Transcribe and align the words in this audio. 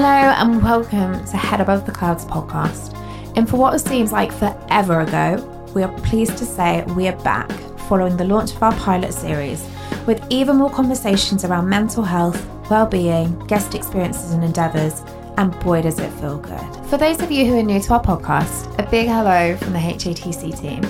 Hello, 0.00 0.08
and 0.08 0.62
welcome 0.62 1.24
to 1.24 1.36
Head 1.36 1.60
Above 1.60 1.84
the 1.84 1.90
Clouds 1.90 2.24
podcast. 2.24 2.96
And 3.36 3.50
for 3.50 3.56
what 3.56 3.76
seems 3.80 4.12
like 4.12 4.30
forever 4.30 5.00
ago, 5.00 5.44
we 5.74 5.82
are 5.82 5.92
pleased 6.02 6.38
to 6.38 6.44
say 6.44 6.84
we 6.94 7.08
are 7.08 7.16
back 7.24 7.50
following 7.88 8.16
the 8.16 8.22
launch 8.22 8.54
of 8.54 8.62
our 8.62 8.72
pilot 8.76 9.12
series 9.12 9.68
with 10.06 10.24
even 10.30 10.54
more 10.54 10.70
conversations 10.70 11.44
around 11.44 11.68
mental 11.68 12.04
health, 12.04 12.48
well-being, 12.70 13.36
guest 13.46 13.74
experiences 13.74 14.30
and 14.30 14.44
endeavours, 14.44 15.02
and 15.36 15.58
boy 15.64 15.82
does 15.82 15.98
it 15.98 16.12
feel 16.20 16.38
good. 16.38 16.86
For 16.86 16.96
those 16.96 17.20
of 17.20 17.32
you 17.32 17.44
who 17.46 17.58
are 17.58 17.62
new 17.64 17.80
to 17.80 17.94
our 17.94 18.02
podcast, 18.04 18.78
a 18.78 18.88
big 18.88 19.08
hello 19.08 19.56
from 19.56 19.72
the 19.72 19.80
HATC 19.80 20.60
team. 20.60 20.84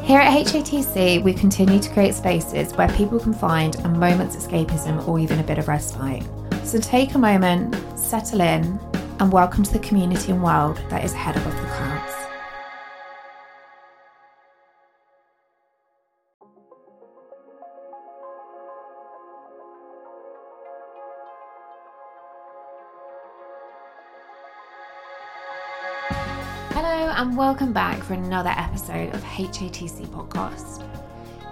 Here 0.00 0.18
at 0.18 0.46
HATC, 0.46 1.22
we 1.22 1.34
continue 1.34 1.78
to 1.78 1.92
create 1.92 2.14
spaces 2.14 2.72
where 2.72 2.88
people 2.88 3.20
can 3.20 3.34
find 3.34 3.76
a 3.84 3.88
moment's 3.90 4.34
escapism 4.34 5.06
or 5.06 5.18
even 5.18 5.40
a 5.40 5.44
bit 5.44 5.58
of 5.58 5.68
respite. 5.68 6.22
So 6.64 6.78
take 6.78 7.14
a 7.14 7.18
moment, 7.18 7.74
settle 7.98 8.40
in, 8.40 8.78
and 9.18 9.32
welcome 9.32 9.64
to 9.64 9.72
the 9.72 9.80
community 9.80 10.30
and 10.30 10.40
world 10.40 10.80
that 10.88 11.04
is 11.04 11.12
head 11.12 11.36
above 11.36 11.52
the 11.56 11.66
clouds. 11.66 12.14
Hello, 26.72 27.12
and 27.16 27.36
welcome 27.36 27.72
back 27.72 28.00
for 28.04 28.14
another 28.14 28.54
episode 28.56 29.12
of 29.12 29.24
HATC 29.24 30.06
Podcast. 30.06 30.86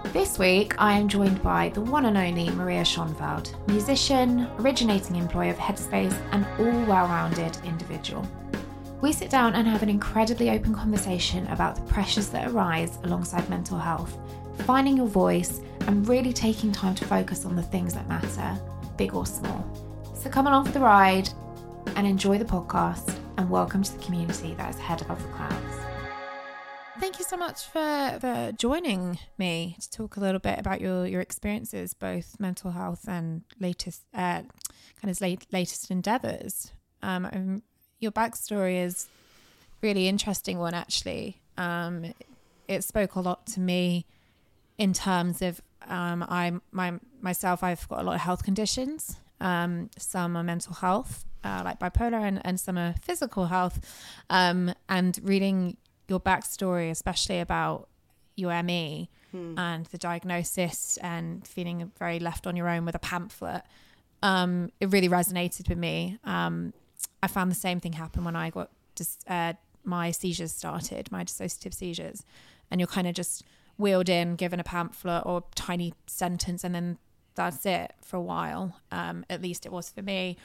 This 0.05 0.39
week, 0.39 0.73
I 0.79 0.97
am 0.97 1.07
joined 1.07 1.43
by 1.43 1.69
the 1.69 1.81
one 1.81 2.05
and 2.05 2.17
only 2.17 2.49
Maria 2.49 2.81
Schonfeld, 2.81 3.53
musician, 3.67 4.49
originating 4.57 5.17
employee 5.17 5.49
of 5.49 5.57
Headspace, 5.57 6.19
and 6.31 6.47
all 6.57 6.85
well 6.87 7.05
rounded 7.05 7.55
individual. 7.63 8.25
We 9.01 9.11
sit 9.11 9.29
down 9.29 9.53
and 9.53 9.67
have 9.67 9.83
an 9.83 9.89
incredibly 9.89 10.49
open 10.49 10.73
conversation 10.73 11.45
about 11.47 11.75
the 11.75 11.83
pressures 11.83 12.29
that 12.29 12.47
arise 12.49 12.97
alongside 13.03 13.47
mental 13.49 13.77
health, 13.77 14.17
finding 14.59 14.97
your 14.97 15.07
voice, 15.07 15.61
and 15.81 16.07
really 16.07 16.33
taking 16.33 16.71
time 16.71 16.95
to 16.95 17.05
focus 17.05 17.45
on 17.45 17.55
the 17.55 17.61
things 17.61 17.93
that 17.93 18.07
matter, 18.07 18.59
big 18.97 19.13
or 19.13 19.27
small. 19.27 19.63
So 20.15 20.29
come 20.29 20.47
along 20.47 20.65
for 20.65 20.71
the 20.71 20.79
ride 20.79 21.29
and 21.95 22.07
enjoy 22.07 22.39
the 22.39 22.45
podcast, 22.45 23.15
and 23.37 23.47
welcome 23.47 23.83
to 23.83 23.95
the 23.95 24.03
community 24.03 24.55
that 24.55 24.73
is 24.73 24.79
head 24.79 25.01
above 25.03 25.21
the 25.21 25.29
clouds. 25.29 25.78
Thank 26.99 27.17
you 27.17 27.23
so 27.23 27.37
much 27.37 27.63
for, 27.65 28.17
for 28.19 28.51
joining 28.57 29.19
me 29.37 29.77
to 29.79 29.89
talk 29.89 30.17
a 30.17 30.19
little 30.19 30.39
bit 30.39 30.59
about 30.59 30.81
your, 30.81 31.05
your 31.05 31.21
experiences, 31.21 31.93
both 31.93 32.37
mental 32.39 32.71
health 32.71 33.05
and 33.07 33.43
latest 33.57 34.03
uh, 34.13 34.41
kind 35.01 35.09
of 35.09 35.21
late, 35.21 35.47
latest 35.53 35.89
endeavors. 35.91 36.73
Um, 37.01 37.63
your 37.99 38.11
backstory 38.11 38.83
is 38.83 39.07
really 39.81 40.09
interesting 40.09 40.59
one, 40.59 40.73
actually. 40.73 41.41
Um, 41.57 42.13
it 42.67 42.83
spoke 42.83 43.15
a 43.15 43.21
lot 43.21 43.47
to 43.47 43.61
me 43.61 44.05
in 44.77 44.91
terms 44.91 45.41
of 45.41 45.61
um, 45.87 46.25
I 46.27 46.51
my 46.71 46.99
myself. 47.21 47.63
I've 47.63 47.87
got 47.87 47.99
a 47.99 48.03
lot 48.03 48.15
of 48.15 48.21
health 48.21 48.43
conditions. 48.43 49.15
Um, 49.39 49.89
some 49.97 50.35
are 50.35 50.43
mental 50.43 50.73
health, 50.73 51.25
uh, 51.45 51.61
like 51.63 51.79
bipolar, 51.79 52.21
and, 52.21 52.41
and 52.43 52.59
some 52.59 52.77
are 52.77 52.93
physical 53.01 53.45
health. 53.45 53.79
Um, 54.29 54.73
and 54.89 55.17
reading 55.23 55.77
your 56.09 56.19
backstory, 56.19 56.89
especially 56.89 57.39
about 57.39 57.87
your 58.35 58.61
ME 58.63 59.09
hmm. 59.31 59.57
and 59.57 59.85
the 59.87 59.97
diagnosis 59.97 60.97
and 61.01 61.45
feeling 61.45 61.91
very 61.99 62.19
left 62.19 62.47
on 62.47 62.55
your 62.55 62.69
own 62.69 62.85
with 62.85 62.95
a 62.95 62.99
pamphlet, 62.99 63.63
um, 64.23 64.71
it 64.79 64.91
really 64.91 65.09
resonated 65.09 65.69
with 65.69 65.77
me. 65.77 66.17
Um, 66.23 66.73
I 67.21 67.27
found 67.27 67.51
the 67.51 67.55
same 67.55 67.79
thing 67.79 67.93
happen 67.93 68.23
when 68.23 68.35
I 68.35 68.49
got 68.49 68.69
just 68.95 69.23
uh, 69.29 69.53
my 69.83 70.11
seizures 70.11 70.51
started, 70.51 71.11
my 71.11 71.23
dissociative 71.23 71.73
seizures, 71.73 72.23
and 72.69 72.79
you're 72.79 72.87
kind 72.87 73.07
of 73.07 73.13
just 73.13 73.43
wheeled 73.77 74.09
in, 74.09 74.35
given 74.35 74.59
a 74.59 74.63
pamphlet 74.63 75.23
or 75.25 75.43
tiny 75.55 75.93
sentence, 76.07 76.63
and 76.63 76.75
then 76.75 76.97
that's 77.35 77.65
it 77.65 77.93
for 78.01 78.17
a 78.17 78.21
while. 78.21 78.75
Um, 78.91 79.25
at 79.29 79.41
least 79.41 79.65
it 79.65 79.71
was 79.71 79.89
for 79.89 80.01
me. 80.01 80.37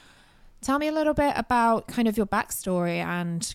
Tell 0.60 0.78
me 0.78 0.89
a 0.89 0.93
little 0.93 1.15
bit 1.15 1.34
about 1.37 1.89
kind 1.89 2.09
of 2.09 2.16
your 2.16 2.27
backstory 2.27 3.05
and 3.05 3.55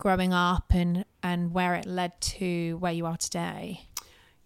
growing 0.00 0.32
up 0.32 0.64
and 0.70 1.04
and 1.22 1.52
where 1.52 1.74
it 1.74 1.86
led 1.86 2.18
to 2.20 2.76
where 2.78 2.92
you 2.92 3.06
are 3.06 3.16
today. 3.16 3.82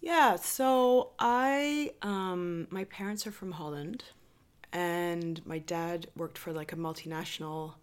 Yeah, 0.00 0.36
so 0.36 1.12
I 1.18 1.92
um 2.02 2.66
my 2.70 2.84
parents 2.84 3.26
are 3.26 3.32
from 3.32 3.52
Holland 3.52 4.04
and 4.72 5.40
my 5.46 5.58
dad 5.58 6.08
worked 6.16 6.36
for 6.36 6.52
like 6.52 6.72
a 6.72 6.76
multinational 6.76 7.74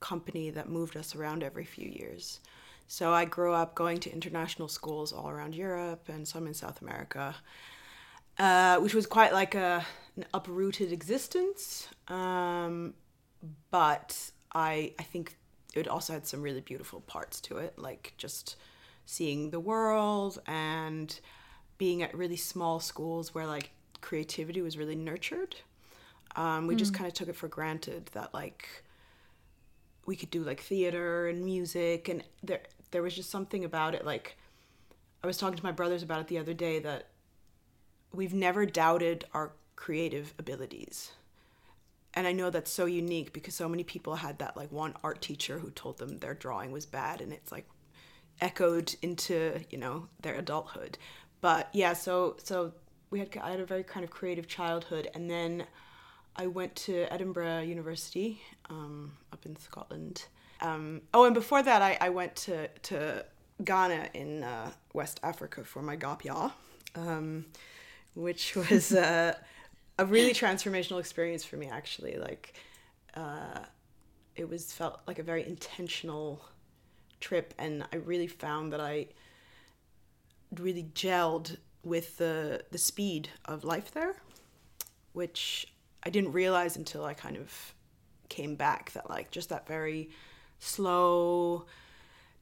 company 0.00 0.50
that 0.50 0.68
moved 0.68 0.96
us 0.96 1.16
around 1.16 1.42
every 1.42 1.64
few 1.64 1.88
years. 1.88 2.40
So 2.86 3.12
I 3.12 3.24
grew 3.24 3.52
up 3.52 3.74
going 3.74 3.98
to 3.98 4.12
international 4.12 4.68
schools 4.68 5.12
all 5.12 5.28
around 5.28 5.54
Europe 5.54 6.08
and 6.08 6.26
some 6.26 6.46
in 6.46 6.54
South 6.54 6.80
America, 6.80 7.34
uh, 8.38 8.78
which 8.78 8.94
was 8.94 9.06
quite 9.06 9.32
like 9.32 9.54
a, 9.54 9.84
an 10.16 10.24
uprooted 10.32 10.90
existence. 10.92 11.88
Um, 12.06 12.94
but 13.70 14.30
I, 14.54 14.94
I 14.98 15.02
think 15.02 15.36
it 15.74 15.88
also 15.88 16.12
had 16.12 16.26
some 16.26 16.42
really 16.42 16.60
beautiful 16.60 17.00
parts 17.02 17.40
to 17.42 17.58
it, 17.58 17.78
like 17.78 18.14
just 18.16 18.56
seeing 19.06 19.50
the 19.50 19.60
world 19.60 20.40
and 20.46 21.20
being 21.78 22.02
at 22.02 22.14
really 22.14 22.36
small 22.36 22.80
schools 22.80 23.34
where 23.34 23.46
like 23.46 23.70
creativity 24.00 24.62
was 24.62 24.76
really 24.76 24.96
nurtured. 24.96 25.56
Um, 26.36 26.66
we 26.66 26.74
mm. 26.74 26.78
just 26.78 26.94
kind 26.94 27.06
of 27.06 27.14
took 27.14 27.28
it 27.28 27.36
for 27.36 27.48
granted 27.48 28.10
that 28.12 28.34
like 28.34 28.68
we 30.06 30.16
could 30.16 30.30
do 30.30 30.42
like 30.42 30.60
theater 30.60 31.28
and 31.28 31.44
music, 31.44 32.08
and 32.08 32.22
there 32.42 32.60
there 32.90 33.02
was 33.02 33.14
just 33.14 33.30
something 33.30 33.64
about 33.64 33.94
it. 33.94 34.04
Like 34.04 34.36
I 35.22 35.26
was 35.26 35.36
talking 35.36 35.58
to 35.58 35.64
my 35.64 35.72
brothers 35.72 36.02
about 36.02 36.20
it 36.20 36.28
the 36.28 36.38
other 36.38 36.54
day 36.54 36.78
that 36.80 37.08
we've 38.12 38.34
never 38.34 38.66
doubted 38.66 39.24
our 39.34 39.52
creative 39.76 40.34
abilities 40.38 41.12
and 42.14 42.26
I 42.26 42.32
know 42.32 42.50
that's 42.50 42.70
so 42.70 42.86
unique 42.86 43.32
because 43.32 43.54
so 43.54 43.68
many 43.68 43.84
people 43.84 44.16
had 44.16 44.38
that 44.38 44.56
like 44.56 44.72
one 44.72 44.94
art 45.04 45.20
teacher 45.20 45.58
who 45.58 45.70
told 45.70 45.98
them 45.98 46.18
their 46.18 46.34
drawing 46.34 46.72
was 46.72 46.86
bad 46.86 47.20
and 47.20 47.32
it's 47.32 47.52
like 47.52 47.68
echoed 48.40 48.94
into, 49.02 49.60
you 49.70 49.78
know, 49.78 50.08
their 50.22 50.34
adulthood. 50.34 50.98
But 51.40 51.68
yeah, 51.72 51.92
so 51.92 52.36
so 52.42 52.72
we 53.10 53.18
had 53.20 53.36
I 53.42 53.50
had 53.50 53.60
a 53.60 53.66
very 53.66 53.84
kind 53.84 54.04
of 54.04 54.10
creative 54.10 54.48
childhood 54.48 55.08
and 55.14 55.30
then 55.30 55.66
I 56.38 56.46
went 56.46 56.76
to 56.76 57.12
Edinburgh 57.12 57.62
University 57.62 58.40
um, 58.70 59.12
up 59.32 59.44
in 59.44 59.56
Scotland. 59.56 60.24
Um, 60.60 61.02
oh, 61.12 61.24
and 61.24 61.34
before 61.34 61.62
that, 61.64 61.82
I, 61.82 61.98
I 62.00 62.10
went 62.10 62.36
to, 62.36 62.68
to 62.68 63.24
Ghana 63.64 64.10
in 64.14 64.44
uh, 64.44 64.70
West 64.92 65.18
Africa 65.24 65.64
for 65.64 65.82
my 65.82 65.96
gap 65.96 66.24
year, 66.24 66.52
um, 66.94 67.46
which 68.14 68.54
was 68.54 68.92
uh, 68.92 69.34
a 69.98 70.06
really 70.06 70.32
transformational 70.32 71.00
experience 71.00 71.44
for 71.44 71.56
me 71.56 71.68
actually. 71.68 72.16
Like 72.16 72.54
uh, 73.14 73.60
it 74.38 74.48
was 74.48 74.72
felt 74.72 75.00
like 75.06 75.18
a 75.18 75.22
very 75.22 75.46
intentional 75.46 76.40
trip 77.20 77.52
and 77.58 77.84
i 77.92 77.96
really 77.96 78.28
found 78.28 78.72
that 78.72 78.80
i 78.80 79.06
really 80.56 80.84
gelled 80.94 81.56
with 81.84 82.16
the 82.18 82.62
the 82.70 82.78
speed 82.78 83.28
of 83.44 83.64
life 83.64 83.90
there 83.92 84.14
which 85.12 85.66
i 86.04 86.10
didn't 86.10 86.32
realize 86.32 86.76
until 86.76 87.04
i 87.04 87.12
kind 87.12 87.36
of 87.36 87.74
came 88.28 88.54
back 88.54 88.92
that 88.92 89.10
like 89.10 89.30
just 89.30 89.48
that 89.48 89.66
very 89.66 90.08
slow 90.60 91.66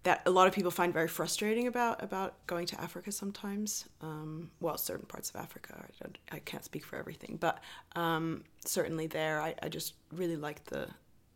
that 0.06 0.22
a 0.24 0.30
lot 0.30 0.46
of 0.46 0.52
people 0.52 0.70
find 0.70 0.92
very 0.92 1.08
frustrating 1.08 1.66
about 1.66 2.00
about 2.00 2.34
going 2.46 2.64
to 2.64 2.80
Africa 2.80 3.10
sometimes. 3.10 3.86
Um, 4.00 4.52
well, 4.60 4.78
certain 4.78 5.04
parts 5.04 5.30
of 5.30 5.36
Africa, 5.36 5.84
I, 6.00 6.36
I 6.36 6.38
can't 6.38 6.64
speak 6.64 6.84
for 6.84 6.96
everything, 6.96 7.38
but 7.40 7.58
um, 7.96 8.44
certainly 8.64 9.08
there, 9.08 9.40
I, 9.40 9.56
I 9.64 9.68
just 9.68 9.94
really 10.12 10.36
like 10.36 10.64
the 10.66 10.86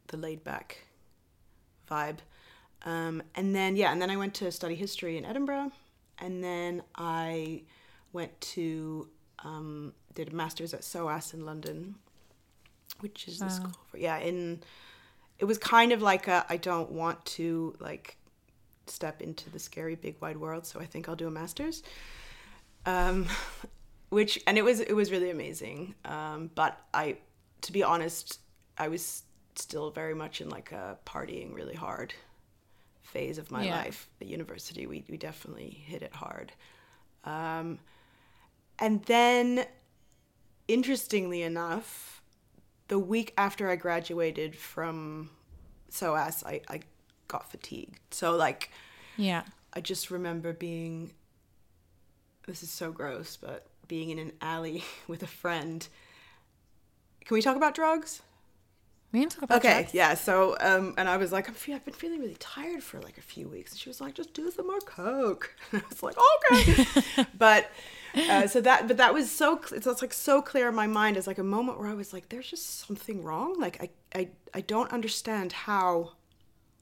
the 0.06 0.16
laid 0.16 0.44
back 0.44 0.86
vibe. 1.90 2.18
Um, 2.84 3.24
and 3.34 3.56
then 3.56 3.74
yeah, 3.74 3.90
and 3.90 4.00
then 4.00 4.08
I 4.08 4.16
went 4.16 4.34
to 4.34 4.52
study 4.52 4.76
history 4.76 5.18
in 5.18 5.24
Edinburgh, 5.24 5.72
and 6.20 6.42
then 6.42 6.84
I 6.94 7.62
went 8.12 8.40
to 8.40 9.08
um, 9.40 9.94
did 10.14 10.32
a 10.32 10.36
master's 10.36 10.74
at 10.74 10.84
SOAS 10.84 11.34
in 11.34 11.44
London, 11.44 11.96
which 13.00 13.26
is 13.26 13.40
wow. 13.40 13.48
the 13.48 13.52
school 13.52 13.76
for 13.90 13.98
yeah 13.98 14.18
in. 14.18 14.62
It 15.40 15.46
was 15.46 15.58
kind 15.58 15.90
of 15.90 16.02
like 16.02 16.28
I 16.28 16.56
don't 16.56 16.92
want 16.92 17.24
to 17.24 17.74
like 17.80 18.18
step 18.90 19.22
into 19.22 19.50
the 19.50 19.58
scary 19.58 19.94
big 19.94 20.16
wide 20.20 20.36
world. 20.36 20.66
So 20.66 20.80
I 20.80 20.86
think 20.86 21.08
I'll 21.08 21.16
do 21.16 21.28
a 21.28 21.30
master's. 21.30 21.82
Um, 22.86 23.26
which 24.10 24.40
and 24.46 24.58
it 24.58 24.64
was 24.64 24.80
it 24.80 24.92
was 24.92 25.10
really 25.10 25.30
amazing. 25.30 25.94
Um, 26.04 26.50
but 26.54 26.78
I, 26.92 27.18
to 27.62 27.72
be 27.72 27.82
honest, 27.82 28.40
I 28.76 28.88
was 28.88 29.22
still 29.54 29.90
very 29.90 30.14
much 30.14 30.40
in 30.40 30.48
like 30.48 30.72
a 30.72 30.98
partying 31.06 31.54
really 31.54 31.74
hard 31.74 32.14
phase 33.02 33.38
of 33.38 33.50
my 33.50 33.64
yeah. 33.64 33.76
life 33.76 34.08
at 34.20 34.26
university. 34.26 34.86
We 34.86 35.04
we 35.08 35.16
definitely 35.16 35.70
hit 35.86 36.02
it 36.02 36.14
hard. 36.14 36.52
Um, 37.24 37.78
and 38.78 39.02
then, 39.04 39.66
interestingly 40.68 41.42
enough, 41.42 42.22
the 42.88 42.98
week 42.98 43.34
after 43.36 43.68
I 43.68 43.76
graduated 43.76 44.56
from 44.56 45.30
SOAS 45.90 46.42
I, 46.44 46.62
I 46.68 46.80
got 47.30 47.50
fatigued. 47.50 47.98
So 48.10 48.36
like 48.36 48.70
Yeah. 49.16 49.42
I 49.72 49.80
just 49.80 50.10
remember 50.10 50.52
being 50.52 51.12
this 52.46 52.62
is 52.62 52.70
so 52.70 52.90
gross, 52.90 53.36
but 53.36 53.66
being 53.88 54.10
in 54.10 54.18
an 54.18 54.32
alley 54.40 54.84
with 55.08 55.22
a 55.22 55.26
friend. 55.26 55.86
Can 57.24 57.34
we 57.34 57.42
talk 57.42 57.56
about 57.56 57.74
drugs? 57.74 58.22
We 59.12 59.20
can 59.20 59.28
talk 59.28 59.42
about 59.44 59.62
drugs. 59.62 59.66
Okay, 59.66 59.82
drugs. 59.82 59.94
yeah. 59.94 60.14
So, 60.14 60.56
um, 60.60 60.94
and 60.96 61.08
I 61.08 61.16
was 61.16 61.32
like, 61.32 61.48
I'm 61.48 61.54
fe- 61.54 61.74
I've 61.74 61.84
been 61.84 61.94
feeling 61.94 62.20
really 62.20 62.36
tired 62.38 62.82
for 62.82 63.00
like 63.00 63.18
a 63.18 63.22
few 63.22 63.48
weeks. 63.48 63.72
And 63.72 63.80
she 63.80 63.88
was 63.88 64.00
like, 64.00 64.14
just 64.14 64.34
do 64.34 64.50
some 64.50 64.66
more 64.66 64.80
coke. 64.80 65.54
And 65.72 65.82
I 65.82 65.84
was 65.88 66.02
like, 66.02 66.16
okay. 66.52 67.26
but 67.38 67.70
uh, 68.14 68.46
so 68.48 68.60
that, 68.60 68.88
but 68.88 68.96
that 68.96 69.12
was 69.14 69.30
so, 69.30 69.60
it's 69.72 69.86
it's 69.86 70.02
like 70.02 70.12
so 70.12 70.40
clear 70.42 70.68
in 70.68 70.74
my 70.74 70.86
mind 70.86 71.16
It's 71.16 71.26
like 71.26 71.38
a 71.38 71.44
moment 71.44 71.78
where 71.78 71.88
I 71.88 71.94
was 71.94 72.12
like, 72.12 72.28
there's 72.28 72.48
just 72.50 72.86
something 72.86 73.22
wrong. 73.22 73.58
Like 73.60 73.76
I, 73.82 74.18
I, 74.18 74.28
I 74.54 74.60
don't 74.62 74.90
understand 74.92 75.52
how 75.52 76.12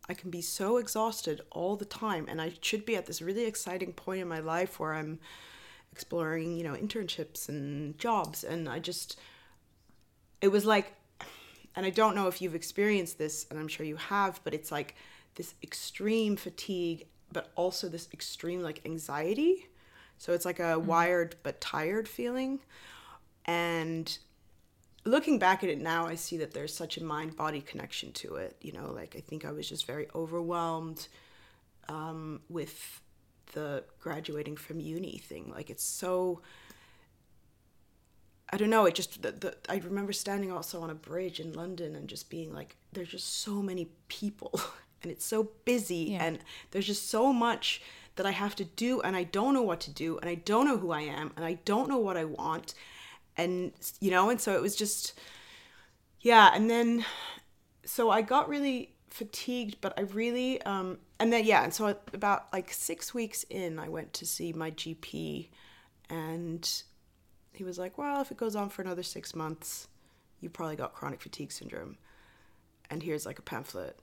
I 0.09 0.15
can 0.15 0.31
be 0.31 0.41
so 0.41 0.79
exhausted 0.79 1.43
all 1.51 1.77
the 1.77 1.85
time, 1.85 2.27
and 2.29 2.41
I 2.41 2.53
should 2.61 2.87
be 2.87 2.97
at 2.97 3.07
this 3.07 3.21
really 3.21 3.45
exciting 3.45 3.93
point 3.93 4.23
in 4.23 4.29
my 4.29 4.41
life 4.41 4.81
where 4.81 4.95
I'm 4.95 5.19
exploring, 5.93 6.57
you 6.57 6.65
know, 6.65 6.75
internships 6.75 7.49
and 7.49 7.99
jobs, 7.99 8.45
and 8.45 8.69
I 8.69 8.79
just, 8.79 9.19
it 10.41 10.49
was 10.49 10.65
like 10.65 10.95
and 11.79 11.87
I 11.87 11.91
don't 11.91 12.17
know 12.17 12.27
if 12.27 12.43
you've 12.43 12.57
experienced 12.57 13.19
this, 13.19 13.47
and 13.51 13.59
I'm 13.59 13.69
sure 13.69 13.87
you 13.87 13.95
have, 13.95 14.41
but 14.43 14.53
it's 14.53 14.73
like 14.73 14.97
this 15.37 15.55
extreme 15.63 16.35
fatigue, 16.35 17.07
but 17.33 17.53
also 17.55 17.89
this 17.89 18.09
extreme 18.13 18.63
like 18.63 18.81
anxiety. 18.85 19.69
So 20.17 20.33
it's 20.33 20.45
like 20.45 20.59
a 20.59 20.75
mm-hmm. 20.75 20.87
wired 20.87 21.37
but 21.45 21.61
tired 21.61 22.09
feeling. 22.09 22.59
And 23.45 24.19
looking 25.09 25.39
back 25.39 25.63
at 25.65 25.71
it 25.71 25.81
now, 25.81 26.07
I 26.07 26.15
see 26.15 26.37
that 26.39 26.53
there's 26.53 26.75
such 26.75 26.97
a 26.99 27.05
mind 27.05 27.37
body 27.37 27.61
connection 27.61 28.13
to 28.13 28.37
it. 28.37 28.57
You 28.61 28.73
know, 28.73 28.93
like 28.93 29.15
I 29.17 29.21
think 29.21 29.45
I 29.45 29.51
was 29.53 29.69
just 29.69 29.87
very 29.87 30.07
overwhelmed 30.15 31.09
um, 31.89 32.41
with 32.49 33.01
the 33.53 33.85
graduating 34.01 34.57
from 34.57 34.79
uni 34.81 35.19
thing. 35.19 35.51
Like 35.51 35.71
it's 35.71 35.85
so 35.85 36.43
I 38.51 38.57
don't 38.57 38.71
know. 38.71 38.87
It 38.87 38.95
just 38.95 39.23
the, 39.23 39.33
the 39.33 39.57
I 39.69 39.77
remember 39.77 40.13
standing 40.13 40.51
also 40.51 40.81
on 40.81 40.91
a 40.91 40.95
bridge 40.95 41.39
in 41.41 41.53
London 41.53 41.95
and 41.95 42.09
just 42.09 42.31
being 42.31 42.53
like, 42.53 42.77
there's 42.93 43.09
just 43.11 43.41
so 43.43 43.61
many 43.63 43.89
people, 44.09 44.59
and 45.03 45.13
it's 45.13 45.25
so 45.27 45.51
busy, 45.65 45.97
Yeah. 46.13 46.25
and 46.25 46.39
there's 46.71 46.87
just 46.87 47.09
so 47.11 47.33
much 47.33 47.83
that 48.17 48.27
I 48.27 48.31
have 48.33 48.57
to 48.57 48.65
do, 48.65 49.01
and 49.03 49.15
I 49.15 49.25
don't 49.25 49.55
know 49.55 49.63
what 49.63 49.81
to 49.81 49.91
do, 49.93 50.19
and 50.19 50.29
I 50.31 50.35
don't 50.35 50.65
know 50.67 50.79
who 50.79 50.91
I 50.91 51.03
am, 51.03 51.31
and 51.37 51.45
I 51.45 51.55
don't 51.65 51.89
know 51.89 51.99
what 51.99 52.17
I 52.17 52.25
want, 52.25 52.75
and 53.39 53.73
you 54.01 54.11
know, 54.11 54.29
and 54.29 54.41
so 54.41 54.55
it 54.55 54.61
was 54.61 54.77
just, 54.77 55.19
yeah, 56.21 56.51
and 56.53 56.69
then, 56.69 57.05
so 57.85 58.11
I 58.11 58.21
got 58.21 58.49
really 58.49 58.95
fatigued, 59.09 59.81
but 59.81 59.95
I 59.97 60.03
really, 60.03 60.61
um, 60.63 60.99
and 61.19 61.33
then 61.33 61.45
yeah, 61.45 61.65
and 61.65 61.73
so 61.73 61.97
about 62.13 62.53
like 62.53 62.73
six 62.73 63.15
weeks 63.15 63.45
in, 63.49 63.79
I 63.79 63.89
went 63.89 64.13
to 64.15 64.27
see 64.27 64.53
my 64.53 64.73
GP, 64.73 65.49
and 66.11 66.83
he 67.53 67.65
was 67.65 67.79
like, 67.79 67.97
Well, 67.97 68.21
if 68.21 68.31
it 68.31 68.37
goes 68.37 68.57
on 68.57 68.69
for 68.69 68.83
another 68.83 69.03
six 69.03 69.35
months, 69.35 69.89
you 70.41 70.51
probably 70.51 70.77
got 70.77 70.95
chronic 70.95 71.21
fatigue 71.21 71.53
syndrome. 71.53 71.97
And 72.91 73.03
here's 73.03 73.27
like 73.27 73.39
a 73.39 73.43
pamphlet. 73.43 73.99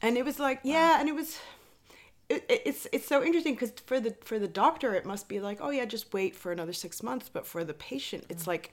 And 0.00 0.16
it 0.16 0.24
was 0.24 0.38
like, 0.38 0.60
yeah, 0.62 1.00
and 1.00 1.08
it 1.08 1.14
was. 1.14 1.38
It, 2.28 2.44
it- 2.48 2.62
it's 2.64 2.86
it's 2.92 3.06
so 3.06 3.22
interesting 3.22 3.54
because 3.54 3.72
for 3.86 4.00
the 4.00 4.16
for 4.22 4.38
the 4.38 4.48
doctor 4.48 4.94
it 4.94 5.04
must 5.04 5.28
be 5.28 5.40
like 5.40 5.58
oh 5.60 5.70
yeah 5.70 5.84
just 5.84 6.12
wait 6.12 6.34
for 6.34 6.52
another 6.52 6.72
six 6.72 7.02
months. 7.02 7.28
But 7.28 7.46
for 7.46 7.64
the 7.64 7.74
patient 7.74 8.24
it's 8.28 8.44
mm. 8.44 8.48
like 8.48 8.72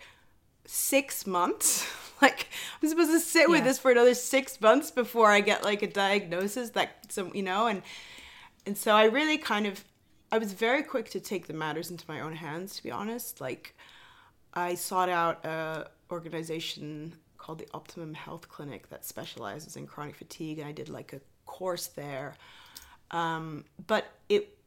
six 0.65 1.25
months. 1.27 1.87
Like 2.21 2.49
i'm 2.79 2.87
supposed 2.87 3.09
to 3.09 3.19
sit 3.19 3.49
with 3.49 3.63
this 3.63 3.79
for 3.79 3.89
another 3.89 4.13
six 4.13 4.61
months 4.61 4.91
before 4.91 5.31
i 5.31 5.41
get 5.41 5.63
like 5.63 5.81
a 5.81 5.87
diagnosis 5.87 6.69
that 6.69 7.11
some 7.11 7.31
you 7.33 7.41
know 7.41 7.65
and 7.65 7.81
and 8.65 8.77
so 8.77 8.93
I 8.95 9.05
really 9.05 9.37
kind 9.37 9.65
of 9.65 9.83
I 10.31 10.37
was 10.37 10.53
very 10.53 10.83
quick 10.83 11.09
to 11.09 11.19
take 11.19 11.47
the 11.47 11.53
matters 11.53 11.91
into 11.91 12.05
my 12.07 12.21
own 12.21 12.33
hands 12.33 12.75
to 12.77 12.83
be 12.83 12.91
honest. 12.91 13.41
Like 13.41 13.75
I 14.53 14.75
sought 14.75 15.09
out 15.09 15.43
a 15.45 15.89
organization 16.11 17.13
called 17.37 17.59
the 17.59 17.67
Optimum 17.73 18.13
Health 18.13 18.47
Clinic 18.49 18.89
that 18.89 19.05
specializes 19.05 19.75
in 19.75 19.87
chronic 19.87 20.15
fatigue 20.15 20.59
and 20.59 20.67
I 20.67 20.71
did 20.71 20.89
like 20.89 21.13
a 21.13 21.21
course 21.45 21.87
there 21.87 22.35
um, 23.11 23.65
but 23.87 24.05
it 24.29 24.57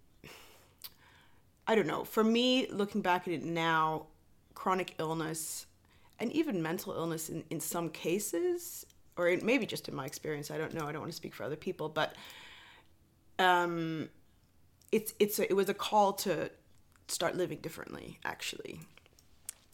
I 1.67 1.75
don't 1.75 1.87
know. 1.87 2.05
For 2.05 2.23
me 2.23 2.67
looking 2.71 3.01
back 3.01 3.27
at 3.27 3.35
it 3.35 3.43
now 3.43 4.07
chronic 4.55 4.95
illness 4.99 5.67
and 6.19 6.31
even 6.33 6.63
mental 6.63 6.93
illness 6.93 7.29
in, 7.29 7.43
in 7.51 7.59
some 7.61 7.89
cases 7.89 8.87
or 9.17 9.29
it, 9.29 9.43
maybe 9.43 9.67
just 9.67 9.89
in 9.89 9.95
my 9.95 10.05
experience 10.07 10.51
I 10.51 10.59
don't 10.59 10.73
know 10.75 10.87
I 10.87 10.93
don't 10.93 11.01
want 11.01 11.13
to 11.13 11.17
speak 11.17 11.35
for 11.35 11.43
other 11.45 11.57
people 11.57 11.89
but 11.89 12.15
um 13.39 14.09
it's 14.93 15.13
it's 15.19 15.39
a, 15.39 15.51
it 15.51 15.55
was 15.55 15.69
a 15.69 15.75
call 15.75 16.13
to 16.13 16.51
start 17.09 17.37
living 17.37 17.59
differently 17.59 18.19
actually. 18.25 18.81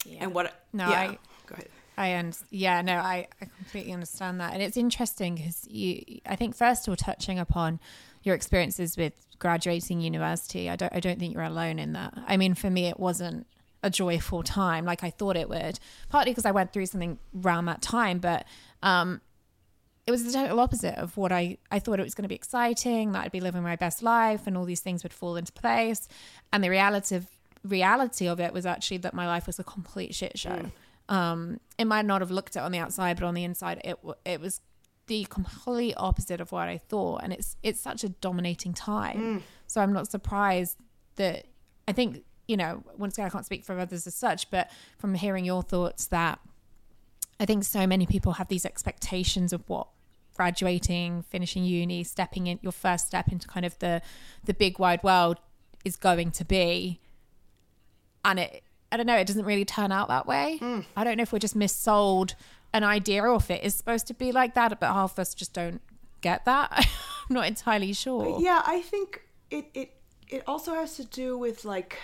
Yeah. 0.06 0.18
and 0.24 0.34
what 0.34 0.64
No, 0.72 0.88
yeah 0.88 1.00
I- 1.00 1.18
go 1.46 1.54
ahead. 1.54 1.68
I 1.98 2.06
and 2.08 2.34
yeah, 2.50 2.80
no, 2.80 2.94
I, 2.94 3.28
I 3.42 3.44
completely 3.44 3.92
understand 3.92 4.40
that, 4.40 4.54
and 4.54 4.62
it's 4.62 4.78
interesting 4.78 5.34
because 5.34 5.66
you, 5.68 6.20
I 6.24 6.34
think 6.34 6.56
first 6.56 6.88
of 6.88 6.92
all, 6.92 6.96
touching 6.96 7.38
upon 7.38 7.78
your 8.22 8.34
experiences 8.34 8.96
with 8.96 9.14
graduating 9.38 10.00
university, 10.00 10.68
I 10.68 10.76
don't, 10.76 10.92
I 10.94 11.00
don't 11.00 11.18
think 11.18 11.34
you're 11.34 11.42
alone 11.42 11.78
in 11.78 11.92
that. 11.94 12.14
I 12.26 12.36
mean, 12.36 12.54
for 12.54 12.70
me, 12.70 12.86
it 12.86 13.00
wasn't 13.00 13.46
a 13.82 13.90
joyful 13.90 14.42
time 14.42 14.84
like 14.84 15.02
I 15.02 15.10
thought 15.10 15.36
it 15.36 15.48
would, 15.48 15.78
partly 16.10 16.32
because 16.32 16.44
I 16.44 16.50
went 16.50 16.72
through 16.72 16.86
something 16.86 17.18
around 17.42 17.64
that 17.64 17.80
time, 17.80 18.18
but 18.18 18.44
um, 18.82 19.22
it 20.06 20.10
was 20.10 20.24
the 20.24 20.32
total 20.32 20.60
opposite 20.60 20.96
of 20.96 21.16
what 21.16 21.32
I, 21.32 21.56
I 21.70 21.78
thought 21.78 21.98
it 21.98 22.02
was 22.02 22.14
going 22.14 22.24
to 22.24 22.28
be 22.28 22.34
exciting, 22.34 23.12
that 23.12 23.24
I'd 23.24 23.32
be 23.32 23.40
living 23.40 23.62
my 23.62 23.76
best 23.76 24.02
life 24.02 24.46
and 24.46 24.56
all 24.56 24.64
these 24.64 24.80
things 24.80 25.02
would 25.02 25.12
fall 25.14 25.36
into 25.36 25.52
place. 25.52 26.08
And 26.52 26.62
the 26.62 26.70
reality 26.70 27.16
of 27.16 27.26
reality 27.62 28.26
of 28.26 28.40
it 28.40 28.52
was 28.52 28.64
actually 28.66 28.96
that 28.98 29.14
my 29.14 29.26
life 29.26 29.46
was 29.46 29.58
a 29.58 29.64
complete 29.64 30.14
shit 30.14 30.38
show. 30.38 30.70
Um, 31.08 31.60
it 31.76 31.86
might 31.86 32.06
not 32.06 32.20
have 32.20 32.30
looked 32.30 32.56
it 32.56 32.60
on 32.60 32.72
the 32.72 32.78
outside, 32.78 33.18
but 33.18 33.26
on 33.26 33.34
the 33.34 33.44
inside, 33.44 33.80
it 33.84 33.98
it 34.24 34.40
was 34.40 34.60
the 35.10 35.24
complete 35.24 35.94
opposite 35.96 36.40
of 36.40 36.52
what 36.52 36.68
I 36.68 36.78
thought. 36.78 37.22
And 37.24 37.32
it's 37.32 37.56
it's 37.64 37.80
such 37.80 38.04
a 38.04 38.10
dominating 38.10 38.72
time. 38.72 39.18
Mm. 39.18 39.42
So 39.66 39.80
I'm 39.80 39.92
not 39.92 40.08
surprised 40.08 40.76
that 41.16 41.46
I 41.88 41.92
think 41.92 42.22
you 42.46 42.56
know 42.56 42.84
once 42.96 43.14
again 43.18 43.26
I 43.26 43.28
can't 43.28 43.44
speak 43.44 43.64
for 43.64 43.76
others 43.76 44.06
as 44.06 44.14
such, 44.14 44.50
but 44.52 44.70
from 44.98 45.14
hearing 45.14 45.44
your 45.44 45.64
thoughts 45.64 46.06
that 46.06 46.38
I 47.40 47.44
think 47.44 47.64
so 47.64 47.88
many 47.88 48.06
people 48.06 48.34
have 48.34 48.46
these 48.46 48.64
expectations 48.64 49.52
of 49.52 49.68
what 49.68 49.88
graduating, 50.36 51.22
finishing 51.22 51.64
uni, 51.64 52.04
stepping 52.04 52.46
in 52.46 52.60
your 52.62 52.72
first 52.72 53.08
step 53.08 53.32
into 53.32 53.48
kind 53.48 53.66
of 53.66 53.76
the 53.80 54.02
the 54.44 54.54
big 54.54 54.78
wide 54.78 55.02
world 55.02 55.38
is 55.84 55.96
going 55.96 56.30
to 56.30 56.44
be. 56.44 57.00
And 58.24 58.38
it 58.38 58.62
I 58.92 58.96
don't 58.96 59.06
know, 59.06 59.16
it 59.16 59.26
doesn't 59.26 59.44
really 59.44 59.64
turn 59.64 59.90
out 59.90 60.06
that 60.06 60.28
way. 60.28 60.60
Mm. 60.62 60.84
I 60.96 61.02
don't 61.02 61.16
know 61.16 61.22
if 61.24 61.32
we're 61.32 61.40
just 61.40 61.58
missold 61.58 62.34
an 62.72 62.84
idea 62.84 63.24
of 63.24 63.50
it 63.50 63.64
is 63.64 63.74
supposed 63.74 64.06
to 64.08 64.14
be 64.14 64.32
like 64.32 64.54
that, 64.54 64.78
but 64.80 64.92
half 64.92 65.12
of 65.12 65.18
us 65.20 65.34
just 65.34 65.52
don't 65.52 65.80
get 66.20 66.44
that. 66.44 66.70
I'm 67.28 67.34
not 67.34 67.46
entirely 67.46 67.92
sure. 67.92 68.40
yeah 68.40 68.62
I 68.66 68.80
think 68.80 69.22
it 69.50 69.66
it 69.74 69.92
it 70.28 70.42
also 70.46 70.74
has 70.74 70.96
to 70.96 71.04
do 71.04 71.36
with 71.36 71.64
like 71.64 71.98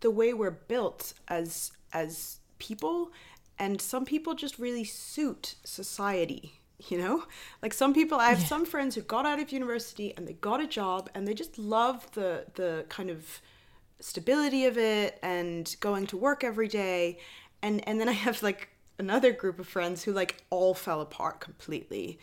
the 0.00 0.10
way 0.10 0.32
we're 0.32 0.50
built 0.50 1.14
as 1.28 1.72
as 1.92 2.40
people 2.58 3.10
and 3.58 3.80
some 3.80 4.04
people 4.04 4.34
just 4.34 4.58
really 4.58 4.84
suit 4.84 5.54
society 5.64 6.60
you 6.88 6.98
know 6.98 7.24
like 7.62 7.72
some 7.72 7.92
people 7.92 8.18
i 8.18 8.28
have 8.28 8.40
some 8.40 8.64
friends 8.64 8.94
who 8.94 9.00
got 9.02 9.26
out 9.26 9.40
of 9.40 9.50
university 9.50 10.14
and 10.16 10.28
they 10.28 10.34
got 10.34 10.60
a 10.60 10.66
job 10.66 11.10
and 11.14 11.26
they 11.26 11.34
just 11.34 11.58
love 11.58 12.08
the 12.12 12.44
the 12.54 12.84
kind 12.88 13.10
of 13.10 13.40
stability 14.00 14.64
of 14.64 14.78
it 14.78 15.18
and 15.22 15.76
going 15.80 16.06
to 16.06 16.16
work 16.16 16.44
every 16.44 16.68
day 16.68 17.18
and 17.62 17.86
and 17.88 18.00
then 18.00 18.08
i 18.08 18.12
have 18.12 18.42
like 18.42 18.68
another 18.98 19.32
group 19.32 19.58
of 19.58 19.68
friends 19.68 20.04
who 20.04 20.12
like 20.12 20.42
all 20.50 20.74
fell 20.74 21.00
apart 21.00 21.40
completely. 21.40 22.18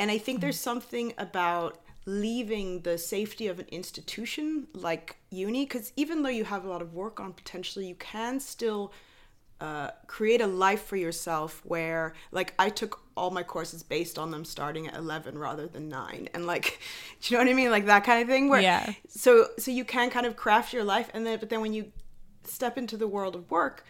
And 0.00 0.10
i 0.10 0.18
think 0.18 0.40
there's 0.40 0.60
something 0.60 1.12
about 1.18 1.80
leaving 2.06 2.80
the 2.82 2.96
safety 2.96 3.48
of 3.48 3.58
an 3.58 3.66
institution 3.70 4.66
like 4.72 5.16
uni 5.30 5.64
because 5.66 5.92
even 5.96 6.22
though 6.22 6.28
you 6.30 6.44
have 6.44 6.64
a 6.64 6.68
lot 6.68 6.80
of 6.80 6.94
work 6.94 7.20
on 7.20 7.32
potentially 7.32 7.86
you 7.86 7.94
can 7.96 8.40
still 8.40 8.92
uh, 9.60 9.90
create 10.06 10.40
a 10.40 10.46
life 10.46 10.84
for 10.84 10.96
yourself 10.96 11.60
where 11.64 12.14
like 12.30 12.54
i 12.58 12.70
took 12.70 13.00
all 13.16 13.30
my 13.30 13.42
courses 13.42 13.82
based 13.82 14.18
on 14.18 14.30
them 14.30 14.44
starting 14.44 14.86
at 14.86 14.94
11 14.94 15.36
rather 15.36 15.66
than 15.66 15.88
9 15.88 16.28
and 16.32 16.46
like 16.46 16.78
do 17.20 17.34
you 17.34 17.38
know 17.38 17.44
what 17.44 17.50
i 17.50 17.54
mean? 17.54 17.70
Like 17.70 17.86
that 17.86 18.04
kind 18.04 18.22
of 18.22 18.28
thing 18.28 18.48
where 18.48 18.60
Yeah. 18.62 18.92
so 19.08 19.48
so 19.58 19.70
you 19.70 19.84
can 19.84 20.08
kind 20.10 20.24
of 20.26 20.36
craft 20.36 20.72
your 20.72 20.84
life 20.84 21.10
and 21.12 21.26
then 21.26 21.38
but 21.40 21.50
then 21.50 21.60
when 21.60 21.74
you 21.74 21.92
step 22.44 22.78
into 22.78 22.96
the 22.96 23.08
world 23.08 23.34
of 23.34 23.50
work 23.50 23.84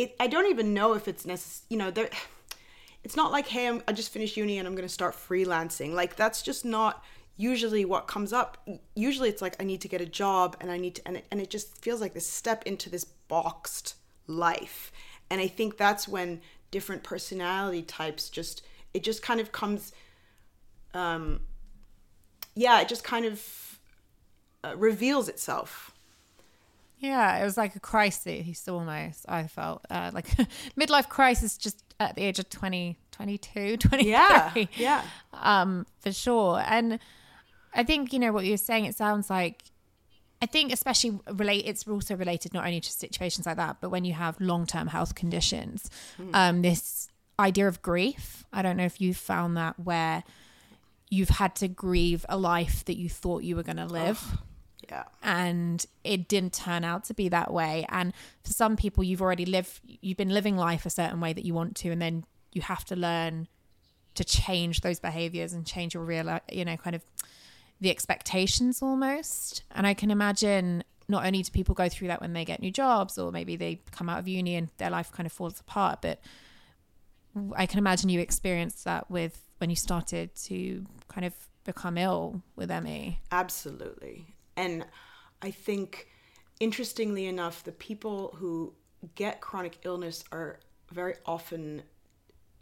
it 0.00 0.16
i 0.18 0.26
don't 0.26 0.46
even 0.46 0.72
know 0.72 0.94
if 0.94 1.06
it's 1.06 1.26
necessary 1.26 1.66
you 1.68 1.76
know 1.76 1.90
there 1.90 2.08
it's 3.04 3.16
not 3.16 3.30
like 3.32 3.46
hey 3.46 3.68
I'm, 3.68 3.82
i 3.86 3.92
just 3.92 4.12
finished 4.12 4.36
uni 4.36 4.58
and 4.58 4.66
i'm 4.66 4.74
going 4.74 4.88
to 4.88 4.92
start 4.92 5.14
freelancing. 5.14 5.92
Like 5.92 6.16
that's 6.16 6.42
just 6.42 6.64
not 6.64 7.04
usually 7.36 7.86
what 7.86 8.06
comes 8.06 8.34
up. 8.34 8.58
Usually 8.94 9.30
it's 9.30 9.40
like 9.40 9.56
i 9.60 9.64
need 9.64 9.80
to 9.82 9.88
get 9.88 10.00
a 10.00 10.06
job 10.06 10.56
and 10.60 10.70
i 10.70 10.76
need 10.76 10.96
to 10.96 11.02
and 11.06 11.16
it, 11.18 11.26
and 11.30 11.40
it 11.40 11.50
just 11.50 11.82
feels 11.82 12.00
like 12.00 12.14
this 12.14 12.26
step 12.26 12.62
into 12.66 12.90
this 12.90 13.04
boxed 13.04 13.94
life. 14.26 14.92
And 15.30 15.40
i 15.40 15.46
think 15.46 15.76
that's 15.76 16.08
when 16.08 16.40
different 16.70 17.02
personality 17.02 17.82
types 17.82 18.30
just 18.30 18.62
it 18.94 19.02
just 19.02 19.22
kind 19.22 19.40
of 19.40 19.52
comes 19.52 19.92
um 20.94 21.40
yeah 22.54 22.80
it 22.80 22.88
just 22.88 23.04
kind 23.04 23.24
of 23.24 23.78
uh, 24.62 24.74
reveals 24.76 25.28
itself 25.28 25.89
Yeah, 27.00 27.38
it 27.38 27.44
was 27.44 27.56
like 27.56 27.74
a 27.74 27.80
crisis 27.80 28.68
almost, 28.68 29.24
I 29.26 29.46
felt. 29.46 29.84
Uh, 29.90 30.10
like 30.12 30.26
midlife 30.78 31.08
crisis 31.08 31.56
just 31.56 31.82
at 31.98 32.14
the 32.14 32.22
age 32.22 32.38
of 32.38 32.48
20, 32.50 32.98
22, 33.10 33.76
23. 33.78 34.10
yeah 34.10 34.52
yeah 34.76 35.02
um, 35.32 35.86
for 36.00 36.12
sure. 36.12 36.62
And 36.66 36.98
I 37.74 37.84
think 37.84 38.12
you 38.12 38.18
know 38.18 38.32
what 38.32 38.44
you're 38.44 38.58
saying. 38.58 38.84
It 38.84 38.94
sounds 38.96 39.30
like 39.30 39.62
I 40.42 40.46
think 40.46 40.72
especially 40.72 41.18
relate. 41.32 41.64
It's 41.66 41.88
also 41.88 42.16
related 42.16 42.52
not 42.52 42.66
only 42.66 42.80
to 42.80 42.92
situations 42.92 43.46
like 43.46 43.56
that, 43.56 43.78
but 43.80 43.90
when 43.90 44.04
you 44.04 44.12
have 44.12 44.38
long 44.38 44.66
term 44.66 44.88
health 44.88 45.14
conditions, 45.14 45.90
um, 46.34 46.62
this 46.62 47.08
idea 47.38 47.66
of 47.66 47.80
grief. 47.80 48.44
I 48.52 48.60
don't 48.60 48.76
know 48.76 48.84
if 48.84 49.00
you 49.00 49.14
found 49.14 49.56
that 49.56 49.78
where 49.78 50.22
you've 51.08 51.30
had 51.30 51.56
to 51.56 51.68
grieve 51.68 52.26
a 52.28 52.36
life 52.36 52.84
that 52.84 52.96
you 52.96 53.08
thought 53.08 53.42
you 53.42 53.56
were 53.56 53.62
going 53.62 53.78
to 53.78 53.86
live 53.86 54.38
yeah. 54.88 55.04
And 55.22 55.84
it 56.04 56.28
didn't 56.28 56.52
turn 56.52 56.84
out 56.84 57.04
to 57.04 57.14
be 57.14 57.28
that 57.28 57.52
way. 57.52 57.86
And 57.88 58.12
for 58.44 58.52
some 58.52 58.76
people 58.76 59.04
you've 59.04 59.22
already 59.22 59.46
lived 59.46 59.80
you've 59.84 60.16
been 60.16 60.30
living 60.30 60.56
life 60.56 60.86
a 60.86 60.90
certain 60.90 61.20
way 61.20 61.32
that 61.32 61.44
you 61.44 61.54
want 61.54 61.76
to 61.76 61.90
and 61.90 62.00
then 62.00 62.24
you 62.52 62.62
have 62.62 62.84
to 62.86 62.96
learn 62.96 63.48
to 64.14 64.24
change 64.24 64.80
those 64.80 64.98
behaviors 64.98 65.52
and 65.52 65.64
change 65.64 65.94
your 65.94 66.04
real 66.04 66.38
you 66.50 66.64
know 66.64 66.76
kind 66.76 66.96
of 66.96 67.02
the 67.80 67.90
expectations 67.90 68.82
almost. 68.82 69.62
And 69.70 69.86
i 69.86 69.94
can 69.94 70.10
imagine 70.10 70.84
not 71.08 71.26
only 71.26 71.42
do 71.42 71.50
people 71.50 71.74
go 71.74 71.88
through 71.88 72.08
that 72.08 72.20
when 72.20 72.32
they 72.32 72.44
get 72.44 72.60
new 72.60 72.70
jobs 72.70 73.18
or 73.18 73.32
maybe 73.32 73.56
they 73.56 73.80
come 73.90 74.08
out 74.08 74.18
of 74.18 74.28
uni 74.28 74.54
and 74.54 74.68
their 74.78 74.90
life 74.90 75.10
kind 75.10 75.26
of 75.26 75.32
falls 75.32 75.58
apart 75.58 76.00
but 76.00 76.20
i 77.56 77.66
can 77.66 77.78
imagine 77.78 78.08
you 78.08 78.20
experienced 78.20 78.84
that 78.84 79.10
with 79.10 79.42
when 79.58 79.70
you 79.70 79.76
started 79.76 80.32
to 80.36 80.86
kind 81.08 81.24
of 81.24 81.34
become 81.64 81.98
ill 81.98 82.42
with 82.56 82.70
me 82.82 83.20
Absolutely. 83.30 84.34
And 84.60 84.84
I 85.40 85.50
think, 85.50 86.08
interestingly 86.60 87.24
enough, 87.26 87.64
the 87.64 87.72
people 87.72 88.36
who 88.38 88.74
get 89.14 89.40
chronic 89.40 89.78
illness 89.84 90.22
are 90.30 90.60
very 90.92 91.14
often 91.24 91.82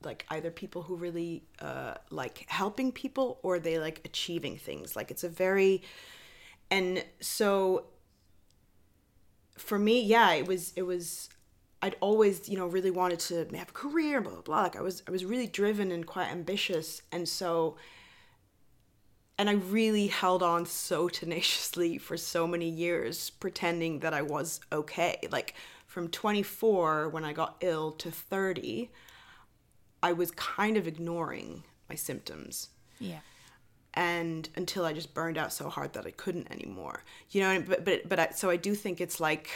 like 0.05 0.25
either 0.31 0.53
people 0.53 0.83
who 0.83 0.95
really 0.95 1.43
uh, 1.61 1.95
like 2.11 2.45
helping 2.47 2.93
people 2.93 3.41
or 3.43 3.59
they 3.59 3.81
like 3.81 4.01
achieving 4.05 4.57
things. 4.57 4.95
Like 4.95 5.11
it's 5.11 5.25
a 5.25 5.29
very, 5.29 5.83
and 6.71 7.05
so 7.19 7.87
for 9.57 9.77
me, 9.77 10.01
yeah, 10.01 10.35
it 10.35 10.47
was, 10.47 10.73
it 10.77 10.83
was, 10.83 11.29
I'd 11.83 11.97
always, 11.99 12.49
you 12.49 12.57
know, 12.57 12.69
really 12.69 12.93
wanted 12.93 13.19
to 13.31 13.35
have 13.57 13.71
a 13.71 13.73
career, 13.73 14.21
blah, 14.21 14.35
blah, 14.35 14.43
blah. 14.43 14.63
Like 14.63 14.77
I 14.77 14.83
was, 14.83 15.03
I 15.09 15.11
was 15.11 15.25
really 15.25 15.49
driven 15.49 15.91
and 15.91 16.07
quite 16.07 16.31
ambitious. 16.31 17.03
And 17.11 17.29
so, 17.29 17.77
and 19.39 19.49
I 19.49 19.53
really 19.53 20.09
held 20.09 20.43
on 20.43 20.67
so 20.67 21.09
tenaciously 21.09 21.97
for 21.97 22.17
so 22.17 22.47
many 22.47 22.69
years, 22.69 23.31
pretending 23.31 24.01
that 24.01 24.13
I 24.13 24.23
was 24.23 24.61
okay. 24.73 25.19
Like 25.31 25.55
from 25.87 26.09
24, 26.09 27.09
when 27.11 27.25
I 27.25 27.33
got 27.33 27.57
ill, 27.61 27.93
to 27.93 28.11
30, 28.11 28.91
I 30.03 30.13
was 30.13 30.33
kind 30.33 30.77
of 30.77 30.89
ignoring 30.89 31.63
my 31.89 31.95
symptoms. 31.95 32.71
yeah 32.99 33.21
And 33.95 34.49
until 34.57 34.85
I 34.85 34.93
just 34.93 35.15
burned 35.15 35.39
out 35.39 35.53
so 35.53 35.69
hard 35.69 35.93
that 35.93 36.05
I 36.05 36.11
couldn't 36.11 36.51
anymore. 36.51 37.05
You 37.31 37.43
know, 37.43 37.63
but, 37.63 37.85
but, 37.85 38.09
but 38.09 38.19
I, 38.19 38.31
so 38.31 38.51
I 38.51 38.57
do 38.57 38.75
think 38.75 39.01
it's 39.01 39.21
like, 39.21 39.51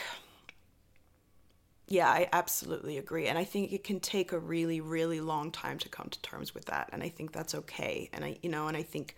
yeah, 1.89 2.07
I 2.07 2.29
absolutely 2.31 2.97
agree. 2.97 3.27
And 3.27 3.37
I 3.37 3.43
think 3.43 3.73
it 3.73 3.83
can 3.83 3.99
take 3.99 4.31
a 4.31 4.39
really, 4.39 4.79
really 4.79 5.19
long 5.19 5.51
time 5.51 5.77
to 5.79 5.89
come 5.89 6.07
to 6.09 6.21
terms 6.21 6.55
with 6.55 6.65
that. 6.65 6.89
And 6.93 7.03
I 7.03 7.09
think 7.09 7.33
that's 7.33 7.53
okay. 7.53 8.09
And 8.13 8.23
I, 8.23 8.37
you 8.41 8.49
know, 8.49 8.69
and 8.69 8.77
I 8.77 8.81
think 8.83 9.17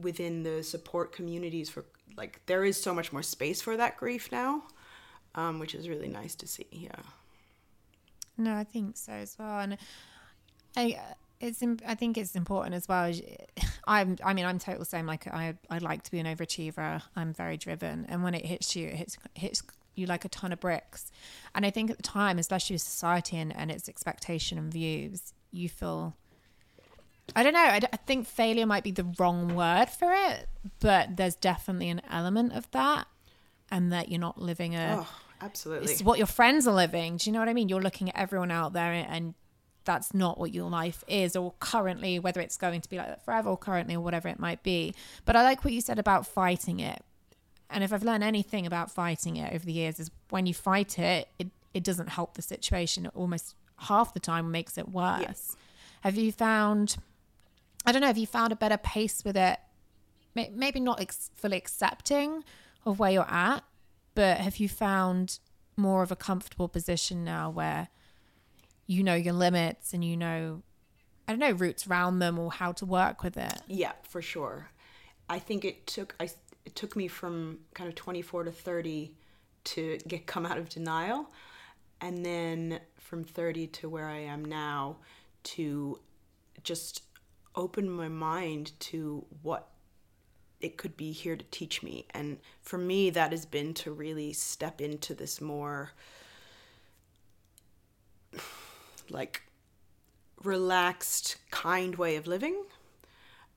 within 0.00 0.42
the 0.42 0.62
support 0.62 1.12
communities 1.12 1.68
for 1.70 1.84
like 2.16 2.40
there 2.46 2.64
is 2.64 2.80
so 2.80 2.94
much 2.94 3.12
more 3.12 3.22
space 3.22 3.60
for 3.62 3.76
that 3.76 3.96
grief 3.96 4.30
now 4.32 4.62
um, 5.34 5.58
which 5.58 5.74
is 5.74 5.88
really 5.88 6.08
nice 6.08 6.34
to 6.34 6.46
see 6.46 6.66
yeah 6.70 7.02
No, 8.38 8.54
I 8.54 8.64
think 8.64 8.96
so 8.96 9.12
as 9.12 9.36
well, 9.38 9.60
and 9.60 9.78
I 10.76 10.98
it's 11.40 11.62
im- 11.62 11.78
I 11.86 11.94
think 11.94 12.16
it's 12.18 12.34
important 12.34 12.74
as 12.74 12.86
well. 12.88 13.12
I'm 13.86 14.16
I 14.24 14.34
mean 14.34 14.44
I'm 14.44 14.58
total 14.58 14.84
same. 14.84 15.06
Like 15.06 15.26
I 15.26 15.54
I 15.70 15.78
like 15.78 16.02
to 16.02 16.10
be 16.10 16.18
an 16.18 16.26
overachiever. 16.26 17.02
I'm 17.14 17.32
very 17.32 17.56
driven, 17.56 18.04
and 18.08 18.22
when 18.22 18.34
it 18.34 18.44
hits 18.44 18.76
you, 18.76 18.88
it 18.88 18.94
hits 18.96 19.16
hits 19.34 19.62
you 19.94 20.06
like 20.06 20.24
a 20.26 20.28
ton 20.28 20.52
of 20.52 20.60
bricks. 20.60 21.10
And 21.54 21.64
I 21.64 21.70
think 21.70 21.90
at 21.90 21.96
the 21.96 22.02
time, 22.02 22.38
especially 22.38 22.74
with 22.74 22.82
society 22.82 23.38
and, 23.38 23.56
and 23.56 23.70
its 23.70 23.88
expectation 23.88 24.58
and 24.58 24.72
views, 24.72 25.32
you 25.50 25.68
feel. 25.68 26.14
I 27.34 27.42
don't 27.42 27.52
know. 27.52 27.58
I, 27.60 27.80
d- 27.80 27.88
I 27.92 27.96
think 27.96 28.26
failure 28.26 28.66
might 28.66 28.84
be 28.84 28.92
the 28.92 29.04
wrong 29.18 29.54
word 29.54 29.86
for 29.86 30.12
it, 30.12 30.48
but 30.80 31.16
there's 31.16 31.34
definitely 31.34 31.88
an 31.88 32.02
element 32.10 32.52
of 32.52 32.70
that, 32.70 33.06
and 33.70 33.92
that 33.92 34.08
you're 34.10 34.20
not 34.20 34.40
living 34.40 34.74
a 34.74 34.98
oh 35.00 35.08
absolutely 35.40 35.92
it's 35.92 36.02
what 36.02 36.18
your 36.18 36.26
friends 36.26 36.66
are 36.66 36.74
living. 36.74 37.16
Do 37.16 37.28
you 37.28 37.32
know 37.32 37.40
what 37.40 37.48
I 37.48 37.52
mean? 37.52 37.68
You're 37.68 37.82
looking 37.82 38.08
at 38.08 38.16
everyone 38.16 38.50
out 38.50 38.72
there 38.72 38.92
and 38.92 39.34
that's 39.84 40.12
not 40.14 40.38
what 40.38 40.52
your 40.52 40.68
life 40.68 41.04
is 41.06 41.36
or 41.36 41.54
currently 41.60 42.18
whether 42.18 42.40
it's 42.40 42.56
going 42.56 42.80
to 42.80 42.88
be 42.88 42.96
like 42.96 43.06
that 43.08 43.24
forever 43.24 43.50
or 43.50 43.56
currently 43.56 43.94
or 43.94 44.00
whatever 44.00 44.28
it 44.28 44.38
might 44.38 44.62
be. 44.62 44.94
But 45.24 45.36
I 45.36 45.42
like 45.42 45.64
what 45.64 45.72
you 45.72 45.80
said 45.80 45.98
about 45.98 46.26
fighting 46.26 46.80
it. 46.80 47.02
And 47.70 47.84
if 47.84 47.92
I've 47.92 48.02
learned 48.02 48.24
anything 48.24 48.66
about 48.66 48.90
fighting 48.90 49.36
it 49.36 49.52
over 49.52 49.64
the 49.64 49.72
years 49.72 49.98
is 50.00 50.10
when 50.30 50.46
you 50.46 50.54
fight 50.54 50.98
it, 50.98 51.28
it, 51.38 51.48
it 51.74 51.82
doesn't 51.84 52.08
help 52.10 52.34
the 52.34 52.42
situation. 52.42 53.06
It 53.06 53.12
almost 53.14 53.54
half 53.78 54.14
the 54.14 54.20
time 54.20 54.50
makes 54.50 54.78
it 54.78 54.88
worse. 54.88 55.56
Have 56.02 56.16
you 56.16 56.32
found 56.32 56.96
I 57.86 57.92
don't 57.92 58.00
know, 58.00 58.08
have 58.08 58.18
you 58.18 58.26
found 58.26 58.52
a 58.52 58.56
better 58.56 58.76
pace 58.76 59.22
with 59.24 59.36
it? 59.36 59.58
Maybe 60.34 60.80
not 60.80 61.00
ex- 61.00 61.30
fully 61.34 61.56
accepting 61.56 62.44
of 62.84 62.98
where 62.98 63.10
you're 63.10 63.30
at, 63.30 63.64
but 64.14 64.38
have 64.38 64.58
you 64.58 64.68
found 64.68 65.38
more 65.76 66.02
of 66.02 66.10
a 66.10 66.16
comfortable 66.16 66.68
position 66.68 67.24
now 67.24 67.50
where 67.50 67.88
you 68.86 69.02
know 69.02 69.14
your 69.14 69.34
limits 69.34 69.92
and 69.92 70.04
you 70.04 70.16
know 70.16 70.62
I 71.26 71.32
don't 71.32 71.38
know 71.38 71.52
routes 71.52 71.86
around 71.86 72.18
them 72.20 72.38
or 72.38 72.52
how 72.52 72.72
to 72.72 72.86
work 72.86 73.22
with 73.22 73.36
it? 73.36 73.60
yeah 73.66 73.92
for 74.08 74.22
sure 74.22 74.70
i 75.28 75.38
think 75.38 75.64
it 75.64 75.86
took 75.86 76.14
i 76.20 76.28
it 76.64 76.74
took 76.74 76.96
me 76.96 77.08
from 77.08 77.58
kind 77.74 77.88
of 77.88 77.94
24 77.94 78.44
to 78.44 78.52
30 78.52 79.12
to 79.64 79.98
get 80.06 80.26
come 80.26 80.46
out 80.46 80.56
of 80.56 80.68
denial 80.68 81.30
and 82.00 82.24
then 82.24 82.80
from 82.96 83.24
30 83.24 83.66
to 83.68 83.88
where 83.88 84.06
i 84.06 84.18
am 84.18 84.44
now 84.44 84.96
to 85.42 85.98
just 86.62 87.02
open 87.56 87.90
my 87.90 88.08
mind 88.08 88.72
to 88.78 89.24
what 89.42 89.68
it 90.60 90.76
could 90.76 90.96
be 90.96 91.12
here 91.12 91.36
to 91.36 91.44
teach 91.50 91.82
me. 91.82 92.06
And 92.10 92.38
for 92.60 92.78
me 92.78 93.10
that 93.10 93.32
has 93.32 93.46
been 93.46 93.74
to 93.74 93.90
really 93.92 94.32
step 94.32 94.80
into 94.80 95.14
this 95.14 95.40
more 95.40 95.92
like 99.10 99.42
relaxed 100.42 101.36
kind 101.50 101.96
way 101.96 102.16
of 102.16 102.26
living. 102.26 102.64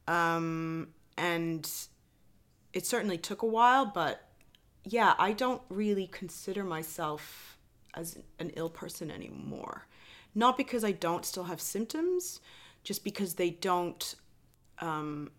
Um 0.08 0.90
and 1.18 1.70
it 2.74 2.86
certainly 2.86 3.18
took 3.18 3.42
a 3.42 3.48
while 3.48 3.86
but 3.86 4.24
yeah 4.86 5.14
i 5.20 5.34
don't 5.34 5.62
really 5.70 6.08
consider 6.08 6.64
myself 6.64 7.58
as 7.94 8.18
an 8.40 8.52
ill 8.56 8.70
person 8.70 9.12
anymore. 9.12 9.88
Not 10.36 10.58
because 10.58 10.84
i 10.84 10.92
don't 10.92 11.26
still 11.26 11.46
have 11.46 11.62
symptoms 11.62 12.40
just 12.84 13.04
because 13.04 13.36
they 13.36 13.50
don't 13.50 14.16
um, 14.80 15.32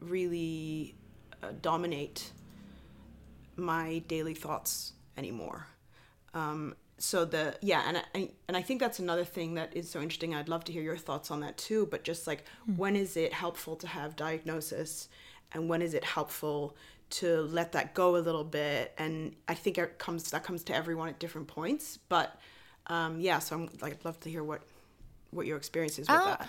really 0.00 0.94
uh, 1.42 1.48
dominate 1.60 2.32
my 3.56 3.98
daily 4.06 4.34
thoughts 4.34 4.92
anymore. 5.16 5.66
Um, 6.34 6.74
so 6.98 7.24
the 7.24 7.56
yeah 7.62 7.84
and 7.86 7.96
I, 7.96 8.30
and 8.48 8.56
I 8.56 8.62
think 8.62 8.80
that's 8.80 8.98
another 8.98 9.24
thing 9.24 9.54
that 9.54 9.76
is 9.76 9.88
so 9.88 10.00
interesting. 10.00 10.34
I'd 10.34 10.48
love 10.48 10.64
to 10.64 10.72
hear 10.72 10.82
your 10.82 10.96
thoughts 10.96 11.30
on 11.30 11.40
that 11.40 11.56
too 11.56 11.86
but 11.90 12.02
just 12.04 12.26
like 12.26 12.44
when 12.76 12.96
is 12.96 13.16
it 13.16 13.32
helpful 13.32 13.76
to 13.76 13.86
have 13.86 14.16
diagnosis 14.16 15.08
and 15.52 15.68
when 15.68 15.80
is 15.80 15.94
it 15.94 16.04
helpful 16.04 16.76
to 17.10 17.42
let 17.42 17.72
that 17.72 17.94
go 17.94 18.16
a 18.16 18.18
little 18.18 18.44
bit? 18.44 18.94
And 18.98 19.34
i 19.46 19.54
think 19.54 19.78
it 19.78 19.98
comes 19.98 20.30
that 20.32 20.42
comes 20.42 20.64
to 20.64 20.74
everyone 20.74 21.08
at 21.08 21.18
different 21.20 21.46
points 21.46 21.98
but 22.08 22.38
um, 22.88 23.20
yeah 23.20 23.38
so 23.38 23.54
i'm 23.56 23.68
like 23.80 23.92
i'd 23.92 24.04
love 24.04 24.18
to 24.20 24.30
hear 24.30 24.42
what 24.42 24.62
what 25.30 25.46
your 25.46 25.56
experience 25.56 25.98
is 25.98 26.08
with 26.08 26.18
Oh, 26.18 26.36
that 26.38 26.48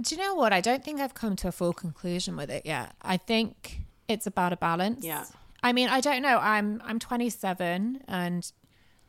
Do 0.00 0.14
you 0.14 0.20
know 0.20 0.34
what? 0.34 0.52
I 0.52 0.60
don't 0.60 0.84
think 0.84 1.00
I've 1.00 1.14
come 1.14 1.36
to 1.36 1.48
a 1.48 1.52
full 1.52 1.72
conclusion 1.72 2.36
with 2.36 2.50
it 2.50 2.66
yet. 2.66 2.94
I 3.02 3.16
think 3.16 3.80
it's 4.08 4.26
about 4.26 4.52
a 4.52 4.56
balance. 4.56 5.04
Yeah. 5.04 5.24
I 5.62 5.72
mean, 5.72 5.88
I 5.88 6.00
don't 6.00 6.22
know. 6.22 6.38
I'm 6.38 6.82
I'm 6.84 6.98
27 6.98 8.02
and 8.06 8.52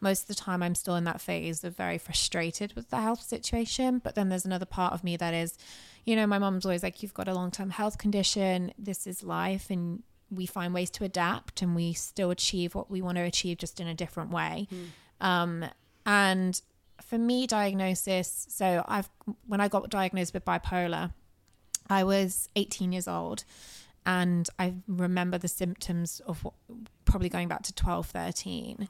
most 0.01 0.24
of 0.24 0.27
the 0.27 0.36
time 0.36 0.62
I'm 0.62 0.75
still 0.75 0.96
in 0.96 1.03
that 1.05 1.20
phase 1.20 1.63
of 1.63 1.75
very 1.75 1.98
frustrated 1.98 2.74
with 2.74 2.89
the 2.89 2.98
health 3.01 3.22
situation, 3.24 4.00
but 4.03 4.13
then 4.15 4.29
there's 4.29 4.46
another 4.46 4.65
part 4.65 4.94
of 4.94 5.03
me 5.03 5.17
that 5.17 5.34
is, 5.34 5.58
you 6.05 6.15
know, 6.15 6.27
my 6.27 6.38
mom's 6.38 6.65
always 6.65 6.84
like 6.84 7.01
you've 7.01 7.13
got 7.13 7.27
a 7.27 7.34
long-term 7.34 7.72
health 7.72 7.98
condition, 7.98 8.72
this 8.77 9.08
is 9.08 9.24
life 9.24 9.70
and 9.70 10.03
we 10.29 10.46
find 10.46 10.74
ways 10.74 10.89
to 10.91 11.03
adapt 11.03 11.62
and 11.62 11.75
we 11.75 11.94
still 11.94 12.29
achieve 12.29 12.75
what 12.75 12.89
we 12.91 13.01
want 13.01 13.17
to 13.17 13.24
achieve 13.24 13.58
just 13.58 13.79
in 13.79 13.88
a 13.88 13.94
different 13.96 14.32
way. 14.32 14.67
Um 15.20 15.65
and 16.05 16.62
for 17.01 17.17
me, 17.17 17.47
diagnosis. 17.47 18.47
So 18.49 18.83
I've 18.87 19.09
when 19.47 19.61
I 19.61 19.67
got 19.67 19.89
diagnosed 19.89 20.33
with 20.33 20.45
bipolar, 20.45 21.11
I 21.89 22.03
was 22.03 22.49
18 22.55 22.91
years 22.91 23.07
old, 23.07 23.43
and 24.05 24.47
I 24.59 24.75
remember 24.87 25.37
the 25.37 25.47
symptoms 25.47 26.21
of 26.25 26.43
what, 26.43 26.53
probably 27.05 27.29
going 27.29 27.47
back 27.47 27.63
to 27.63 27.73
12, 27.73 28.07
13. 28.07 28.87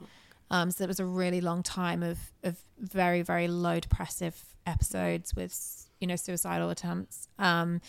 Um, 0.50 0.70
so 0.70 0.84
it 0.84 0.86
was 0.88 1.00
a 1.00 1.04
really 1.04 1.40
long 1.40 1.62
time 1.62 2.02
of 2.02 2.18
of 2.42 2.56
very 2.78 3.22
very 3.22 3.48
low 3.48 3.80
depressive 3.80 4.40
episodes 4.66 5.34
with 5.34 5.88
you 6.00 6.06
know 6.06 6.16
suicidal 6.16 6.70
attempts. 6.70 7.28
Um, 7.38 7.80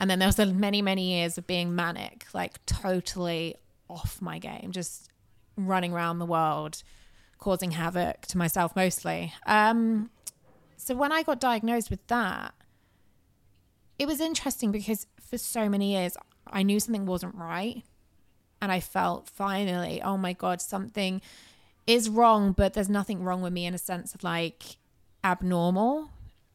and 0.00 0.10
then 0.10 0.18
there 0.18 0.28
was 0.28 0.38
many 0.38 0.82
many 0.82 1.14
years 1.14 1.38
of 1.38 1.46
being 1.46 1.74
manic, 1.74 2.26
like 2.34 2.64
totally 2.66 3.56
off 3.88 4.20
my 4.20 4.38
game, 4.38 4.72
just 4.72 5.08
running 5.56 5.92
around 5.92 6.18
the 6.18 6.26
world, 6.26 6.82
causing 7.44 7.72
havoc 7.72 8.22
to 8.22 8.38
myself 8.38 8.74
mostly. 8.74 9.34
Um, 9.44 10.08
so 10.78 10.94
when 10.94 11.12
I 11.12 11.22
got 11.22 11.40
diagnosed 11.40 11.90
with 11.90 12.04
that, 12.06 12.54
it 13.98 14.06
was 14.06 14.18
interesting 14.18 14.72
because 14.72 15.06
for 15.20 15.36
so 15.36 15.68
many 15.68 15.92
years 15.92 16.16
I 16.46 16.62
knew 16.62 16.80
something 16.80 17.04
wasn't 17.04 17.34
right. 17.34 17.82
And 18.62 18.72
I 18.72 18.80
felt 18.80 19.28
finally, 19.28 20.00
oh 20.00 20.16
my 20.16 20.32
God, 20.32 20.62
something 20.62 21.20
is 21.86 22.08
wrong, 22.08 22.52
but 22.52 22.72
there's 22.72 22.88
nothing 22.88 23.22
wrong 23.22 23.42
with 23.42 23.52
me 23.52 23.66
in 23.66 23.74
a 23.74 23.78
sense 23.78 24.14
of 24.14 24.24
like 24.24 24.78
abnormal. 25.22 26.08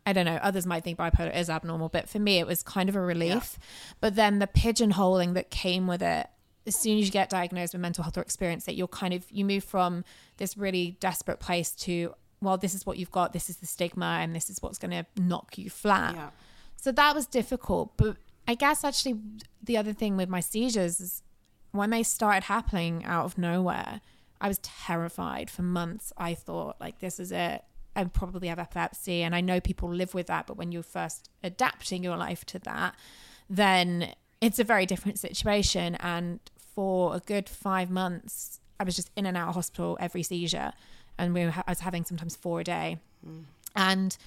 I 0.08 0.14
don't 0.14 0.26
know, 0.26 0.40
others 0.42 0.66
might 0.66 0.84
think 0.84 0.98
bipolar 0.98 1.36
is 1.36 1.52
abnormal, 1.52 1.90
but 1.90 2.10
for 2.10 2.18
me, 2.18 2.40
it 2.40 2.48
was 2.48 2.64
kind 2.64 2.90
of 2.90 2.96
a 2.96 3.02
relief. 3.02 3.58
Yeah. 3.60 3.66
But 4.02 4.16
then 4.16 4.40
the 4.40 4.48
pigeonholing 4.48 5.36
that 5.36 5.52
came 5.52 5.86
with 5.86 6.02
it, 6.02 6.28
as 6.70 6.76
soon 6.76 7.00
as 7.00 7.06
you 7.06 7.12
get 7.12 7.30
diagnosed 7.30 7.74
with 7.74 7.82
mental 7.82 8.04
health 8.04 8.18
or 8.18 8.22
experience 8.22 8.66
it, 8.70 8.76
you're 8.76 8.88
kind 8.88 9.14
of, 9.14 9.26
you 9.30 9.44
move 9.44 9.66
from 9.66 10.06
this 10.38 10.56
really 10.56 10.96
desperate 11.02 11.42
place 11.42 11.72
to, 11.72 12.14
well, 12.42 12.58
this 12.58 12.74
is 12.74 12.86
what 12.86 12.98
you've 12.98 13.12
got, 13.12 13.34
this 13.34 13.50
is 13.50 13.58
the 13.58 13.66
stigma, 13.66 14.20
and 14.22 14.34
this 14.34 14.50
is 14.50 14.62
what's 14.62 14.78
going 14.78 14.92
to 14.92 15.06
knock 15.22 15.58
you 15.58 15.70
flat. 15.70 16.16
Yeah. 16.16 16.30
So 16.78 16.94
that 16.94 17.14
was 17.14 17.26
difficult. 17.26 17.98
But 17.98 18.16
I 18.48 18.56
guess 18.56 18.86
actually 18.86 19.20
the 19.62 19.76
other 19.76 19.92
thing 19.92 20.16
with 20.16 20.30
my 20.30 20.40
seizures 20.40 21.02
is 21.02 21.24
when 21.72 21.90
they 21.90 22.04
started 22.04 22.46
happening 22.46 23.04
out 23.04 23.26
of 23.26 23.38
nowhere, 23.38 24.00
I 24.40 24.48
was 24.48 24.60
terrified 24.60 25.50
for 25.50 25.64
months. 25.64 26.14
I 26.18 26.34
thought, 26.34 26.78
like, 26.80 27.00
this 27.00 27.20
is 27.20 27.32
it. 27.32 27.64
I 27.96 28.04
probably 28.06 28.48
have 28.48 28.60
epilepsy. 28.60 29.24
And 29.24 29.36
I 29.36 29.42
know 29.42 29.60
people 29.60 29.90
live 29.90 30.14
with 30.14 30.28
that. 30.28 30.48
But 30.48 30.56
when 30.56 30.72
you're 30.72 30.84
first 30.84 31.30
adapting 31.44 32.04
your 32.04 32.16
life 32.16 32.46
to 32.46 32.60
that, 32.60 32.96
then 33.50 34.14
it's 34.40 34.60
a 34.60 34.64
very 34.64 34.86
different 34.86 35.20
situation. 35.20 35.96
And 35.96 36.40
for 36.80 37.14
a 37.14 37.20
good 37.20 37.50
five 37.50 37.90
months, 37.90 38.62
I 38.80 38.86
was 38.86 38.96
just 38.96 39.12
in 39.18 39.26
and 39.26 39.36
out 39.36 39.50
of 39.50 39.56
hospital 39.56 39.98
every 40.00 40.24
seizure. 40.24 40.72
And 41.18 41.34
we 41.34 41.44
were, 41.44 41.54
I 41.68 41.72
was 41.72 41.82
having 41.82 42.06
sometimes 42.06 42.38
four 42.38 42.62
a 42.62 42.64
day. 42.64 43.00
Mm. 43.28 43.44
And 43.76 44.18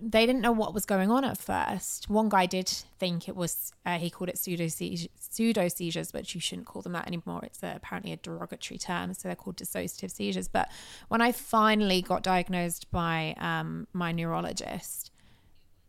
they 0.00 0.24
didn't 0.24 0.40
know 0.40 0.50
what 0.50 0.72
was 0.72 0.86
going 0.86 1.10
on 1.10 1.24
at 1.24 1.36
first. 1.36 2.08
One 2.08 2.30
guy 2.30 2.46
did 2.46 2.68
think 2.98 3.28
it 3.28 3.36
was, 3.36 3.74
uh, 3.84 3.98
he 3.98 4.08
called 4.08 4.30
it 4.30 4.38
pseudo, 4.38 4.66
pseudo 4.68 5.68
seizures, 5.68 6.10
but 6.10 6.34
you 6.34 6.40
shouldn't 6.40 6.66
call 6.66 6.80
them 6.80 6.92
that 6.92 7.06
anymore. 7.06 7.40
It's 7.42 7.62
a, 7.62 7.74
apparently 7.76 8.12
a 8.12 8.16
derogatory 8.16 8.78
term. 8.78 9.12
So 9.12 9.28
they're 9.28 9.36
called 9.36 9.58
dissociative 9.58 10.10
seizures. 10.10 10.48
But 10.48 10.70
when 11.08 11.20
I 11.20 11.32
finally 11.32 12.00
got 12.00 12.22
diagnosed 12.22 12.90
by 12.92 13.34
um, 13.36 13.88
my 13.92 14.10
neurologist, 14.10 15.10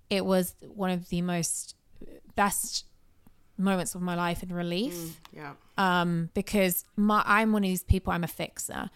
it 0.09 0.25
was 0.25 0.55
one 0.59 0.89
of 0.89 1.07
the 1.07 1.21
most 1.21 1.77
best 2.35 2.83
moments 3.57 3.95
of 3.95 4.01
my 4.01 4.15
life 4.15 4.43
in 4.43 4.53
relief. 4.53 4.93
Mm, 4.93 5.13
yeah. 5.33 5.53
Um, 5.77 6.29
because 6.33 6.85
my, 6.95 7.23
I'm 7.25 7.51
one 7.51 7.63
of 7.63 7.69
these 7.69 7.83
people, 7.83 8.13
I'm 8.13 8.23
a 8.23 8.27
fixer. 8.27 8.89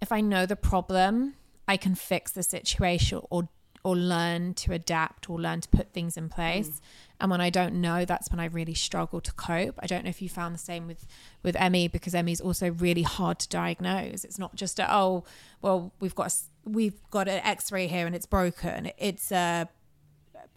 If 0.00 0.12
I 0.12 0.20
know 0.20 0.46
the 0.46 0.56
problem, 0.56 1.34
I 1.66 1.76
can 1.76 1.94
fix 1.94 2.32
the 2.32 2.42
situation 2.42 3.20
or 3.30 3.48
or 3.86 3.94
learn 3.94 4.54
to 4.54 4.72
adapt 4.72 5.28
or 5.28 5.38
learn 5.38 5.60
to 5.60 5.68
put 5.68 5.92
things 5.92 6.16
in 6.16 6.30
place. 6.30 6.68
Mm. 6.68 6.80
And 7.20 7.30
when 7.30 7.40
I 7.42 7.50
don't 7.50 7.74
know, 7.74 8.06
that's 8.06 8.30
when 8.30 8.40
I 8.40 8.46
really 8.46 8.72
struggle 8.72 9.20
to 9.20 9.32
cope. 9.34 9.78
I 9.78 9.86
don't 9.86 10.04
know 10.04 10.10
if 10.10 10.22
you 10.22 10.28
found 10.28 10.54
the 10.54 10.58
same 10.58 10.86
with 10.86 11.06
with 11.42 11.54
ME 11.70 11.88
because 11.88 12.14
ME's 12.14 12.40
also 12.40 12.70
really 12.70 13.02
hard 13.02 13.38
to 13.40 13.48
diagnose. 13.48 14.24
It's 14.24 14.38
not 14.38 14.56
just 14.56 14.78
a, 14.78 14.92
oh, 14.92 15.24
well, 15.60 15.92
we've 16.00 16.14
got 16.14 16.32
a, 16.32 16.68
we've 16.68 16.98
got 17.10 17.28
an 17.28 17.40
X-ray 17.44 17.86
here 17.86 18.06
and 18.06 18.16
it's 18.16 18.26
broken. 18.26 18.90
It's 18.96 19.30
a 19.30 19.68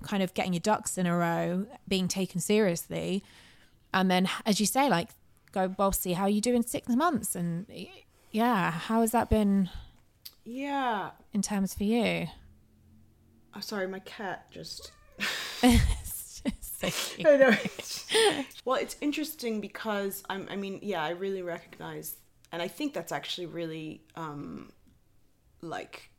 kind 0.03 0.23
of 0.23 0.33
getting 0.33 0.53
your 0.53 0.61
ducks 0.61 0.97
in 0.97 1.05
a 1.05 1.15
row, 1.15 1.67
being 1.87 2.07
taken 2.07 2.39
seriously, 2.39 3.23
and 3.93 4.09
then 4.09 4.29
as 4.45 4.59
you 4.59 4.65
say, 4.65 4.89
like 4.89 5.09
go 5.51 5.73
well, 5.77 5.91
see 5.91 6.13
how 6.13 6.27
you 6.27 6.41
do 6.41 6.53
in 6.53 6.63
six 6.63 6.89
months, 6.89 7.35
and 7.35 7.65
yeah, 8.31 8.71
how 8.71 9.01
has 9.01 9.11
that 9.11 9.29
been? 9.29 9.69
Yeah, 10.43 11.11
in 11.33 11.41
terms 11.41 11.73
for 11.73 11.83
you. 11.83 12.27
Oh, 13.55 13.59
sorry, 13.59 13.87
my 13.87 13.99
cat 13.99 14.51
just. 14.51 14.91
I 16.83 17.37
know. 17.37 17.55
well, 18.65 18.77
it's 18.77 18.95
interesting 19.01 19.61
because 19.61 20.23
I'm. 20.29 20.47
I 20.49 20.55
mean, 20.55 20.79
yeah, 20.81 21.03
I 21.03 21.09
really 21.09 21.41
recognize, 21.41 22.15
and 22.51 22.61
I 22.61 22.67
think 22.67 22.93
that's 22.93 23.11
actually 23.11 23.47
really, 23.47 24.01
um, 24.15 24.71
like, 25.61 26.11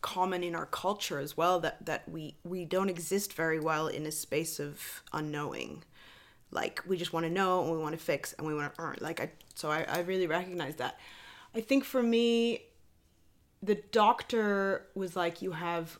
common 0.00 0.44
in 0.44 0.54
our 0.54 0.66
culture 0.66 1.18
as 1.18 1.36
well. 1.36 1.58
That 1.60 1.84
that 1.86 2.08
we 2.08 2.36
we 2.44 2.64
don't 2.64 2.88
exist 2.88 3.32
very 3.32 3.58
well 3.58 3.88
in 3.88 4.06
a 4.06 4.12
space 4.12 4.60
of 4.60 5.02
unknowing. 5.12 5.82
Like 6.52 6.82
we 6.86 6.96
just 6.96 7.12
want 7.12 7.26
to 7.26 7.30
know 7.30 7.62
and 7.62 7.72
we 7.72 7.78
want 7.78 7.98
to 7.98 8.00
fix 8.00 8.34
and 8.34 8.46
we 8.46 8.54
want 8.54 8.74
to 8.74 8.80
earn. 8.80 8.96
Like 9.00 9.20
I, 9.20 9.30
so 9.54 9.70
I, 9.70 9.84
I 9.88 10.00
really 10.00 10.26
recognize 10.26 10.76
that. 10.76 10.98
I 11.54 11.60
think 11.60 11.84
for 11.84 12.02
me, 12.02 12.62
the 13.62 13.76
doctor 13.90 14.86
was 14.94 15.16
like, 15.16 15.42
you 15.42 15.52
have 15.52 15.98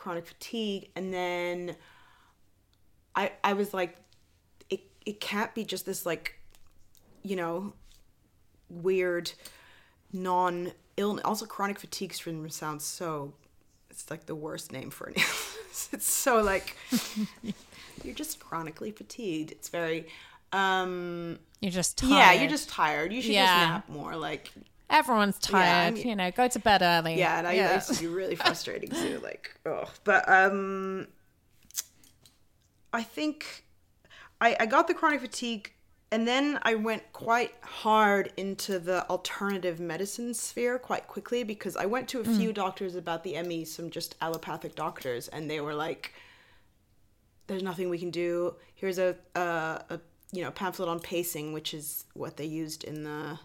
chronic 0.00 0.26
fatigue 0.26 0.88
and 0.96 1.12
then 1.12 1.76
I 3.14 3.32
I 3.44 3.52
was 3.52 3.74
like 3.74 3.96
it 4.70 4.80
it 5.04 5.20
can't 5.20 5.54
be 5.54 5.62
just 5.62 5.84
this 5.84 6.06
like 6.06 6.38
you 7.22 7.36
know 7.36 7.74
weird 8.70 9.30
non 10.10 10.72
illness 10.96 11.22
also 11.24 11.44
chronic 11.44 11.78
fatigue 11.78 12.14
syndrome 12.14 12.48
sounds 12.48 12.84
so 12.84 13.34
it's 13.90 14.10
like 14.10 14.24
the 14.24 14.34
worst 14.34 14.72
name 14.72 14.88
for 14.88 15.08
an 15.08 15.14
illness 15.16 15.90
it's 15.92 16.10
so 16.10 16.40
like 16.40 16.76
you're 18.04 18.14
just 18.14 18.40
chronically 18.40 18.90
fatigued 18.90 19.50
it's 19.52 19.68
very 19.68 20.06
um 20.52 21.38
you're 21.60 21.70
just 21.70 21.98
tired. 21.98 22.10
yeah 22.10 22.32
you're 22.32 22.50
just 22.50 22.68
tired 22.68 23.12
you 23.12 23.22
should 23.22 23.32
yeah. 23.32 23.46
just 23.46 23.70
nap 23.70 23.88
more 23.88 24.16
like 24.16 24.50
Everyone's 24.90 25.38
tired. 25.38 25.96
Yeah, 25.96 26.04
you 26.04 26.16
know, 26.16 26.30
go 26.32 26.48
to 26.48 26.58
bed 26.58 26.82
early. 26.82 27.16
Yeah, 27.16 27.38
and 27.38 27.46
I, 27.46 27.52
yeah. 27.52 27.70
I 27.70 27.74
used 27.74 27.94
to 27.94 28.00
be 28.00 28.08
really 28.08 28.34
frustrating 28.36 28.90
too. 28.90 29.20
Like, 29.22 29.54
oh, 29.64 29.84
but 30.02 30.28
um, 30.28 31.06
I 32.92 33.04
think 33.04 33.64
I 34.40 34.56
I 34.58 34.66
got 34.66 34.88
the 34.88 34.94
chronic 34.94 35.20
fatigue, 35.20 35.72
and 36.10 36.26
then 36.26 36.58
I 36.62 36.74
went 36.74 37.12
quite 37.12 37.54
hard 37.62 38.32
into 38.36 38.80
the 38.80 39.08
alternative 39.08 39.78
medicine 39.78 40.34
sphere 40.34 40.76
quite 40.76 41.06
quickly 41.06 41.44
because 41.44 41.76
I 41.76 41.86
went 41.86 42.08
to 42.08 42.20
a 42.20 42.24
mm. 42.24 42.36
few 42.36 42.52
doctors 42.52 42.96
about 42.96 43.22
the 43.22 43.40
ME, 43.42 43.64
some 43.64 43.90
just 43.90 44.16
allopathic 44.20 44.74
doctors, 44.74 45.28
and 45.28 45.48
they 45.48 45.60
were 45.60 45.74
like, 45.74 46.14
"There's 47.50 47.62
nothing 47.62 47.90
we 47.90 47.98
can 47.98 48.10
do. 48.10 48.54
Here's 48.74 48.98
a 48.98 49.16
a, 49.34 49.40
a 49.90 50.00
you 50.32 50.42
know 50.42 50.50
pamphlet 50.50 50.88
on 50.88 51.00
pacing, 51.00 51.52
which 51.52 51.74
is 51.74 52.04
what 52.14 52.36
they 52.36 52.46
used 52.46 52.84
in 52.84 53.04
the." 53.04 53.38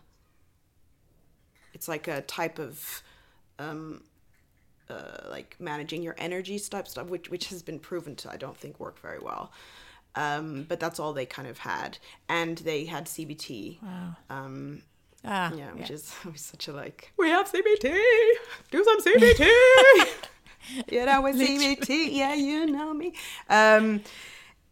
it's 1.76 1.88
like 1.88 2.08
a 2.08 2.22
type 2.22 2.58
of 2.58 3.04
um, 3.60 4.02
uh, 4.90 5.30
like 5.30 5.56
managing 5.60 6.02
your 6.02 6.16
energy 6.18 6.58
type 6.58 6.88
stuff, 6.88 7.08
which 7.08 7.30
which 7.30 7.50
has 7.50 7.62
been 7.62 7.80
proven 7.80 8.16
to 8.16 8.32
I 8.32 8.38
don't 8.38 8.58
think 8.58 8.80
work 8.80 9.00
very 9.00 9.20
well. 9.20 9.52
Um, 10.16 10.66
but 10.68 10.80
that's 10.80 11.00
all 11.00 11.12
they 11.12 11.26
kind 11.26 11.48
of 11.48 11.60
had, 11.60 11.98
and 12.30 12.58
they 12.60 12.86
had 12.86 13.06
CBT. 13.06 13.84
Wow. 13.84 14.16
Um, 14.30 14.82
ah, 15.26 15.54
yeah, 15.54 15.74
which 15.74 15.90
yeah. 15.90 15.96
is 15.96 16.16
such 16.36 16.70
a 16.70 16.74
like 16.74 17.12
we 17.18 17.30
have 17.30 17.52
CBT. 17.52 17.94
Do 18.72 18.84
some 18.84 19.02
CBT. 19.02 19.52
you 20.92 21.06
know 21.06 21.22
with 21.22 21.36
CBT, 21.36 22.10
yeah, 22.12 22.34
you 22.34 22.66
know 22.66 22.94
me. 22.94 23.14
Um, 23.50 24.02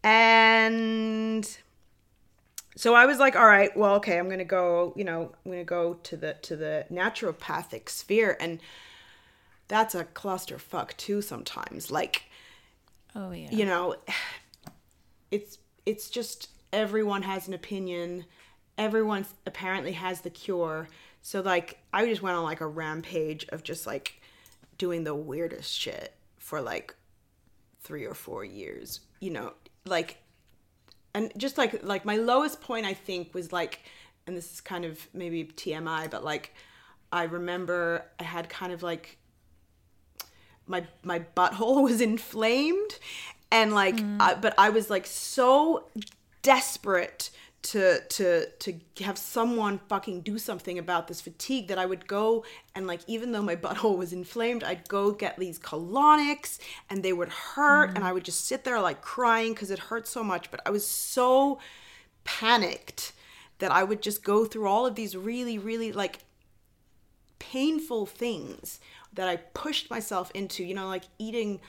and 0.02 1.48
so 2.76 2.94
I 2.94 3.06
was 3.06 3.18
like, 3.18 3.36
all 3.36 3.46
right, 3.46 3.74
well, 3.76 3.94
okay, 3.96 4.18
I'm 4.18 4.28
gonna 4.28 4.44
go, 4.44 4.92
you 4.96 5.04
know, 5.04 5.32
I'm 5.44 5.50
gonna 5.50 5.64
go 5.64 5.94
to 5.94 6.16
the 6.16 6.34
to 6.42 6.56
the 6.56 6.86
naturopathic 6.90 7.88
sphere, 7.88 8.36
and 8.40 8.60
that's 9.68 9.94
a 9.94 10.04
clusterfuck 10.04 10.96
too 10.96 11.22
sometimes. 11.22 11.90
Like, 11.90 12.24
oh 13.14 13.30
yeah, 13.30 13.50
you 13.50 13.64
know, 13.64 13.96
it's 15.30 15.58
it's 15.86 16.10
just 16.10 16.50
everyone 16.72 17.22
has 17.22 17.46
an 17.46 17.54
opinion, 17.54 18.24
everyone 18.76 19.24
apparently 19.46 19.92
has 19.92 20.22
the 20.22 20.30
cure. 20.30 20.88
So 21.22 21.40
like, 21.40 21.78
I 21.92 22.04
just 22.06 22.22
went 22.22 22.36
on 22.36 22.44
like 22.44 22.60
a 22.60 22.66
rampage 22.66 23.46
of 23.50 23.62
just 23.62 23.86
like 23.86 24.20
doing 24.78 25.04
the 25.04 25.14
weirdest 25.14 25.72
shit 25.72 26.14
for 26.38 26.60
like 26.60 26.94
three 27.80 28.04
or 28.04 28.14
four 28.14 28.44
years. 28.44 29.00
You 29.20 29.30
know, 29.30 29.52
like 29.84 30.18
and 31.14 31.32
just 31.36 31.56
like 31.58 31.82
like 31.84 32.04
my 32.04 32.16
lowest 32.16 32.60
point 32.60 32.84
i 32.84 32.92
think 32.92 33.32
was 33.34 33.52
like 33.52 33.80
and 34.26 34.36
this 34.36 34.52
is 34.52 34.60
kind 34.60 34.84
of 34.84 35.06
maybe 35.14 35.44
tmi 35.44 36.10
but 36.10 36.24
like 36.24 36.52
i 37.12 37.22
remember 37.22 38.04
i 38.18 38.24
had 38.24 38.48
kind 38.48 38.72
of 38.72 38.82
like 38.82 39.16
my 40.66 40.84
my 41.02 41.20
butthole 41.36 41.82
was 41.88 42.00
inflamed 42.00 42.98
and 43.50 43.72
like 43.72 43.96
mm. 43.96 44.16
I, 44.20 44.34
but 44.34 44.54
I 44.58 44.70
was 44.70 44.90
like 44.90 45.06
so 45.06 45.84
desperate 46.42 47.30
to 47.64 48.00
to 48.08 48.46
to 48.58 48.74
have 49.02 49.16
someone 49.16 49.80
fucking 49.88 50.20
do 50.20 50.38
something 50.38 50.78
about 50.78 51.08
this 51.08 51.22
fatigue 51.22 51.68
that 51.68 51.78
I 51.78 51.86
would 51.86 52.06
go 52.06 52.44
and 52.74 52.86
like 52.86 53.00
even 53.06 53.32
though 53.32 53.42
my 53.42 53.56
butthole 53.64 53.96
was 53.96 54.12
inflamed 54.12 54.62
I'd 54.62 54.86
go 54.88 55.12
get 55.12 55.38
these 55.38 55.58
colonics 55.58 56.58
and 56.90 57.02
they 57.02 57.12
would 57.12 57.30
hurt 57.30 57.92
and 57.94 58.04
I 58.04 58.12
would 58.12 58.24
just 58.24 58.46
sit 58.46 58.64
there 58.64 58.80
like 58.80 59.00
crying 59.00 59.54
cuz 59.54 59.70
it 59.70 59.78
hurt 59.78 60.06
so 60.06 60.22
much. 60.22 60.50
But 60.50 60.60
I 60.66 60.70
was 60.70 60.86
so 60.86 61.58
panicked 62.24 63.12
that 63.58 63.72
I 63.72 63.82
would 63.82 64.02
just 64.02 64.22
go 64.22 64.44
through 64.44 64.68
all 64.68 64.84
of 64.84 64.94
these 64.94 65.16
really 65.16 65.56
really 65.58 65.90
like 65.90 66.18
painful 67.38 68.04
things 68.04 68.78
that 69.14 69.28
I 69.28 69.36
pushed 69.36 69.90
myself 69.90 70.30
into, 70.34 70.64
you 70.64 70.74
know, 70.74 70.86
like 70.88 71.04
eating 71.18 71.60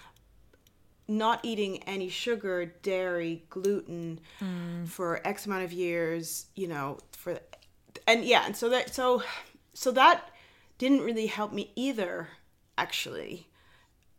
not 1.07 1.39
eating 1.43 1.83
any 1.83 2.09
sugar, 2.09 2.65
dairy, 2.81 3.43
gluten 3.49 4.19
for 4.85 5.21
X 5.27 5.45
amount 5.45 5.63
of 5.63 5.71
years, 5.73 6.47
you 6.55 6.67
know, 6.67 6.97
for 7.11 7.39
and 8.07 8.23
yeah, 8.25 8.45
and 8.45 8.55
so 8.55 8.69
that 8.69 8.93
so 8.93 9.23
so 9.73 9.91
that 9.91 10.29
didn't 10.77 11.01
really 11.01 11.27
help 11.27 11.51
me 11.53 11.71
either, 11.75 12.29
actually. 12.77 13.47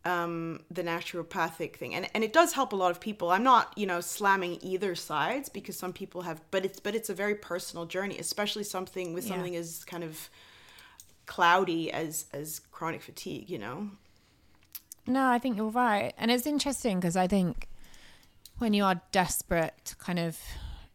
Um, 0.05 0.61
the 0.71 0.83
naturopathic 0.83 1.75
thing, 1.75 1.93
and 1.93 2.07
and 2.13 2.23
it 2.23 2.31
does 2.31 2.53
help 2.53 2.71
a 2.71 2.77
lot 2.77 2.91
of 2.91 3.01
people. 3.01 3.29
I'm 3.29 3.43
not, 3.43 3.73
you 3.77 3.85
know, 3.85 3.99
slamming 3.99 4.57
either 4.61 4.95
sides 4.95 5.49
because 5.49 5.77
some 5.77 5.91
people 5.91 6.21
have, 6.21 6.39
but 6.49 6.63
it's 6.63 6.79
but 6.79 6.95
it's 6.95 7.09
a 7.09 7.13
very 7.13 7.35
personal 7.35 7.85
journey, 7.85 8.17
especially 8.17 8.63
something 8.63 9.13
with 9.13 9.25
Yeah. 9.25 9.33
something 9.35 9.55
as 9.57 9.83
kind 9.83 10.05
of 10.05 10.29
cloudy 11.25 11.91
as 11.91 12.25
as 12.33 12.61
chronic 12.71 13.01
fatigue, 13.01 13.49
you 13.49 13.57
know. 13.59 13.89
No, 15.07 15.29
I 15.29 15.39
think 15.39 15.57
you're 15.57 15.69
right. 15.69 16.13
And 16.17 16.29
it's 16.29 16.45
interesting 16.45 16.99
because 16.99 17.15
I 17.15 17.27
think 17.27 17.69
when 18.57 18.73
you 18.73 18.83
are 18.83 19.01
desperate 19.11 19.73
to 19.85 19.95
kind 19.95 20.19
of 20.19 20.37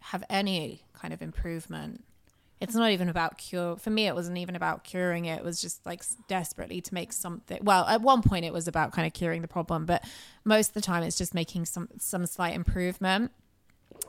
have 0.00 0.22
any 0.28 0.82
kind 0.92 1.14
of 1.14 1.22
improvement, 1.22 2.04
it's 2.60 2.74
not 2.74 2.90
even 2.90 3.08
about 3.08 3.38
cure. 3.38 3.76
For 3.76 3.90
me, 3.90 4.06
it 4.06 4.14
wasn't 4.14 4.38
even 4.38 4.54
about 4.54 4.84
curing 4.84 5.24
it. 5.24 5.38
It 5.38 5.44
was 5.44 5.60
just 5.60 5.84
like 5.84 6.04
desperately 6.28 6.80
to 6.80 6.94
make 6.94 7.12
something. 7.12 7.58
Well, 7.62 7.84
at 7.86 8.02
one 8.02 8.22
point, 8.22 8.44
it 8.44 8.52
was 8.52 8.68
about 8.68 8.92
kind 8.92 9.06
of 9.06 9.12
curing 9.12 9.42
the 9.42 9.48
problem, 9.48 9.86
but 9.86 10.04
most 10.44 10.68
of 10.68 10.74
the 10.74 10.80
time, 10.80 11.02
it's 11.02 11.18
just 11.18 11.34
making 11.34 11.64
some 11.64 11.88
some 11.98 12.24
slight 12.26 12.54
improvement. 12.54 13.32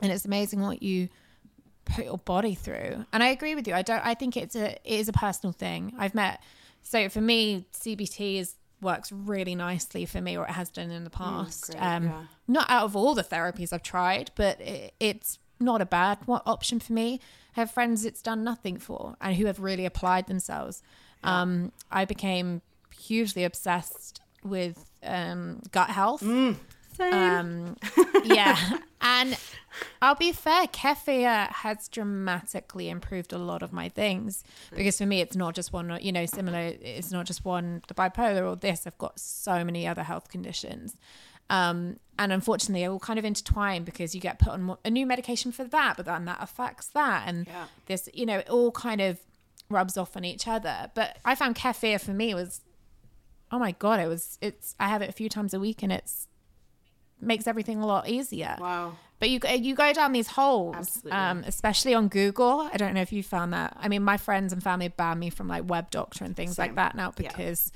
And 0.02 0.12
it's 0.12 0.24
amazing 0.24 0.60
what 0.60 0.82
you 0.82 1.08
put 1.84 2.04
your 2.04 2.18
body 2.18 2.54
through. 2.54 3.04
And 3.12 3.22
I 3.22 3.28
agree 3.28 3.54
with 3.54 3.66
you. 3.66 3.74
I 3.74 3.82
don't. 3.82 4.04
I 4.04 4.14
think 4.14 4.36
it's 4.36 4.54
a 4.54 4.72
it 4.72 5.00
is 5.00 5.08
a 5.08 5.12
personal 5.12 5.52
thing. 5.52 5.92
I've 5.98 6.14
met. 6.14 6.40
So 6.82 7.08
for 7.08 7.20
me, 7.20 7.66
CBT 7.72 8.38
is 8.38 8.54
works 8.84 9.10
really 9.10 9.54
nicely 9.56 10.06
for 10.06 10.20
me, 10.20 10.36
or 10.36 10.44
it 10.44 10.52
has 10.52 10.70
done 10.70 10.90
in 10.90 11.02
the 11.02 11.10
past. 11.10 11.72
great, 11.72 11.82
um, 11.82 12.04
yeah. 12.04 12.22
Not 12.46 12.70
out 12.70 12.84
of 12.84 12.94
all 12.94 13.14
the 13.14 13.24
therapies 13.24 13.72
I've 13.72 13.82
tried, 13.82 14.30
but 14.36 14.60
it, 14.60 14.94
it's 15.00 15.38
not 15.58 15.80
a 15.80 15.86
bad 15.86 16.18
option 16.28 16.78
for 16.78 16.92
me. 16.92 17.20
I 17.56 17.60
have 17.60 17.70
friends 17.70 18.04
it's 18.04 18.22
done 18.22 18.44
nothing 18.44 18.78
for, 18.78 19.16
and 19.20 19.36
who 19.36 19.46
have 19.46 19.58
really 19.58 19.86
applied 19.86 20.26
themselves. 20.26 20.82
Um, 21.24 21.72
I 21.90 22.04
became 22.04 22.60
hugely 22.96 23.44
obsessed 23.44 24.20
with 24.42 24.84
um, 25.02 25.62
gut 25.72 25.90
health. 25.90 26.22
Um, 27.00 27.76
yeah. 28.24 28.78
And 29.00 29.36
I'll 30.00 30.14
be 30.14 30.32
fair, 30.32 30.66
kefir 30.68 31.50
has 31.50 31.88
dramatically 31.88 32.88
improved 32.88 33.32
a 33.32 33.38
lot 33.38 33.62
of 33.62 33.72
my 33.72 33.88
things 33.88 34.44
because 34.74 34.98
for 34.98 35.06
me, 35.06 35.20
it's 35.20 35.36
not 35.36 35.54
just 35.54 35.72
one, 35.72 35.98
you 36.00 36.12
know, 36.12 36.26
similar, 36.26 36.72
it's 36.80 37.10
not 37.10 37.26
just 37.26 37.44
one, 37.44 37.82
the 37.88 37.94
bipolar 37.94 38.48
or 38.50 38.56
this. 38.56 38.86
I've 38.86 38.96
got 38.98 39.18
so 39.18 39.64
many 39.64 39.86
other 39.86 40.02
health 40.04 40.28
conditions. 40.30 40.96
Um, 41.50 41.98
and 42.18 42.32
unfortunately, 42.32 42.82
they 42.82 42.88
all 42.88 42.98
kind 43.00 43.18
of 43.18 43.24
intertwine 43.24 43.84
because 43.84 44.14
you 44.14 44.20
get 44.20 44.38
put 44.38 44.48
on 44.54 44.76
a 44.84 44.90
new 44.90 45.04
medication 45.06 45.52
for 45.52 45.64
that, 45.64 45.96
but 45.96 46.06
then 46.06 46.24
that 46.24 46.38
affects 46.40 46.86
that. 46.88 47.24
And 47.26 47.46
Yeah. 47.46 47.66
this, 47.86 48.08
you 48.14 48.24
know, 48.24 48.38
it 48.38 48.48
all 48.48 48.70
kind 48.72 49.00
of 49.02 49.18
rubs 49.68 49.96
off 49.98 50.16
on 50.16 50.24
each 50.24 50.46
other. 50.48 50.90
But 50.94 51.18
I 51.24 51.34
found 51.34 51.56
kefir 51.56 52.00
for 52.00 52.12
me 52.12 52.32
was, 52.34 52.62
oh 53.52 53.58
my 53.58 53.72
God, 53.72 54.00
it 54.00 54.06
was, 54.06 54.38
it's, 54.40 54.74
I 54.80 54.88
have 54.88 55.02
it 55.02 55.08
a 55.10 55.12
few 55.12 55.28
times 55.28 55.52
a 55.52 55.60
week 55.60 55.82
and 55.82 55.92
it's, 55.92 56.28
makes 57.20 57.46
everything 57.46 57.80
a 57.80 57.86
lot 57.86 58.08
easier. 58.08 58.56
Wow. 58.60 58.96
But 59.20 59.30
you 59.30 59.40
you 59.56 59.74
go 59.74 59.92
down 59.92 60.12
these 60.12 60.28
holes, 60.28 61.00
um, 61.10 61.44
especially 61.46 61.94
on 61.94 62.08
Google. 62.08 62.68
I 62.72 62.76
don't 62.76 62.92
know 62.94 63.00
if 63.00 63.12
you 63.12 63.22
found 63.22 63.52
that. 63.52 63.76
I 63.80 63.88
mean, 63.88 64.02
my 64.02 64.16
friends 64.16 64.52
and 64.52 64.62
family 64.62 64.88
banned 64.88 65.20
me 65.20 65.30
from 65.30 65.48
like 65.48 65.68
Web 65.68 65.90
Doctor 65.90 66.24
and 66.24 66.36
things 66.36 66.58
like 66.58 66.74
that 66.74 66.94
now 66.94 67.12
Yeah. 67.16 67.28
because 67.28 67.72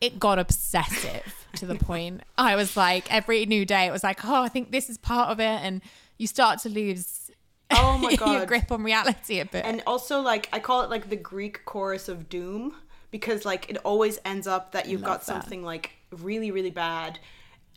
it 0.00 0.18
got 0.18 0.38
obsessive 0.38 1.46
to 1.54 1.64
the 1.66 1.74
point 1.90 2.20
I 2.36 2.54
was 2.56 2.76
like 2.76 3.10
every 3.10 3.46
new 3.46 3.64
day 3.64 3.86
it 3.86 3.92
was 3.92 4.04
like, 4.04 4.24
oh, 4.24 4.42
I 4.42 4.48
think 4.48 4.70
this 4.70 4.90
is 4.90 4.98
part 4.98 5.30
of 5.30 5.40
it, 5.40 5.44
and 5.62 5.80
you 6.18 6.26
start 6.26 6.58
to 6.60 6.68
lose 6.68 7.30
Oh 7.70 7.96
my 7.98 8.14
god 8.16 8.32
your 8.32 8.46
grip 8.46 8.70
on 8.70 8.82
reality 8.82 9.40
a 9.40 9.44
bit. 9.46 9.64
and 9.64 9.82
also 9.86 10.20
like 10.20 10.48
I 10.52 10.58
call 10.60 10.82
it 10.82 10.90
like 10.90 11.08
the 11.08 11.16
Greek 11.16 11.64
chorus 11.64 12.08
of 12.08 12.28
doom 12.28 12.74
because 13.10 13.44
like 13.46 13.70
it 13.70 13.76
always 13.78 14.18
ends 14.24 14.46
up 14.46 14.72
that 14.72 14.86
you've 14.88 15.02
got 15.02 15.20
that. 15.20 15.24
something 15.26 15.64
like 15.64 15.92
really 16.12 16.50
really 16.50 16.70
bad 16.70 17.18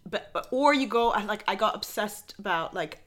but 0.09 0.47
or 0.51 0.73
you 0.73 0.87
go 0.87 1.11
I 1.11 1.23
like 1.23 1.43
I 1.47 1.55
got 1.55 1.75
obsessed 1.75 2.35
about 2.39 2.73
like 2.73 2.99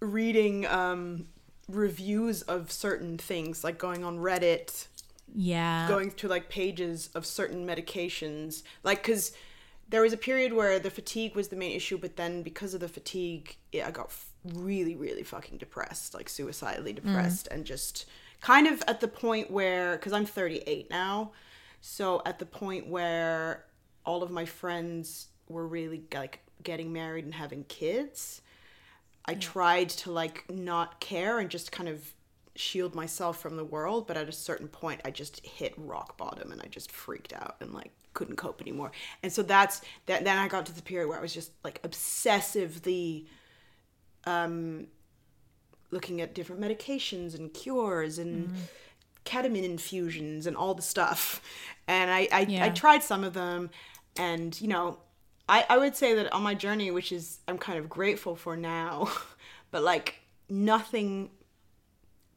reading 0.00 0.66
um 0.66 1.26
reviews 1.68 2.42
of 2.42 2.70
certain 2.70 3.18
things 3.18 3.64
like 3.64 3.78
going 3.78 4.04
on 4.04 4.18
Reddit 4.18 4.86
yeah, 5.34 5.88
going 5.88 6.10
to 6.12 6.28
like 6.28 6.50
pages 6.50 7.08
of 7.14 7.24
certain 7.24 7.66
medications. 7.66 8.62
Like 8.84 9.02
because 9.02 9.32
there 9.92 10.02
was 10.02 10.12
a 10.12 10.16
period 10.16 10.52
where 10.52 10.78
the 10.78 10.90
fatigue 10.90 11.36
was 11.36 11.48
the 11.48 11.56
main 11.56 11.76
issue 11.76 11.98
but 11.98 12.16
then 12.16 12.42
because 12.42 12.72
of 12.72 12.80
the 12.80 12.88
fatigue 12.88 13.56
it, 13.72 13.86
i 13.86 13.90
got 13.90 14.06
f- 14.06 14.30
really 14.54 14.96
really 14.96 15.22
fucking 15.22 15.58
depressed 15.58 16.14
like 16.14 16.30
suicidally 16.30 16.94
depressed 16.94 17.46
and 17.50 17.66
just 17.66 18.06
kind 18.40 18.66
of 18.66 18.82
at 18.88 19.00
the 19.00 19.06
point 19.06 19.50
where 19.50 19.92
because 19.92 20.14
i'm 20.14 20.24
38 20.24 20.88
now 20.88 21.30
so 21.82 22.22
at 22.24 22.38
the 22.38 22.46
point 22.46 22.88
where 22.88 23.66
all 24.06 24.22
of 24.22 24.30
my 24.30 24.46
friends 24.46 25.28
were 25.52 25.66
really 25.66 26.02
like 26.12 26.40
getting 26.62 26.92
married 26.92 27.24
and 27.24 27.34
having 27.34 27.64
kids 27.64 28.42
I 29.24 29.34
tried 29.34 29.88
to 29.90 30.10
like 30.10 30.44
not 30.50 31.00
care 31.00 31.38
and 31.38 31.48
just 31.48 31.70
kind 31.70 31.88
of 31.88 32.12
shield 32.54 32.94
myself 32.94 33.40
from 33.40 33.56
the 33.56 33.64
world, 33.64 34.06
but 34.06 34.16
at 34.16 34.28
a 34.28 34.32
certain 34.32 34.68
point 34.68 35.00
I 35.04 35.10
just 35.10 35.44
hit 35.46 35.74
rock 35.76 36.16
bottom 36.16 36.52
and 36.52 36.60
I 36.60 36.66
just 36.66 36.90
freaked 36.90 37.32
out 37.32 37.56
and 37.60 37.72
like 37.72 37.92
couldn't 38.14 38.36
cope 38.36 38.60
anymore. 38.60 38.90
And 39.22 39.32
so 39.32 39.42
that's 39.42 39.80
that 40.06 40.24
then 40.24 40.38
I 40.38 40.48
got 40.48 40.66
to 40.66 40.74
the 40.74 40.82
period 40.82 41.08
where 41.08 41.18
I 41.18 41.22
was 41.22 41.32
just 41.32 41.52
like 41.62 41.80
obsessively 41.82 43.26
um 44.24 44.88
looking 45.90 46.20
at 46.20 46.34
different 46.34 46.60
medications 46.60 47.34
and 47.34 47.52
cures 47.52 48.18
and 48.18 48.52
ketamine 49.24 49.64
infusions 49.64 50.46
and 50.46 50.56
all 50.56 50.74
the 50.74 50.82
stuff. 50.82 51.40
And 51.86 52.10
I 52.10 52.28
I, 52.32 52.58
I 52.60 52.70
tried 52.70 53.04
some 53.04 53.22
of 53.22 53.34
them 53.34 53.70
and 54.16 54.60
you 54.60 54.68
know 54.68 54.98
I, 55.48 55.66
I 55.68 55.78
would 55.78 55.96
say 55.96 56.14
that 56.14 56.32
on 56.32 56.42
my 56.42 56.54
journey 56.54 56.90
which 56.90 57.12
is 57.12 57.40
i'm 57.48 57.58
kind 57.58 57.78
of 57.78 57.88
grateful 57.88 58.36
for 58.36 58.56
now 58.56 59.10
but 59.70 59.82
like 59.82 60.20
nothing 60.48 61.30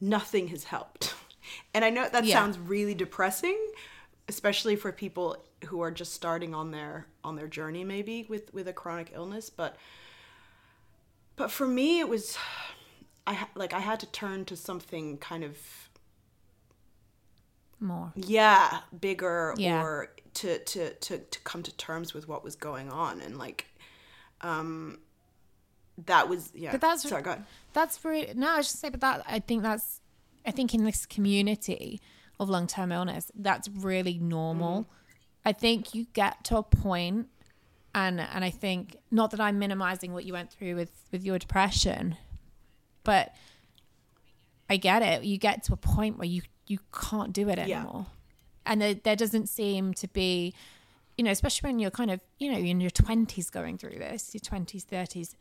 nothing 0.01 0.47
has 0.49 0.63
helped 0.65 1.13
and 1.73 1.85
i 1.85 1.89
know 1.89 2.07
that 2.09 2.25
Yeah. 2.25 2.35
sounds 2.35 2.57
really 2.59 2.93
depressing 2.95 3.57
especially 4.27 4.75
for 4.75 4.91
people 4.91 5.37
who 5.65 5.81
are 5.81 5.91
just 5.91 6.13
starting 6.13 6.53
on 6.55 6.71
their 6.71 7.07
on 7.23 7.35
their 7.35 7.47
journey 7.47 7.83
maybe 7.83 8.25
with 8.27 8.53
with 8.53 8.67
a 8.67 8.73
chronic 8.73 9.11
illness 9.13 9.49
but 9.49 9.75
but 11.35 11.51
for 11.51 11.67
me 11.67 11.99
it 11.99 12.09
was 12.09 12.37
i 13.27 13.47
like 13.55 13.73
i 13.73 13.79
had 13.79 13.99
to 13.99 14.05
turn 14.07 14.45
to 14.45 14.55
something 14.55 15.17
kind 15.17 15.43
of 15.43 15.57
more. 17.85 18.11
yeah 18.15 18.79
bigger 18.99 19.53
Yeah. 19.57 19.81
or 19.81 20.09
to, 20.35 20.59
to 20.59 20.93
to 20.95 21.17
to 21.19 21.39
come 21.41 21.63
to 21.63 21.75
terms 21.77 22.13
with 22.13 22.27
what 22.27 22.43
was 22.43 22.55
going 22.55 22.89
on 22.89 23.21
and 23.21 23.37
like 23.37 23.65
um 24.41 24.99
that 26.05 26.27
was 26.27 26.51
yeah 26.53 26.71
But 26.71 26.81
that's- 26.81 27.03
sorry 27.03 27.21
go 27.21 27.31
ahead. 27.31 27.45
That's 27.73 28.03
really 28.03 28.33
no. 28.35 28.49
I 28.53 28.57
was 28.57 28.67
just 28.67 28.79
say, 28.79 28.89
but 28.89 29.01
that 29.01 29.23
I 29.27 29.39
think 29.39 29.63
that's 29.63 30.01
I 30.45 30.51
think 30.51 30.73
in 30.73 30.83
this 30.83 31.05
community 31.05 32.01
of 32.39 32.49
long 32.49 32.67
term 32.67 32.91
illness, 32.91 33.31
that's 33.35 33.67
really 33.69 34.17
normal. 34.19 34.81
Mm-hmm. 34.81 34.91
I 35.45 35.51
think 35.53 35.93
you 35.95 36.05
get 36.13 36.43
to 36.45 36.57
a 36.57 36.63
point, 36.63 37.27
and 37.93 38.19
and 38.19 38.43
I 38.43 38.49
think 38.49 38.97
not 39.11 39.31
that 39.31 39.39
I'm 39.39 39.57
minimizing 39.59 40.11
what 40.13 40.25
you 40.25 40.33
went 40.33 40.51
through 40.51 40.75
with 40.75 40.91
with 41.11 41.23
your 41.23 41.37
depression, 41.39 42.17
but 43.03 43.33
I 44.69 44.77
get 44.77 45.01
it. 45.01 45.23
You 45.23 45.37
get 45.37 45.63
to 45.65 45.73
a 45.73 45.77
point 45.77 46.17
where 46.17 46.27
you 46.27 46.41
you 46.67 46.79
can't 46.93 47.31
do 47.33 47.49
it 47.49 47.57
Yeah. 47.57 47.81
anymore, 47.81 48.07
and 48.65 48.81
there, 48.81 48.93
there 48.95 49.15
doesn't 49.15 49.47
seem 49.47 49.93
to 49.95 50.07
be, 50.07 50.53
you 51.17 51.23
know, 51.23 51.31
especially 51.31 51.67
when 51.69 51.79
you're 51.79 51.91
kind 51.91 52.11
of 52.11 52.19
you 52.39 52.51
know 52.51 52.57
in 52.57 52.81
your 52.81 52.89
twenties 52.91 53.49
going 53.49 53.77
through 53.77 53.97
this, 53.99 54.33
your 54.33 54.41
twenties, 54.41 54.83
thirties. 54.83 55.35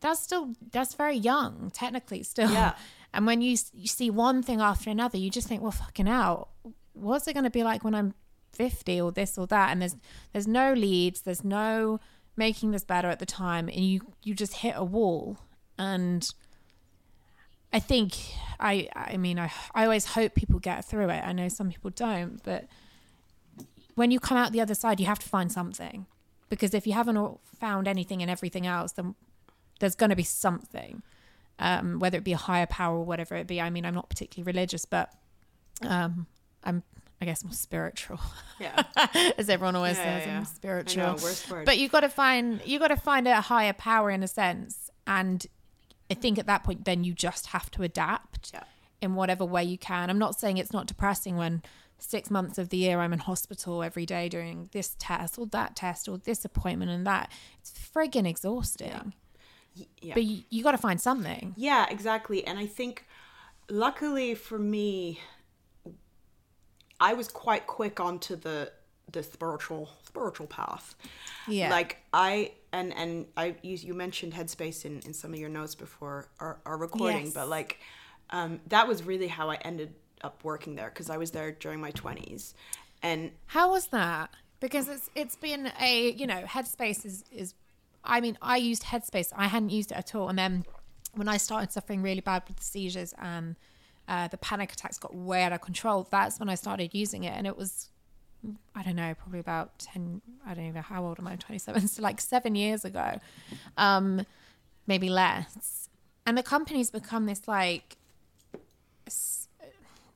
That's 0.00 0.20
still 0.20 0.54
that's 0.72 0.94
very 0.94 1.16
young, 1.16 1.70
technically 1.72 2.22
still. 2.22 2.50
Yeah. 2.50 2.74
And 3.14 3.24
when 3.26 3.40
you 3.40 3.56
you 3.72 3.86
see 3.88 4.10
one 4.10 4.42
thing 4.42 4.60
after 4.60 4.90
another, 4.90 5.16
you 5.16 5.30
just 5.30 5.48
think, 5.48 5.62
well, 5.62 5.70
fucking 5.70 6.06
out. 6.08 6.48
What's 6.92 7.26
it 7.26 7.32
going 7.32 7.44
to 7.44 7.50
be 7.50 7.64
like 7.64 7.82
when 7.82 7.94
I'm 7.94 8.12
50 8.52 9.00
or 9.00 9.12
this 9.12 9.38
or 9.38 9.46
that 9.46 9.70
and 9.70 9.80
there's 9.80 9.96
there's 10.32 10.46
no 10.48 10.72
leads 10.74 11.20
there's 11.22 11.44
no 11.44 12.00
making 12.36 12.72
this 12.72 12.84
better 12.84 13.08
at 13.08 13.18
the 13.18 13.26
time 13.26 13.68
and 13.68 13.80
you 13.80 14.00
you 14.22 14.34
just 14.34 14.54
hit 14.56 14.74
a 14.76 14.84
wall 14.84 15.38
and 15.78 16.34
I 17.72 17.80
think 17.80 18.16
I 18.58 18.88
I 18.94 19.16
mean 19.16 19.38
I 19.38 19.52
I 19.74 19.84
always 19.84 20.06
hope 20.06 20.34
people 20.34 20.58
get 20.58 20.84
through 20.84 21.10
it. 21.10 21.22
I 21.24 21.32
know 21.32 21.48
some 21.48 21.70
people 21.70 21.90
don't, 21.90 22.42
but 22.42 22.66
when 23.94 24.10
you 24.10 24.20
come 24.20 24.38
out 24.38 24.52
the 24.52 24.60
other 24.60 24.74
side, 24.74 25.00
you 25.00 25.06
have 25.06 25.18
to 25.18 25.28
find 25.28 25.50
something. 25.50 26.06
Because 26.48 26.72
if 26.72 26.86
you 26.86 26.92
haven't 26.94 27.40
found 27.60 27.86
anything 27.88 28.22
and 28.22 28.30
everything 28.30 28.66
else, 28.66 28.92
then 28.92 29.14
there's 29.80 29.94
going 29.94 30.10
to 30.10 30.16
be 30.16 30.22
something, 30.22 31.02
um, 31.58 31.98
whether 31.98 32.16
it 32.16 32.24
be 32.24 32.32
a 32.32 32.38
higher 32.38 32.64
power 32.66 32.96
or 32.96 33.04
whatever 33.04 33.34
it 33.34 33.46
be. 33.46 33.60
I 33.60 33.70
mean, 33.70 33.84
I'm 33.84 33.94
not 33.94 34.08
particularly 34.08 34.46
religious, 34.46 34.84
but 34.86 35.12
um, 35.82 36.26
I'm, 36.64 36.84
I 37.20 37.26
guess, 37.26 37.44
more 37.44 37.52
spiritual. 37.52 38.18
Yeah. 38.58 38.82
As 39.36 39.50
everyone 39.50 39.76
always 39.76 39.96
Yeah, 39.98 40.04
says, 40.04 40.26
yeah, 40.26 40.32
yeah. 40.32 40.38
I'm 40.38 40.44
spiritual. 40.46 41.02
Know, 41.04 41.12
worst 41.14 41.50
word. 41.50 41.66
But 41.66 41.78
you've 41.78 41.92
got 41.92 42.00
to 42.00 42.08
find 42.08 42.60
You've 42.64 42.80
got 42.80 42.88
to 42.88 42.96
find 42.96 43.28
a 43.28 43.40
higher 43.40 43.72
power 43.74 44.10
in 44.10 44.22
a 44.22 44.28
sense, 44.28 44.90
and 45.06 45.46
I 46.10 46.14
think 46.14 46.38
at 46.38 46.46
that 46.46 46.64
point, 46.64 46.84
then 46.84 47.04
you 47.04 47.12
just 47.12 47.48
have 47.48 47.70
to 47.72 47.82
adapt 47.82 48.50
Yeah. 48.54 48.64
in 49.00 49.14
whatever 49.14 49.44
way 49.44 49.64
you 49.64 49.78
can. 49.78 50.10
I'm 50.10 50.18
not 50.18 50.38
saying 50.38 50.58
it's 50.58 50.72
not 50.72 50.86
depressing 50.86 51.36
when 51.36 51.62
six 51.98 52.30
months 52.30 52.58
of 52.58 52.68
the 52.68 52.76
year 52.76 53.00
I'm 53.00 53.12
in 53.12 53.18
hospital 53.18 53.82
every 53.82 54.06
day 54.06 54.28
doing 54.28 54.68
this 54.72 54.94
test 54.98 55.38
or 55.38 55.46
that 55.48 55.74
test 55.76 56.08
or 56.08 56.16
this 56.18 56.44
appointment 56.44 56.90
and 56.90 57.06
that. 57.06 57.30
It's 57.60 57.72
friggin' 57.72 58.26
exhausting. 58.26 59.12
yeah. 60.00 60.14
But 60.14 60.24
you, 60.24 60.42
you 60.48 60.62
got 60.62 60.72
to 60.72 60.78
find 60.78 61.00
something. 61.00 61.54
Yeah, 61.56 61.86
exactly. 61.90 62.46
And 62.46 62.58
I 62.58 62.66
think, 62.66 63.04
luckily 63.68 64.34
for 64.34 64.58
me, 64.58 65.20
I 67.00 67.14
was 67.14 67.28
quite 67.28 67.66
quick 67.66 68.00
onto 68.00 68.34
the 68.36 68.72
the 69.12 69.22
spiritual 69.22 69.90
spiritual 70.06 70.46
path. 70.46 70.94
Yeah. 71.46 71.70
Like 71.70 71.98
I 72.12 72.52
and 72.72 72.94
and 72.94 73.26
I 73.36 73.54
you, 73.62 73.76
you 73.76 73.94
mentioned 73.94 74.32
Headspace 74.34 74.84
in 74.84 75.00
in 75.06 75.14
some 75.14 75.32
of 75.32 75.38
your 75.38 75.48
notes 75.48 75.74
before 75.74 76.28
our, 76.40 76.58
our 76.66 76.76
recording, 76.76 77.26
Yes. 77.26 77.34
but 77.34 77.48
like 77.48 77.78
um, 78.30 78.60
that 78.68 78.86
was 78.86 79.02
really 79.04 79.28
how 79.28 79.50
I 79.50 79.56
ended 79.56 79.94
up 80.22 80.44
working 80.44 80.74
there 80.74 80.90
because 80.90 81.08
I 81.08 81.16
was 81.16 81.30
there 81.30 81.52
during 81.52 81.80
my 81.80 81.90
twenties, 81.90 82.54
and 83.02 83.30
How 83.46 83.70
was 83.70 83.86
that? 83.88 84.30
Because 84.60 84.88
it's 84.88 85.08
it's 85.14 85.36
been 85.36 85.72
a 85.80 86.10
you 86.12 86.26
know 86.26 86.42
Headspace 86.42 87.06
is 87.06 87.24
is 87.32 87.54
I 88.04 88.20
mean 88.20 88.36
I 88.42 88.56
used 88.56 88.82
Headspace 88.84 89.32
I 89.36 89.46
hadn't 89.46 89.70
used 89.70 89.92
it 89.92 89.96
at 89.96 90.14
all 90.14 90.28
and 90.28 90.38
then 90.38 90.64
when 91.14 91.28
I 91.28 91.36
started 91.38 91.72
suffering 91.72 92.02
really 92.02 92.20
bad 92.20 92.42
with 92.46 92.56
the 92.58 92.64
seizures 92.64 93.14
and 93.18 93.56
uh, 94.08 94.28
the 94.28 94.36
panic 94.36 94.72
attacks 94.72 94.98
got 94.98 95.14
way 95.14 95.42
out 95.42 95.52
of 95.52 95.60
control 95.60 96.06
that's 96.10 96.38
when 96.38 96.48
I 96.48 96.54
started 96.54 96.90
using 96.92 97.24
it 97.24 97.32
and 97.36 97.46
it 97.46 97.56
was 97.56 97.88
I 98.74 98.82
don't 98.82 98.96
know 98.96 99.14
probably 99.14 99.40
about 99.40 99.78
10 99.78 100.22
I 100.46 100.54
don't 100.54 100.64
even 100.64 100.74
know 100.76 100.82
how 100.82 101.04
old 101.04 101.18
am 101.18 101.26
I 101.26 101.36
27 101.36 101.88
so 101.88 102.02
like 102.02 102.20
7 102.20 102.54
years 102.54 102.84
ago 102.84 103.18
um 103.76 104.24
maybe 104.86 105.08
less 105.08 105.88
and 106.24 106.38
the 106.38 106.42
company's 106.42 106.90
become 106.90 107.26
this 107.26 107.48
like 107.48 107.96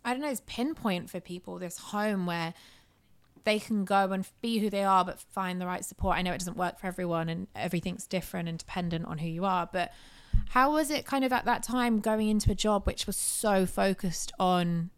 I 0.04 0.12
don't 0.12 0.22
know, 0.22 0.30
this 0.30 0.42
pinpoint 0.46 1.10
for 1.10 1.20
people, 1.20 1.58
this 1.58 1.78
home 1.78 2.26
where 2.26 2.54
they 3.44 3.58
can 3.58 3.84
go 3.84 4.12
and 4.12 4.26
be 4.40 4.58
who 4.58 4.70
they 4.70 4.84
are, 4.84 5.04
but 5.04 5.20
find 5.20 5.60
the 5.60 5.66
right 5.66 5.84
support. 5.84 6.16
I 6.16 6.22
know 6.22 6.32
it 6.32 6.38
doesn't 6.38 6.56
work 6.56 6.78
for 6.78 6.86
everyone 6.86 7.28
and 7.28 7.46
everything's 7.54 8.06
different 8.06 8.48
and 8.48 8.58
dependent 8.58 9.06
on 9.06 9.18
who 9.18 9.28
you 9.28 9.44
are, 9.44 9.68
but 9.72 9.92
how 10.50 10.72
was 10.72 10.90
it 10.90 11.04
kind 11.04 11.24
of 11.24 11.32
at 11.32 11.44
that 11.44 11.62
time 11.62 12.00
going 12.00 12.28
into 12.28 12.50
a 12.50 12.54
job 12.54 12.86
which 12.86 13.06
was 13.06 13.16
so 13.16 13.66
focused 13.66 14.32
on 14.38 14.90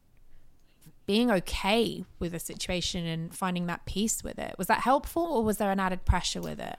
being 1.07 1.31
okay 1.31 2.05
with 2.19 2.33
the 2.33 2.39
situation 2.39 3.07
and 3.07 3.35
finding 3.35 3.67
that 3.67 3.85
peace 3.85 4.25
with 4.25 4.39
it? 4.39 4.55
Was 4.59 4.69
that 4.69 4.81
helpful 4.81 5.23
or 5.23 5.45
was 5.45 5.59
there 5.59 5.71
an 5.71 5.81
added 5.81 6.05
pressure 6.05 6.41
with 6.41 6.59
it? 6.59 6.79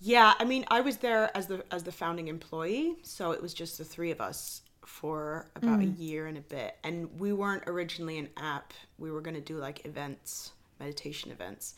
Yeah, 0.00 0.34
I 0.38 0.44
mean, 0.44 0.64
I 0.68 0.80
was 0.80 0.96
there 0.98 1.34
as 1.36 1.46
the 1.46 1.64
as 1.70 1.84
the 1.84 1.92
founding 1.92 2.28
employee, 2.28 2.96
so 3.02 3.30
it 3.30 3.40
was 3.40 3.54
just 3.54 3.78
the 3.78 3.84
three 3.84 4.10
of 4.10 4.20
us 4.20 4.62
for 4.84 5.48
about 5.54 5.78
a 5.78 5.84
mm. 5.84 5.98
year 5.98 6.26
and 6.26 6.36
a 6.36 6.40
bit. 6.40 6.76
And 6.82 7.20
we 7.20 7.32
weren't 7.32 7.62
originally 7.68 8.18
an 8.18 8.28
app. 8.36 8.72
We 8.98 9.12
were 9.12 9.20
going 9.20 9.36
to 9.36 9.40
do 9.40 9.58
like 9.58 9.86
events, 9.86 10.52
meditation 10.80 11.30
events. 11.30 11.76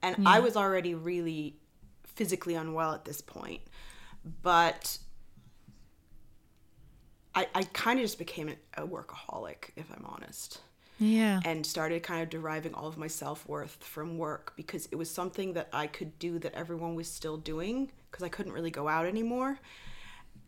And 0.00 0.28
I 0.28 0.38
was 0.38 0.56
already 0.56 0.94
really 0.94 1.56
physically 2.04 2.54
unwell 2.54 2.92
at 2.92 3.04
this 3.04 3.20
point. 3.20 3.62
But 4.42 4.98
I 7.34 7.48
I 7.52 7.64
kind 7.64 7.98
of 7.98 8.04
just 8.04 8.18
became 8.18 8.54
a 8.76 8.86
workaholic, 8.86 9.70
if 9.74 9.90
I'm 9.92 10.04
honest 10.04 10.60
Yeah. 10.98 11.40
and 11.44 11.66
started 11.66 12.02
kind 12.02 12.22
of 12.22 12.30
deriving 12.30 12.72
all 12.72 12.86
of 12.86 12.96
my 12.96 13.06
self-worth 13.06 13.76
from 13.82 14.16
work 14.16 14.54
because 14.56 14.88
it 14.90 14.96
was 14.96 15.10
something 15.10 15.52
that 15.52 15.68
I 15.72 15.86
could 15.86 16.18
do 16.18 16.38
that 16.38 16.54
everyone 16.54 16.94
was 16.94 17.08
still 17.08 17.36
doing 17.36 17.92
because 18.10 18.24
I 18.24 18.28
couldn't 18.30 18.52
really 18.52 18.70
go 18.70 18.88
out 18.88 19.06
anymore. 19.06 19.58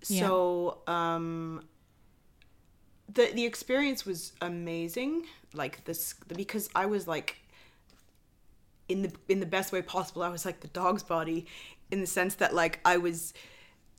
Yeah. 0.06 0.26
So 0.26 0.78
um 0.86 1.64
the 3.12 3.30
the 3.34 3.44
experience 3.44 4.06
was 4.06 4.32
amazing 4.40 5.26
like 5.54 5.84
this 5.84 6.14
because 6.34 6.68
I 6.74 6.86
was 6.86 7.06
like 7.08 7.36
in 8.88 9.02
the 9.02 9.12
in 9.28 9.40
the 9.40 9.46
best 9.46 9.72
way 9.72 9.82
possible 9.82 10.22
I 10.22 10.28
was 10.28 10.44
like 10.44 10.60
the 10.60 10.68
dog's 10.68 11.02
body 11.02 11.46
in 11.90 12.00
the 12.00 12.06
sense 12.06 12.34
that 12.36 12.54
like 12.54 12.80
I 12.84 12.96
was 12.96 13.34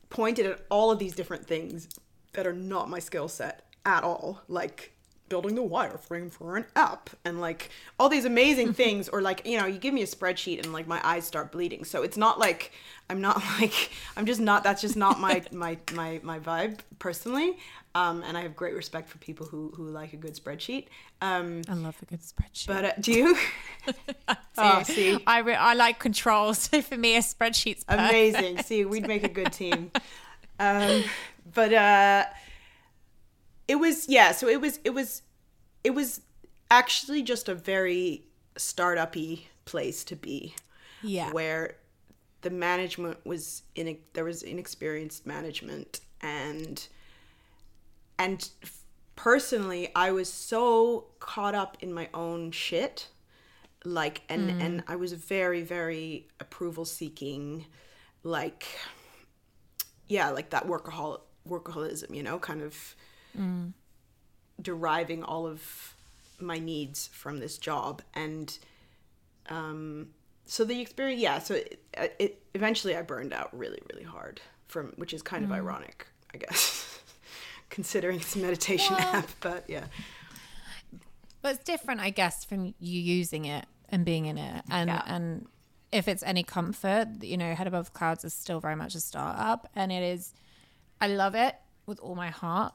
pointed 0.09 0.45
at 0.45 0.65
all 0.69 0.91
of 0.91 0.99
these 0.99 1.13
different 1.13 1.45
things 1.45 1.88
that 2.33 2.47
are 2.47 2.53
not 2.53 2.89
my 2.89 2.99
skill 2.99 3.27
set 3.27 3.65
at 3.85 4.03
all 4.03 4.41
like 4.47 4.93
building 5.30 5.56
the 5.56 5.62
wireframe 5.63 6.32
for 6.32 6.58
an 6.58 6.65
app. 6.76 7.10
And 7.24 7.39
like 7.39 7.70
all 8.00 8.10
these 8.10 8.26
amazing 8.26 8.74
things 8.74 9.08
or 9.08 9.22
like 9.22 9.46
you 9.46 9.58
know 9.58 9.65
you 9.65 9.78
give 9.78 9.94
me 9.94 10.02
a 10.02 10.08
spreadsheet 10.08 10.60
and 10.63 10.74
like 10.74 10.88
my 10.88 11.00
eyes 11.04 11.26
start 11.26 11.52
bleeding. 11.52 11.86
So 11.86 12.02
it's 12.04 12.18
not 12.18 12.39
like 12.39 12.72
i'm 13.12 13.22
not 13.22 13.42
like 13.60 13.89
i'm 14.18 14.26
just 14.26 14.39
not 14.39 14.63
that's 14.63 14.82
just 14.82 14.96
not 14.96 15.20
my 15.20 15.44
my 15.52 15.78
my, 15.94 16.20
my 16.24 16.39
vibe 16.39 16.80
personally. 17.00 17.58
Um, 17.96 18.24
and 18.24 18.38
i 18.38 18.42
have 18.42 18.56
great 18.56 18.76
respect 18.76 19.10
for 19.10 19.18
people 19.18 19.48
who 19.48 19.72
who 19.76 19.89
like 19.89 20.13
a 20.13 20.18
good 20.18 20.36
spreadsheet. 20.36 20.86
Um, 21.22 21.63
I 21.68 21.74
love 21.74 21.98
a 22.02 22.06
good 22.06 22.22
spreadsheet. 22.22 22.68
but 22.68 22.86
uh, 22.86 22.92
do 23.00 23.12
you? 23.12 23.38
Oh, 24.62 24.84
see. 24.84 25.18
I, 25.26 25.39
re- 25.39 25.56
I 25.56 25.74
like 25.74 26.00
control. 26.00 26.54
So 26.54 26.82
for 26.82 26.98
me, 26.98 27.15
a 27.15 27.22
spreadsheet's 27.22 27.86
perfect. 27.86 28.10
amazing 28.10 28.62
see 28.63 28.84
we'd 28.84 29.08
make 29.08 29.24
a 29.24 29.30
good 29.30 29.54
team. 29.54 29.92
Um 30.60 31.04
but 31.54 31.74
uh 31.74 32.26
it 33.69 33.75
was 33.75 34.10
yeah 34.10 34.32
so 34.32 34.49
it 34.49 34.60
was 34.60 34.79
it 34.84 34.89
was 34.89 35.21
it 35.84 35.91
was 35.91 36.21
actually 36.71 37.21
just 37.21 37.47
a 37.47 37.55
very 37.55 38.25
startup-y 38.58 39.39
place 39.63 40.03
to 40.03 40.15
be 40.15 40.55
Yeah. 41.03 41.32
where 41.32 41.77
the 42.41 42.49
management 42.49 43.25
was 43.25 43.63
in 43.75 43.97
there 44.13 44.25
was 44.25 44.41
inexperienced 44.43 45.25
management 45.25 46.01
and 46.21 46.86
and 48.17 48.49
personally 49.15 49.91
i 49.95 50.12
was 50.12 50.32
so 50.32 51.05
caught 51.19 51.53
up 51.55 51.77
in 51.82 51.93
my 51.93 52.10
own 52.13 52.51
shit 52.51 53.08
like 53.86 54.23
and 54.29 54.49
mm. 54.49 54.62
and 54.62 54.84
i 54.88 54.95
was 54.95 55.13
very 55.13 55.62
very 55.62 56.27
approval 56.39 56.86
seeking 56.86 57.65
like 58.23 58.65
yeah 60.08 60.29
like 60.29 60.49
that 60.49 60.65
workahol 60.67 61.21
workaholism 61.47 62.15
you 62.15 62.23
know 62.23 62.39
kind 62.39 62.62
of 62.62 62.95
deriving 64.62 65.24
all 65.24 65.48
of 65.48 65.94
my 66.39 66.60
needs 66.60 67.08
from 67.08 67.39
this 67.39 67.58
job 67.58 68.02
and 68.13 68.58
um 69.50 70.08
so 70.46 70.63
the 70.63 70.80
experience 70.82 71.22
yeah 71.22 71.39
so 71.39 71.54
it, 71.56 71.82
it 72.20 72.42
eventually 72.54 72.96
i 72.96 73.02
burned 73.02 73.34
out 73.34 73.50
really 73.58 73.80
really 73.92 74.04
hard 74.06 74.42
from 74.68 74.88
which 74.98 75.13
is 75.13 75.22
kind 75.22 75.44
of 75.46 75.52
ironic 75.52 76.08
i 76.34 76.38
guess 76.38 77.00
considering 77.70 78.18
it's 78.20 78.36
a 78.36 78.39
meditation 78.39 78.96
Well- 78.98 79.15
app 79.15 79.30
but 79.42 79.63
yeah 79.70 79.86
But 81.42 81.56
it's 81.56 81.63
different, 81.63 82.02
I 82.02 82.10
guess, 82.10 82.44
from 82.44 82.74
you 82.82 83.00
using 83.00 83.46
it 83.46 83.65
and 83.88 84.04
being 84.04 84.26
in 84.26 84.38
it. 84.38 84.62
And 84.70 84.89
Yeah. 84.89 85.04
and 85.08 85.48
if 85.89 86.10
it's 86.10 86.22
any 86.24 86.44
comfort, 86.44 87.08
you 87.24 87.38
know, 87.38 87.56
Head 87.56 87.65
Above 87.65 87.94
Clouds 87.94 88.26
is 88.26 88.34
still 88.34 88.60
very 88.60 88.76
much 88.76 88.94
a 88.94 89.00
startup, 89.00 89.70
and 89.74 89.89
it 89.89 90.04
is. 90.04 90.34
I 91.00 91.08
love 91.08 91.36
it 91.36 91.56
with 91.86 91.98
all 92.02 92.13
my 92.15 92.30
heart, 92.30 92.74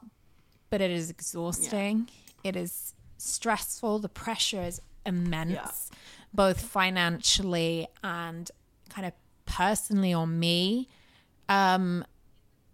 but 0.69 0.81
it 0.81 0.91
is 0.91 1.09
exhausting. 1.09 2.09
It 2.43 2.55
is 2.55 2.93
stressful. 3.17 3.99
The 3.99 4.09
pressure 4.09 4.61
is 4.61 4.81
immense, 5.05 5.89
both 6.33 6.61
financially 6.61 7.87
and 8.03 8.49
kind 8.89 9.05
of 9.07 9.13
personally 9.45 10.13
on 10.13 10.39
me. 10.39 10.87
Um, 11.49 12.03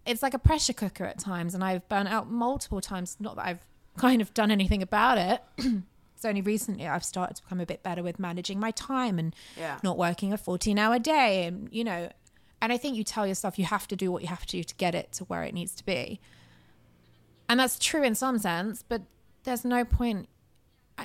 it's 0.06 0.22
like 0.22 0.34
a 0.34 0.38
pressure 0.38 0.72
cooker 0.72 1.04
at 1.04 1.18
times, 1.18 1.54
and 1.54 1.62
I've 1.62 1.88
burnt 1.88 2.08
out 2.08 2.30
multiple 2.30 2.80
times. 2.80 3.16
Not 3.20 3.36
that 3.36 3.46
I've 3.46 3.64
kind 3.96 4.20
of 4.20 4.32
done 4.34 4.50
anything 4.50 4.82
about 4.82 5.18
it. 5.18 5.42
it's 6.16 6.24
only 6.24 6.40
recently 6.40 6.88
I've 6.88 7.04
started 7.04 7.36
to 7.36 7.42
become 7.42 7.60
a 7.60 7.66
bit 7.66 7.82
better 7.82 8.02
with 8.02 8.18
managing 8.18 8.58
my 8.58 8.70
time 8.72 9.18
and 9.18 9.34
Yeah. 9.56 9.78
not 9.82 9.98
working 9.98 10.32
a 10.32 10.38
14 10.38 10.78
hour 10.78 10.98
day. 10.98 11.44
And, 11.46 11.68
you 11.70 11.84
know, 11.84 12.10
and 12.60 12.72
I 12.72 12.78
think 12.78 12.96
you 12.96 13.04
tell 13.04 13.26
yourself 13.26 13.58
you 13.58 13.64
have 13.66 13.86
to 13.88 13.96
do 13.96 14.10
what 14.10 14.22
you 14.22 14.28
have 14.28 14.46
to 14.46 14.56
do 14.56 14.64
to 14.64 14.74
get 14.76 14.94
it 14.94 15.12
to 15.12 15.24
where 15.24 15.42
it 15.44 15.52
needs 15.54 15.74
to 15.76 15.84
be. 15.84 16.20
And 17.48 17.60
that's 17.60 17.78
true 17.78 18.02
in 18.02 18.14
some 18.14 18.38
sense, 18.38 18.82
but 18.86 19.02
there's 19.44 19.64
no 19.64 19.84
point 19.84 20.28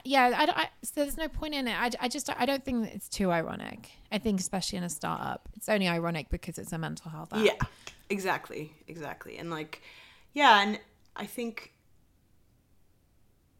yeah, 0.04 0.32
I, 0.36 0.62
I, 0.62 0.70
so 0.84 0.92
there's 0.96 1.18
no 1.18 1.28
point 1.28 1.54
in 1.54 1.68
it. 1.68 1.76
I, 1.76 1.90
I 2.02 2.08
just 2.08 2.30
I 2.38 2.46
don't 2.46 2.64
think 2.64 2.94
it's 2.94 3.10
too 3.10 3.32
ironic. 3.32 3.90
I 4.12 4.18
think 4.18 4.40
especially 4.40 4.78
in 4.78 4.84
a 4.84 4.90
startup, 4.90 5.50
it's 5.56 5.70
only 5.70 5.88
ironic 5.88 6.30
because 6.30 6.58
it's 6.58 6.72
a 6.74 6.78
mental 6.78 7.10
health 7.10 7.34
app. 7.34 7.44
Yeah, 7.44 7.54
exactly, 8.10 8.74
exactly. 8.88 9.38
And 9.38 9.50
like, 9.50 9.82
yeah, 10.34 10.62
and 10.62 10.80
I 11.16 11.26
think 11.26 11.74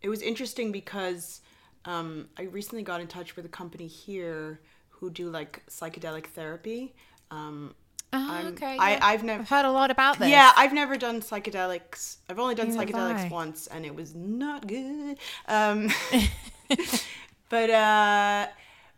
it 0.02 0.10
was 0.10 0.22
interesting 0.22 0.72
because 0.72 1.42
um, 1.86 2.28
I 2.38 2.44
recently 2.44 2.84
got 2.84 3.02
in 3.02 3.08
touch 3.08 3.36
with 3.36 3.46
a 3.46 3.50
company 3.50 3.88
here 3.88 4.60
who 4.90 5.10
do 5.10 5.30
like 5.30 5.64
psychedelic 5.70 6.28
therapy. 6.28 6.94
Um, 7.32 7.76
Oh, 8.14 8.46
okay. 8.50 8.78
I, 8.80 8.92
yeah. 8.92 9.00
I've 9.02 9.24
never. 9.24 9.42
I've 9.42 9.50
heard 9.50 9.66
a 9.66 9.72
lot 9.72 9.92
about 9.92 10.20
this. 10.20 10.30
Yeah, 10.30 10.52
I've 10.56 10.74
never 10.74 10.98
done 10.98 11.22
psychedelics. 11.22 12.18
I've 12.30 12.40
only 12.40 12.56
done 12.56 12.70
Neither 12.74 12.94
psychedelics 12.94 13.30
once, 13.30 13.68
and 13.68 13.86
it 13.86 13.94
was 13.94 14.16
not 14.16 14.66
good. 14.68 15.18
Um, 15.48 15.90
but 17.50 17.70
uh, 17.70 18.48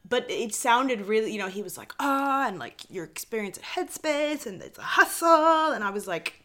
but 0.08 0.30
it 0.30 0.54
sounded 0.54 1.02
really, 1.02 1.32
you 1.32 1.40
know, 1.40 1.48
he 1.48 1.62
was 1.62 1.78
like, 1.78 1.94
ah, 2.00 2.48
and 2.48 2.60
like 2.60 2.82
your 2.90 3.04
experience 3.04 3.58
at 3.58 3.64
Headspace, 3.64 4.46
and 4.46 4.62
it's 4.62 4.78
a 4.80 4.84
hustle, 4.84 5.72
and 5.72 5.84
I 5.84 5.90
was 5.90 6.08
like, 6.08 6.42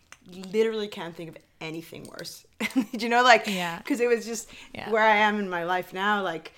literally 0.53 0.89
can't 0.89 1.15
think 1.15 1.31
of 1.31 1.37
anything 1.61 2.05
worse. 2.11 2.47
you 2.93 3.09
know, 3.09 3.23
like, 3.23 3.45
Yeah. 3.47 3.79
because 3.79 4.01
it 4.01 4.09
was 4.09 4.25
just 4.27 4.49
Yeah. 4.75 4.91
where 4.91 5.03
I 5.03 5.17
am 5.17 5.39
in 5.39 5.49
my 5.49 5.65
life 5.65 5.93
now, 5.93 6.23
like, 6.23 6.53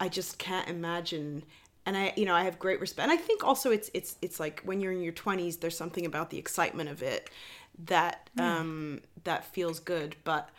I 0.00 0.08
just 0.08 0.38
can't 0.38 0.68
imagine. 0.68 1.44
And 1.88 1.96
I, 1.96 2.12
you 2.16 2.26
know, 2.26 2.34
I 2.34 2.44
have 2.44 2.58
great 2.58 2.80
respect. 2.80 3.04
And 3.08 3.12
I 3.12 3.16
think 3.28 3.42
also 3.44 3.70
it's 3.70 3.90
it's 3.94 4.16
it's 4.20 4.38
like 4.38 4.60
when 4.64 4.80
you're 4.80 4.92
in 4.92 5.02
your 5.02 5.12
20s, 5.14 5.56
there's 5.58 5.76
something 5.76 6.04
about 6.06 6.30
the 6.30 6.38
excitement 6.38 6.88
of 6.90 7.02
it 7.02 7.30
that 7.86 8.30
um 8.38 9.00
that 9.24 9.44
feels 9.44 9.80
good. 9.80 10.16
But 10.24 10.50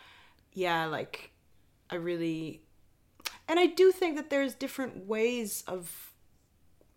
yeah, 0.54 0.86
like 0.86 1.30
I 1.90 1.96
really 1.96 2.62
and 3.48 3.60
I 3.60 3.66
do 3.66 3.92
think 3.92 4.16
that 4.16 4.30
there's 4.30 4.54
different 4.54 5.06
ways 5.06 5.64
of 5.66 6.12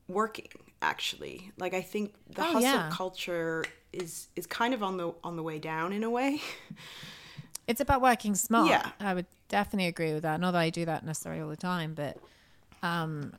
working 0.07 0.49
actually. 0.81 1.51
Like 1.57 1.73
I 1.73 1.81
think 1.81 2.15
the 2.29 2.41
Oh, 2.43 2.53
hustle 2.53 2.61
yeah. 2.61 2.89
culture 2.89 3.65
is 3.91 4.29
is 4.35 4.47
kind 4.47 4.73
of 4.73 4.81
on 4.83 4.97
the 4.97 5.13
on 5.23 5.35
the 5.35 5.43
way 5.43 5.59
down 5.59 5.93
in 5.93 6.03
a 6.03 6.09
way. 6.09 6.41
It's 7.67 7.79
about 7.81 8.01
working 8.01 8.35
smart. 8.35 8.69
Yeah. 8.69 8.91
I 8.99 9.13
would 9.13 9.25
definitely 9.47 9.87
agree 9.87 10.13
with 10.13 10.23
that. 10.23 10.39
Not 10.39 10.51
that 10.51 10.59
I 10.59 10.69
do 10.69 10.85
that 10.85 11.05
necessarily 11.05 11.41
all 11.41 11.49
the 11.49 11.55
time, 11.57 11.93
but 11.93 12.17
um 12.81 13.33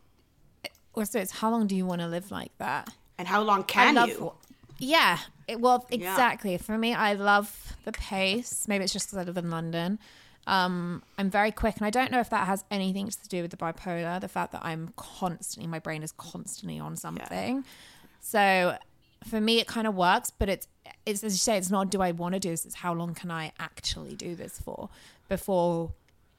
also 0.94 1.20
it's 1.20 1.32
how 1.32 1.50
long 1.50 1.66
do 1.66 1.76
you 1.76 1.86
want 1.86 2.00
to 2.00 2.06
live 2.06 2.30
like 2.30 2.56
that? 2.58 2.90
And 3.18 3.28
how 3.28 3.42
long 3.42 3.60
I 3.60 3.64
can 3.64 3.94
love 3.94 4.08
you? 4.08 4.32
Yeah. 4.78 5.18
It, 5.46 5.60
well, 5.60 5.86
exactly. 5.90 6.56
For 6.58 6.78
me, 6.78 6.94
I 6.94 7.12
love 7.14 7.76
the 7.84 7.92
pace. 7.92 8.66
Maybe 8.66 8.84
it's 8.84 8.92
just 8.92 9.08
because 9.08 9.18
I 9.18 9.22
live 9.24 9.36
in 9.36 9.50
London. 9.50 9.98
Um, 10.46 11.02
I'm 11.18 11.30
very 11.30 11.50
quick, 11.50 11.76
and 11.76 11.86
I 11.86 11.90
don't 11.90 12.10
know 12.10 12.20
if 12.20 12.30
that 12.30 12.46
has 12.46 12.64
anything 12.70 13.08
to 13.08 13.28
do 13.28 13.42
with 13.42 13.50
the 13.50 13.56
bipolar. 13.56 14.20
The 14.20 14.28
fact 14.28 14.52
that 14.52 14.64
I'm 14.64 14.92
constantly, 14.96 15.68
my 15.68 15.78
brain 15.78 16.02
is 16.02 16.12
constantly 16.12 16.78
on 16.78 16.96
something. 16.96 17.64
So 18.20 18.76
for 19.26 19.40
me, 19.40 19.58
it 19.60 19.66
kind 19.66 19.86
of 19.86 19.94
works, 19.94 20.30
but 20.30 20.48
it's 20.48 20.68
it's 21.06 21.24
as 21.24 21.34
you 21.34 21.38
say, 21.38 21.56
it's 21.56 21.70
not 21.70 21.90
do 21.90 22.00
I 22.00 22.12
want 22.12 22.34
to 22.34 22.40
do 22.40 22.50
this. 22.50 22.64
It's 22.64 22.76
how 22.76 22.94
long 22.94 23.14
can 23.14 23.30
I 23.30 23.52
actually 23.58 24.14
do 24.16 24.34
this 24.34 24.58
for 24.58 24.88
before 25.28 25.92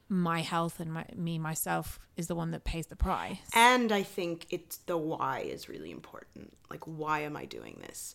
my 0.08 0.40
health 0.40 0.78
and 0.80 0.92
my, 0.92 1.04
me 1.14 1.38
myself 1.38 1.98
is 2.16 2.28
the 2.28 2.34
one 2.34 2.52
that 2.52 2.64
pays 2.64 2.86
the 2.86 2.96
price. 2.96 3.38
And 3.54 3.90
I 3.90 4.02
think 4.02 4.46
it's 4.50 4.78
the 4.78 4.96
why 4.96 5.40
is 5.40 5.68
really 5.68 5.90
important. 5.90 6.56
Like, 6.70 6.84
why 6.84 7.20
am 7.20 7.36
I 7.36 7.44
doing 7.44 7.82
this? 7.86 8.14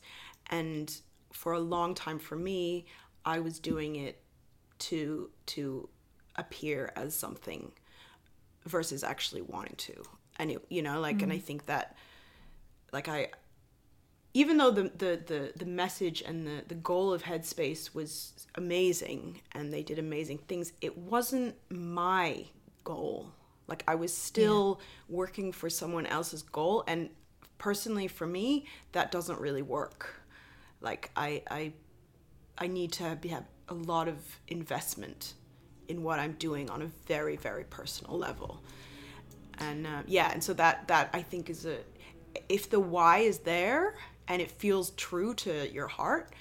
And 0.49 0.93
for 1.33 1.53
a 1.53 1.59
long 1.59 1.93
time 1.95 2.19
for 2.19 2.35
me, 2.35 2.85
I 3.25 3.39
was 3.39 3.59
doing 3.59 3.95
it 3.95 4.21
to 4.79 5.29
to 5.47 5.89
appear 6.35 6.91
as 6.95 7.13
something 7.13 7.71
versus 8.65 9.03
actually 9.03 9.41
wanting 9.41 9.75
to. 9.75 10.03
And 10.37 10.51
it, 10.51 10.65
you 10.69 10.81
know, 10.81 10.99
like, 10.99 11.21
and 11.21 11.31
I 11.31 11.37
mm. 11.37 11.43
think 11.43 11.65
that, 11.65 11.95
like, 12.91 13.07
I, 13.07 13.29
even 14.33 14.57
though 14.57 14.71
the 14.71 14.83
the 14.83 15.19
the, 15.25 15.51
the 15.55 15.65
message 15.65 16.21
and 16.21 16.45
the 16.45 16.63
the 16.67 16.75
goal 16.75 17.13
of 17.13 17.23
Headspace 17.23 17.93
was 17.93 18.47
amazing 18.55 19.41
and 19.53 19.73
they 19.73 19.83
did 19.83 19.99
amazing 19.99 20.39
things, 20.39 20.73
it 20.81 20.97
wasn't 20.97 21.55
my 21.69 22.45
goal. 22.83 23.31
Like 23.67 23.83
I 23.87 23.95
was 23.95 24.15
still 24.15 24.81
working 25.07 25.51
for 25.51 25.69
someone 25.69 26.05
else's 26.05 26.41
goal, 26.41 26.83
and 26.87 27.09
personally 27.57 28.07
for 28.07 28.27
me, 28.27 28.65
that 28.91 29.11
doesn't 29.11 29.39
really 29.39 29.61
work. 29.61 30.21
Like 30.81 31.11
I 31.15 31.43
I 31.49 31.73
I 32.57 32.67
need 32.67 32.91
to 32.93 33.17
be, 33.19 33.29
have 33.29 33.45
a 33.69 33.73
lot 33.73 34.07
of 34.07 34.17
investment 34.47 35.33
in 35.87 36.03
what 36.03 36.19
I'm 36.19 36.33
doing 36.33 36.69
on 36.69 36.81
a 36.81 36.87
very 37.07 37.35
very 37.35 37.63
personal 37.65 38.17
level 38.17 38.61
and 39.61 39.85
uh, 39.87 40.01
yeah 40.07 40.31
and 40.31 40.43
so 40.43 40.53
that 40.53 40.87
that 40.87 41.09
i 41.13 41.21
think 41.21 41.49
is 41.49 41.65
a 41.65 41.77
if 42.49 42.69
the 42.69 42.79
why 42.79 43.19
is 43.19 43.39
there 43.39 43.95
and 44.27 44.41
it 44.41 44.51
feels 44.51 44.91
true 44.91 45.33
to 45.33 45.71
your 45.71 45.87
heart 45.87 46.33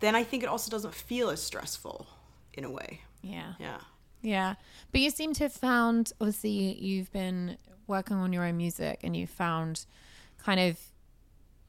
then 0.00 0.14
i 0.14 0.22
think 0.24 0.42
it 0.42 0.48
also 0.48 0.70
doesn't 0.70 0.94
feel 0.94 1.30
as 1.30 1.42
stressful 1.42 2.06
in 2.54 2.64
a 2.64 2.70
way 2.70 3.00
Yeah. 3.22 3.54
yeah 3.58 3.78
Yeah. 4.22 4.54
But 4.92 5.00
you 5.02 5.10
seem 5.10 5.34
to 5.34 5.44
have 5.44 5.52
found, 5.52 6.12
obviously, 6.20 6.74
you've 6.80 7.12
been 7.12 7.58
working 7.86 8.16
on 8.16 8.32
your 8.32 8.44
own 8.44 8.56
music 8.56 9.00
and 9.04 9.14
you 9.16 9.26
found 9.26 9.86
kind 10.42 10.58
of 10.58 10.78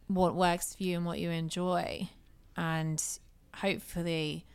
what 0.07 0.33
works 0.33 0.73
for 0.73 0.83
you 0.83 0.97
and 0.97 1.05
what 1.05 1.19
you 1.19 1.29
enjoy. 1.29 2.09
And 2.55 3.03
hopefully, 3.55 4.45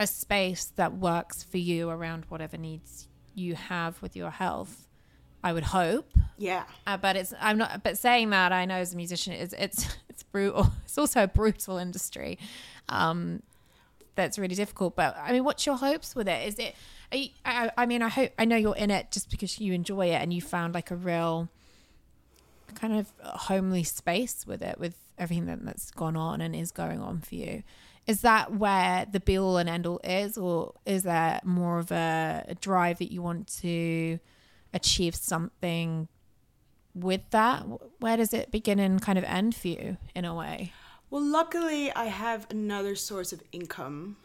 a 0.00 0.06
space 0.06 0.64
that 0.76 0.94
works 0.94 1.42
for 1.44 1.58
you 1.58 1.90
around 1.90 2.24
whatever 2.28 2.56
needs 2.56 3.08
you 3.34 3.54
have 3.54 4.00
with 4.02 4.16
your 4.16 4.30
health. 4.30 4.83
I 5.44 5.52
would 5.52 5.62
hope. 5.64 6.10
yeah 6.38 6.64
Uh, 6.86 6.96
but 6.96 7.14
it's 7.16 7.34
I'm 7.38 7.58
not. 7.58 7.84
But 7.84 7.98
saying 7.98 8.30
that, 8.30 8.50
I 8.50 8.64
know 8.64 8.76
as 8.76 8.94
a 8.94 8.96
musician, 8.96 9.34
it's 9.34 9.54
it's 9.56 9.96
it's 10.08 10.22
brutal. 10.24 10.72
It's 10.84 10.98
also 10.98 11.24
a 11.24 11.28
brutal 11.28 11.76
industry. 11.76 12.38
Um, 12.88 13.42
that's 14.14 14.38
really 14.38 14.54
difficult. 14.54 14.94
But 14.96 15.16
I 15.18 15.32
mean, 15.32 15.44
what's 15.44 15.66
your 15.66 15.76
hopes 15.76 16.14
with 16.14 16.28
it? 16.28 16.48
Is 16.48 16.58
it? 16.58 16.74
You, 17.12 17.28
I, 17.44 17.70
I 17.76 17.86
mean, 17.86 18.00
I 18.00 18.08
hope 18.08 18.32
I 18.38 18.44
know 18.44 18.56
you're 18.56 18.76
in 18.76 18.90
it 18.90 19.10
just 19.10 19.28
because 19.30 19.60
you 19.60 19.72
enjoy 19.72 20.06
it 20.06 20.22
and 20.22 20.32
you 20.32 20.40
found 20.40 20.72
like 20.72 20.90
a 20.90 20.96
real 20.96 21.48
kind 22.74 22.94
of 22.94 23.12
homely 23.22 23.82
space 23.82 24.46
with 24.46 24.62
it, 24.62 24.78
with 24.78 24.96
everything 25.18 25.46
that, 25.46 25.64
that's 25.64 25.90
gone 25.90 26.16
on 26.16 26.40
and 26.40 26.54
is 26.54 26.70
going 26.70 27.00
on 27.00 27.20
for 27.20 27.34
you. 27.34 27.62
Is 28.06 28.20
that 28.20 28.54
where 28.54 29.06
the 29.10 29.20
be 29.20 29.38
all 29.38 29.56
and 29.56 29.68
end 29.68 29.86
all 29.86 30.00
is, 30.04 30.38
or 30.38 30.74
is 30.86 31.02
there 31.02 31.40
more 31.44 31.78
of 31.78 31.90
a, 31.90 32.44
a 32.48 32.54
drive 32.54 32.98
that 32.98 33.12
you 33.12 33.20
want 33.20 33.48
to 33.62 34.18
achieve 34.74 35.14
something 35.14 36.08
with 36.94 37.22
that? 37.30 37.64
Where 38.00 38.16
does 38.16 38.34
it 38.34 38.50
begin 38.50 38.78
and 38.78 39.00
kind 39.00 39.16
of 39.18 39.24
end 39.24 39.54
for 39.54 39.68
you 39.68 39.96
in 40.14 40.24
a 40.24 40.34
way? 40.34 40.72
well 41.10 41.22
luckily 41.22 41.92
i 41.92 42.06
have 42.06 42.46
another 42.50 42.96
source 42.96 43.30
of 43.30 43.42
income 43.52 44.16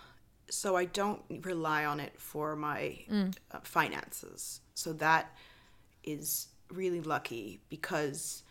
so 0.50 0.78
i 0.78 0.86
don't 0.86 1.22
rely 1.42 1.84
on 1.84 2.00
it 2.00 2.14
for 2.18 2.56
my 2.56 2.98
uh, 3.12 3.60
finances 3.62 4.62
so 4.74 4.94
that 4.94 5.36
is 6.04 6.48
really 6.72 7.02
lucky 7.02 7.60
because 7.70 8.44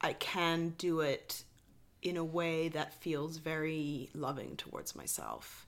I 0.00 0.12
can 0.14 0.70
do 0.78 1.00
it 1.00 1.44
in 2.02 2.16
a 2.16 2.24
way 2.24 2.68
that 2.68 2.94
feels 2.94 3.38
very 3.38 4.10
loving 4.14 4.56
towards 4.56 4.94
myself. 4.94 5.66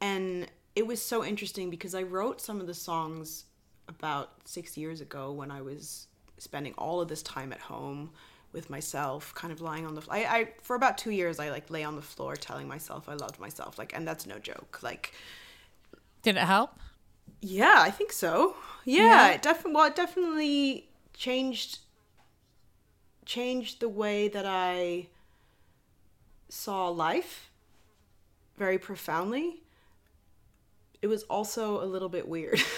And 0.00 0.46
it 0.76 0.86
was 0.86 1.02
so 1.02 1.24
interesting 1.24 1.70
because 1.70 1.94
I 1.94 2.02
wrote 2.02 2.40
some 2.40 2.60
of 2.60 2.66
the 2.66 2.74
songs 2.74 3.44
about 3.90 4.30
six 4.46 4.76
years 4.78 5.00
ago 5.02 5.32
when 5.32 5.50
I 5.50 5.60
was 5.62 6.06
spending 6.38 6.72
all 6.78 7.00
of 7.02 7.08
this 7.08 7.22
time 7.22 7.52
at 7.52 7.60
home 7.60 8.10
with 8.52 8.70
myself, 8.70 9.34
kind 9.34 9.52
of 9.52 9.60
lying 9.60 9.86
on 9.86 9.94
the. 9.94 10.02
I, 10.08 10.18
I 10.24 10.48
for 10.62 10.74
about 10.76 10.98
two 10.98 11.10
years 11.10 11.38
I 11.38 11.50
like 11.50 11.70
lay 11.70 11.84
on 11.84 11.96
the 11.96 12.02
floor 12.02 12.36
telling 12.36 12.66
myself 12.68 13.08
I 13.08 13.14
loved 13.14 13.38
myself, 13.38 13.78
like, 13.78 13.94
and 13.94 14.06
that's 14.08 14.26
no 14.26 14.38
joke. 14.38 14.80
Like, 14.82 15.12
Did 16.22 16.36
it 16.36 16.42
help? 16.44 16.78
yeah, 17.42 17.76
I 17.78 17.90
think 17.90 18.12
so. 18.12 18.56
Yeah, 18.84 19.02
Yeah. 19.04 19.32
it 19.32 19.42
definitely. 19.42 19.74
Well, 19.74 19.86
it 19.86 19.96
definitely 19.96 20.88
changed 21.14 21.78
changed 23.24 23.80
the 23.80 23.88
way 23.88 24.28
that 24.28 24.44
I 24.46 25.06
saw 26.48 26.88
life 26.88 27.50
very 28.56 28.78
profoundly. 28.78 29.62
It 31.02 31.06
was 31.06 31.22
also 31.24 31.82
a 31.82 31.86
little 31.86 32.08
bit 32.08 32.28
weird. 32.28 32.60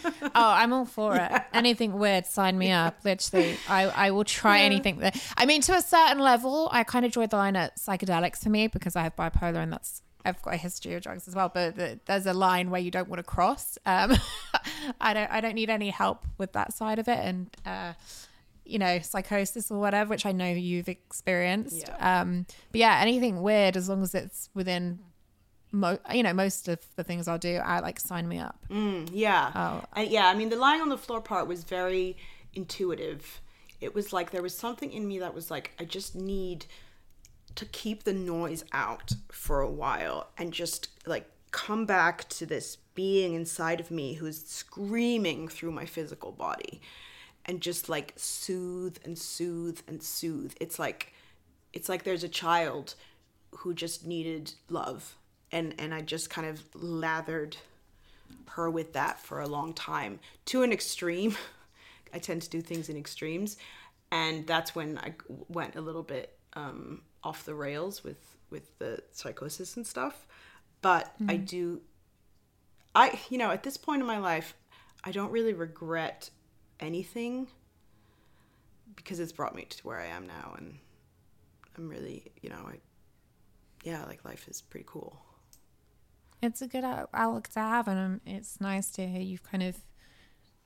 Oh, 0.34 0.50
I'm 0.50 0.72
all 0.72 0.86
for 0.86 1.16
it. 1.16 1.30
Anything 1.52 1.98
weird, 1.98 2.26
sign 2.26 2.56
me 2.56 2.70
up. 2.70 2.98
Literally, 3.04 3.56
I, 3.68 3.84
I 3.88 4.10
will 4.12 4.24
try 4.24 4.60
anything. 4.60 4.98
That, 4.98 5.20
I 5.36 5.44
mean, 5.44 5.60
to 5.62 5.74
a 5.74 5.82
certain 5.82 6.20
level, 6.20 6.68
I 6.72 6.84
kind 6.84 7.04
of 7.04 7.10
enjoyed 7.10 7.30
the 7.30 7.36
line 7.36 7.56
at 7.56 7.76
psychedelics 7.76 8.42
for 8.42 8.48
me 8.48 8.68
because 8.68 8.96
I 8.96 9.02
have 9.02 9.14
bipolar 9.14 9.56
and 9.56 9.72
that's 9.72 10.02
I've 10.24 10.40
got 10.42 10.54
a 10.54 10.56
history 10.56 10.94
of 10.94 11.02
drugs 11.02 11.28
as 11.28 11.34
well. 11.34 11.50
But 11.52 11.76
the, 11.76 12.00
there's 12.06 12.26
a 12.26 12.32
line 12.32 12.70
where 12.70 12.80
you 12.80 12.90
don't 12.90 13.08
want 13.08 13.18
to 13.18 13.24
cross. 13.24 13.78
Um, 13.84 14.16
I 15.00 15.12
don't 15.12 15.30
I 15.30 15.40
don't 15.40 15.54
need 15.54 15.70
any 15.70 15.90
help 15.90 16.24
with 16.38 16.52
that 16.52 16.72
side 16.72 16.98
of 16.98 17.08
it, 17.08 17.18
and 17.18 17.50
uh, 17.66 17.92
you 18.64 18.78
know, 18.78 19.00
psychosis 19.00 19.70
or 19.70 19.78
whatever, 19.78 20.10
which 20.10 20.26
I 20.26 20.32
know 20.32 20.48
you've 20.50 20.88
experienced. 20.88 21.88
Yeah. 21.88 22.20
Um, 22.20 22.46
but 22.70 22.78
yeah, 22.80 22.98
anything 23.00 23.42
weird 23.42 23.76
as 23.76 23.88
long 23.88 24.02
as 24.02 24.14
it's 24.14 24.48
within 24.54 25.00
mo- 25.72 25.98
you 26.12 26.22
know 26.22 26.32
most 26.32 26.68
of 26.68 26.78
the 26.96 27.04
things 27.04 27.26
I'll 27.26 27.38
do 27.38 27.56
I 27.56 27.80
like 27.80 27.98
sign 27.98 28.28
me 28.28 28.38
up. 28.38 28.58
Mm, 28.70 29.08
yeah. 29.12 29.50
Oh. 29.54 29.84
And 29.94 30.08
yeah, 30.08 30.28
I 30.28 30.34
mean, 30.34 30.50
the 30.50 30.56
lying 30.56 30.80
on 30.80 30.88
the 30.88 30.98
floor 30.98 31.20
part 31.20 31.48
was 31.48 31.64
very 31.64 32.16
intuitive. 32.54 33.40
It 33.80 33.94
was 33.94 34.12
like 34.12 34.30
there 34.30 34.42
was 34.42 34.56
something 34.56 34.92
in 34.92 35.08
me 35.08 35.18
that 35.18 35.34
was 35.34 35.50
like, 35.50 35.72
I 35.80 35.84
just 35.84 36.14
need 36.14 36.66
to 37.54 37.66
keep 37.66 38.04
the 38.04 38.14
noise 38.14 38.64
out 38.72 39.12
for 39.30 39.60
a 39.60 39.70
while 39.70 40.28
and 40.38 40.52
just 40.52 40.88
like 41.06 41.28
come 41.50 41.84
back 41.84 42.28
to 42.30 42.46
this 42.46 42.76
being 42.94 43.34
inside 43.34 43.80
of 43.80 43.90
me 43.90 44.14
who's 44.14 44.44
screaming 44.44 45.48
through 45.48 45.70
my 45.70 45.84
physical 45.84 46.32
body 46.32 46.80
and 47.44 47.60
just 47.60 47.88
like 47.88 48.12
soothe 48.16 48.96
and 49.04 49.18
soothe 49.18 49.80
and 49.86 50.02
soothe. 50.02 50.54
It's 50.60 50.78
like 50.78 51.12
it's 51.72 51.88
like 51.88 52.04
there's 52.04 52.24
a 52.24 52.28
child 52.28 52.94
who 53.50 53.74
just 53.74 54.06
needed 54.06 54.52
love 54.68 55.16
and 55.52 55.74
and 55.78 55.94
I 55.94 56.00
just 56.00 56.30
kind 56.30 56.46
of 56.46 56.64
lathered 56.74 57.56
her 58.50 58.70
with 58.70 58.94
that 58.94 59.20
for 59.20 59.40
a 59.40 59.46
long 59.46 59.72
time 59.74 60.18
to 60.46 60.62
an 60.62 60.72
extreme. 60.72 61.36
I 62.14 62.18
tend 62.18 62.42
to 62.42 62.50
do 62.50 62.60
things 62.60 62.88
in 62.88 62.96
extremes, 62.96 63.56
and 64.10 64.46
that's 64.46 64.74
when 64.74 64.98
I 64.98 65.14
went 65.48 65.76
a 65.76 65.80
little 65.80 66.02
bit 66.02 66.36
um, 66.54 67.02
off 67.22 67.44
the 67.44 67.54
rails 67.54 68.02
with 68.02 68.18
with 68.50 68.78
the 68.78 69.02
psychosis 69.12 69.76
and 69.76 69.86
stuff. 69.86 70.26
But 70.82 71.14
I 71.28 71.36
do, 71.36 71.80
I 72.94 73.18
you 73.30 73.38
know 73.38 73.50
at 73.50 73.62
this 73.62 73.76
point 73.76 74.00
in 74.00 74.06
my 74.06 74.18
life, 74.18 74.54
I 75.04 75.12
don't 75.12 75.30
really 75.30 75.52
regret 75.52 76.30
anything 76.80 77.46
because 78.96 79.20
it's 79.20 79.32
brought 79.32 79.54
me 79.54 79.64
to 79.64 79.86
where 79.86 80.00
I 80.00 80.06
am 80.06 80.26
now, 80.26 80.54
and 80.58 80.78
I'm 81.76 81.88
really 81.88 82.24
you 82.42 82.50
know 82.50 82.68
I 82.68 82.74
yeah 83.84 84.04
like 84.04 84.24
life 84.24 84.48
is 84.48 84.60
pretty 84.60 84.86
cool. 84.88 85.18
It's 86.42 86.60
a 86.60 86.66
good 86.66 86.84
outlook 86.84 87.48
to 87.48 87.60
have, 87.60 87.86
and 87.86 88.20
it's 88.26 88.60
nice 88.60 88.90
to 88.92 89.06
hear 89.06 89.20
you've 89.20 89.44
kind 89.44 89.62
of 89.62 89.76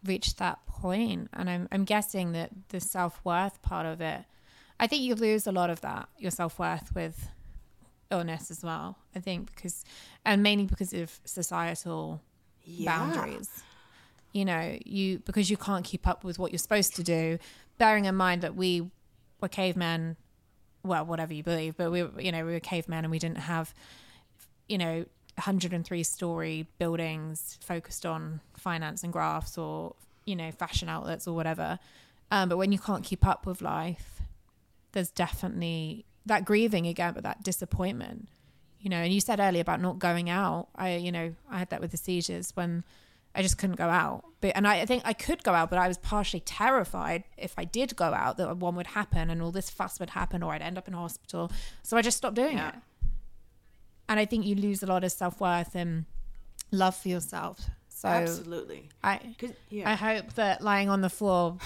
reached 0.04 0.38
that 0.38 0.64
point. 0.66 1.28
And 1.34 1.50
I'm 1.50 1.68
I'm 1.70 1.84
guessing 1.84 2.32
that 2.32 2.50
the 2.70 2.80
self 2.80 3.20
worth 3.24 3.60
part 3.60 3.84
of 3.84 4.00
it, 4.00 4.22
I 4.80 4.86
think 4.86 5.02
you 5.02 5.14
lose 5.14 5.46
a 5.46 5.52
lot 5.52 5.68
of 5.68 5.82
that 5.82 6.08
your 6.18 6.30
self 6.30 6.58
worth 6.58 6.94
with 6.94 7.28
illness 8.10 8.50
as 8.50 8.62
well. 8.62 8.96
I 9.14 9.20
think 9.20 9.54
because, 9.54 9.84
and 10.24 10.42
mainly 10.42 10.64
because 10.64 10.94
of 10.94 11.20
societal 11.26 12.22
Yeah. 12.64 12.98
boundaries. 12.98 13.50
You 14.32 14.44
know, 14.46 14.78
you 14.84 15.18
because 15.20 15.50
you 15.50 15.56
can't 15.58 15.84
keep 15.84 16.06
up 16.06 16.24
with 16.24 16.38
what 16.38 16.52
you're 16.52 16.58
supposed 16.58 16.96
to 16.96 17.02
do. 17.02 17.38
Bearing 17.76 18.06
in 18.06 18.14
mind 18.14 18.40
that 18.42 18.54
we 18.56 18.90
were 19.42 19.48
cavemen, 19.48 20.16
well, 20.82 21.04
whatever 21.04 21.34
you 21.34 21.42
believe, 21.42 21.76
but 21.76 21.90
we, 21.90 22.02
were- 22.02 22.18
you 22.20 22.32
know, 22.32 22.46
we 22.46 22.52
were 22.52 22.60
cavemen 22.60 23.04
and 23.04 23.10
we 23.10 23.18
didn't 23.18 23.38
have, 23.38 23.74
you 24.68 24.78
know, 24.78 25.04
103 25.36 26.02
story 26.02 26.66
buildings 26.78 27.58
focused 27.60 28.04
on 28.06 28.40
finance 28.56 29.02
and 29.04 29.12
graphs 29.12 29.56
or 29.58 29.94
you 30.24 30.34
know 30.36 30.50
fashion 30.50 30.88
outlets 30.88 31.26
or 31.28 31.34
whatever. 31.34 31.78
Um, 32.30 32.48
but 32.48 32.56
when 32.56 32.72
you 32.72 32.78
can't 32.78 33.04
keep 33.04 33.24
up 33.26 33.46
with 33.46 33.62
life, 33.62 34.20
there's 34.92 35.10
definitely 35.10 36.04
that 36.26 36.44
grieving 36.44 36.86
again, 36.86 37.14
but 37.14 37.22
that 37.22 37.42
disappointment 37.42 38.28
you 38.80 38.90
know. 38.90 38.98
And 38.98 39.12
you 39.12 39.20
said 39.20 39.40
earlier 39.40 39.62
about 39.62 39.80
not 39.80 39.98
going 39.98 40.28
out. 40.30 40.68
I 40.74 40.96
you 40.96 41.10
know 41.12 41.34
i 41.50 41.58
had 41.58 41.70
that 41.70 41.80
with 41.80 41.90
the 41.92 41.96
seizures 41.96 42.50
when 42.54 42.84
i 43.34 43.42
just 43.42 43.58
couldn't 43.58 43.76
go 43.76 43.88
out. 43.88 44.24
But 44.40 44.52
and 44.54 44.66
I, 44.66 44.80
I 44.80 44.86
think 44.86 45.02
i 45.06 45.12
could 45.12 45.42
go 45.44 45.52
out 45.54 45.70
but 45.70 45.78
i 45.78 45.88
was 45.88 45.96
partially 45.98 46.40
terrified 46.40 47.24
if 47.38 47.54
i 47.58 47.64
did 47.64 47.96
go 47.96 48.04
out 48.12 48.36
that 48.36 48.56
one 48.58 48.76
would 48.76 48.88
happen 48.88 49.30
and 49.30 49.40
all 49.42 49.50
this 49.50 49.70
fuss 49.70 49.98
would 49.98 50.10
happen 50.10 50.42
or 50.42 50.52
i'd 50.52 50.62
end 50.62 50.76
up 50.78 50.88
in 50.88 50.94
hospital. 50.94 51.50
So 51.82 51.96
i 51.96 52.02
just 52.02 52.16
stopped 52.18 52.36
doing 52.36 52.56
Yeah. 52.58 52.68
it 52.70 52.74
and 54.08 54.20
i 54.20 54.24
think 54.24 54.44
you 54.44 54.54
lose 54.54 54.82
a 54.82 54.86
lot 54.86 55.04
of 55.04 55.12
self-worth 55.12 55.74
and 55.74 56.04
love 56.70 56.96
for 56.96 57.08
yourself 57.08 57.68
so 57.88 58.08
Absolutely. 58.08 58.88
i 59.02 59.20
yeah. 59.70 59.90
i 59.90 59.94
hope 59.94 60.34
that 60.34 60.62
lying 60.62 60.88
on 60.88 61.00
the 61.00 61.10
floor 61.10 61.58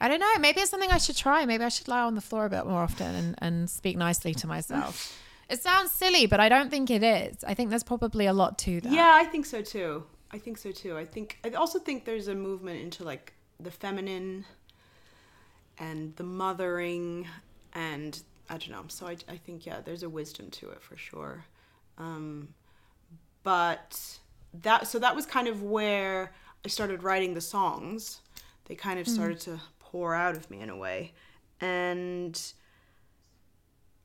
I 0.00 0.06
don't 0.06 0.20
know. 0.20 0.38
Maybe 0.38 0.60
it's 0.60 0.70
something 0.70 0.92
I 0.92 0.98
should 0.98 1.16
try. 1.16 1.44
Maybe 1.44 1.64
I 1.64 1.68
should 1.70 1.88
lie 1.88 2.02
on 2.02 2.14
the 2.14 2.20
floor 2.20 2.46
a 2.46 2.48
bit 2.48 2.66
more 2.66 2.82
often 2.82 3.14
and, 3.14 3.34
and 3.38 3.68
speak 3.68 3.96
nicely 3.96 4.32
to 4.34 4.46
myself. 4.46 5.20
It 5.48 5.62
sounds 5.62 5.92
silly, 5.92 6.26
but 6.26 6.40
I 6.40 6.50
don't 6.50 6.70
think 6.70 6.90
it 6.90 7.02
is. 7.02 7.42
I 7.42 7.54
think 7.54 7.70
there's 7.70 7.82
probably 7.82 8.26
a 8.26 8.34
lot 8.34 8.58
to 8.58 8.82
that. 8.82 8.92
Yeah, 8.92 9.12
I 9.14 9.24
think 9.24 9.46
so 9.46 9.62
too. 9.62 10.04
I 10.30 10.38
think 10.38 10.58
so 10.58 10.72
too. 10.72 10.96
I 10.96 11.06
think 11.06 11.38
I 11.42 11.50
also 11.52 11.78
think 11.78 12.04
there's 12.04 12.28
a 12.28 12.34
movement 12.34 12.82
into 12.82 13.02
like 13.02 13.32
the 13.58 13.70
feminine 13.70 14.44
and 15.78 16.14
the 16.16 16.22
mothering 16.22 17.26
and 17.72 18.22
I 18.50 18.58
don't 18.58 18.70
know. 18.70 18.84
So 18.88 19.06
I, 19.06 19.16
I 19.26 19.36
think 19.38 19.64
yeah, 19.64 19.80
there's 19.82 20.02
a 20.02 20.08
wisdom 20.10 20.50
to 20.50 20.68
it 20.68 20.82
for 20.82 20.98
sure. 20.98 21.44
Um, 21.98 22.54
but 23.42 24.18
that 24.62 24.86
so 24.86 24.98
that 24.98 25.14
was 25.14 25.26
kind 25.26 25.48
of 25.48 25.62
where 25.62 26.32
I 26.64 26.68
started 26.68 27.02
writing 27.02 27.34
the 27.34 27.40
songs. 27.40 28.20
They 28.66 28.74
kind 28.74 28.98
of 28.98 29.08
started 29.08 29.40
to 29.40 29.60
pour 29.78 30.14
out 30.14 30.36
of 30.36 30.50
me 30.50 30.60
in 30.60 30.70
a 30.70 30.76
way, 30.76 31.12
and 31.60 32.40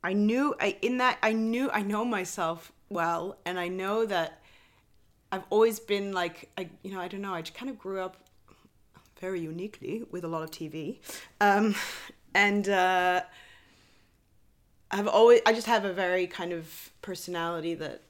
I 0.04 0.14
knew 0.14 0.56
I 0.60 0.78
in 0.82 0.98
that 0.98 1.18
I 1.22 1.34
knew 1.34 1.70
I 1.72 1.82
know 1.82 2.06
myself 2.06 2.72
well, 2.90 3.38
and 3.46 3.60
I 3.60 3.68
know 3.68 4.06
that 4.06 4.42
I've 5.32 5.44
always 5.50 5.80
been 5.80 6.14
like 6.14 6.50
I 6.58 6.70
you 6.84 6.92
know 6.92 7.00
I 7.00 7.08
don't 7.08 7.22
know 7.22 7.34
I 7.34 7.42
just 7.42 7.56
kind 7.56 7.70
of 7.70 7.78
grew 7.78 8.00
up 8.00 8.18
very 9.20 9.40
uniquely 9.40 10.04
with 10.12 10.24
a 10.24 10.28
lot 10.28 10.44
of 10.44 10.52
TV, 10.52 11.00
um, 11.40 11.76
and 12.36 12.68
uh, 12.68 13.22
I've 14.94 15.08
always 15.08 15.42
I 15.46 15.54
just 15.54 15.68
have 15.68 15.86
a 15.86 15.92
very 15.92 16.28
kind 16.28 16.54
of 16.54 16.92
personality 17.02 17.74
that 17.76 18.02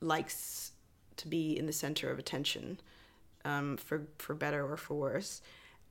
likes 0.00 0.72
to 1.18 1.28
be 1.28 1.56
in 1.56 1.66
the 1.66 1.72
center 1.72 2.10
of 2.10 2.18
attention, 2.18 2.80
um, 3.44 3.76
for 3.76 4.06
for 4.16 4.34
better 4.34 4.64
or 4.64 4.78
for 4.78 4.94
worse, 4.94 5.42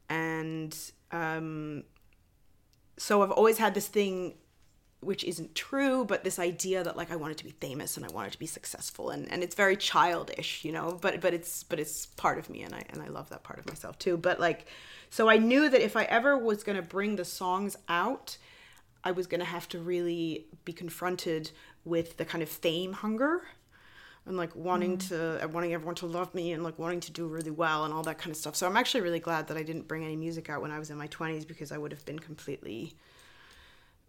and 0.10 0.76
um, 1.12 1.84
so 2.98 3.22
I've 3.22 3.32
always 3.32 3.60
had 3.60 3.76
this 3.76 3.88
thing 3.88 4.34
which 5.00 5.24
isn't 5.24 5.54
true, 5.54 6.04
but 6.04 6.24
this 6.24 6.40
idea 6.40 6.84
that 6.84 6.98
like 6.98 7.12
I 7.12 7.16
wanted 7.16 7.38
to 7.38 7.44
be 7.44 7.52
famous 7.52 7.98
and 7.98 8.06
I 8.06 8.10
wanted 8.10 8.32
to 8.32 8.40
be 8.40 8.48
successful 8.48 9.12
and, 9.12 9.32
and 9.32 9.44
it's 9.44 9.54
very 9.54 9.78
childish, 9.78 10.66
you 10.66 10.72
know, 10.72 10.98
but 11.00 11.22
but 11.22 11.36
it's 11.36 11.64
but 11.64 11.80
it's 11.80 12.08
part 12.08 12.40
of 12.40 12.50
me 12.50 12.64
and 12.64 12.74
I 12.74 12.84
and 12.90 13.04
I 13.04 13.08
love 13.08 13.30
that 13.30 13.44
part 13.44 13.60
of 13.60 13.68
myself 13.68 14.00
too. 14.00 14.18
But 14.18 14.40
like 14.40 14.66
so 15.12 15.30
I 15.30 15.38
knew 15.38 15.70
that 15.70 15.82
if 15.82 15.96
I 15.96 16.06
ever 16.06 16.36
was 16.36 16.64
gonna 16.64 16.82
bring 16.82 17.16
the 17.16 17.26
songs 17.26 17.78
out, 17.88 18.38
I 19.08 19.12
was 19.12 19.26
gonna 19.26 19.46
have 19.46 19.70
to 19.70 19.80
really 19.80 20.48
be 20.66 20.74
confronted 20.74 21.52
with 21.86 22.18
the 22.18 22.26
kind 22.26 22.44
of 22.44 22.50
fame 22.50 22.92
hunger 22.92 23.42
and 24.26 24.36
like 24.36 24.54
wanting 24.54 24.98
to 24.98 25.44
uh, 25.44 25.48
wanting 25.48 25.74
everyone 25.74 25.96
to 25.96 26.06
love 26.06 26.36
me 26.36 26.52
and 26.52 26.62
like 26.62 26.78
wanting 26.78 27.00
to 27.00 27.12
do 27.14 27.26
really 27.28 27.52
well 27.52 27.86
and 27.86 27.94
all 27.94 28.04
that 28.04 28.18
kind 28.18 28.32
of 28.32 28.38
stuff. 28.38 28.58
So 28.58 28.68
I'm 28.68 28.76
actually 28.76 29.02
really 29.02 29.22
glad 29.22 29.48
that 29.48 29.56
I 29.56 29.64
didn't 29.64 29.88
bring 29.88 30.04
any 30.04 30.18
music 30.18 30.50
out 30.50 30.62
when 30.62 30.72
I 30.72 30.80
was 30.80 30.90
in 30.90 30.98
my 30.98 31.08
20s 31.08 31.48
because 31.48 31.72
I 31.72 31.78
would 31.78 31.94
have 31.94 32.06
been 32.06 32.20
completely 32.20 32.96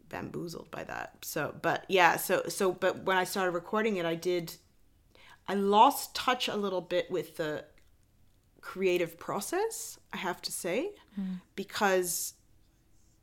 bamboozled 0.09 0.69
by 0.73 0.83
that. 0.85 1.19
So, 1.23 1.55
but 1.63 1.85
yeah, 1.89 2.17
so 2.17 2.43
so 2.49 2.73
but 2.73 3.05
when 3.05 3.17
I 3.17 3.25
started 3.25 3.53
recording 3.53 3.97
it, 3.99 4.05
I 4.05 4.17
did 4.17 4.57
I 5.47 5.55
lost 5.55 6.15
touch 6.17 6.49
a 6.49 6.57
little 6.57 6.81
bit 6.81 7.09
with 7.09 7.37
the 7.37 7.65
creative 8.61 9.17
process, 9.17 9.99
I 10.13 10.17
have 10.17 10.43
to 10.43 10.53
say, 10.53 10.91
because 11.55 12.35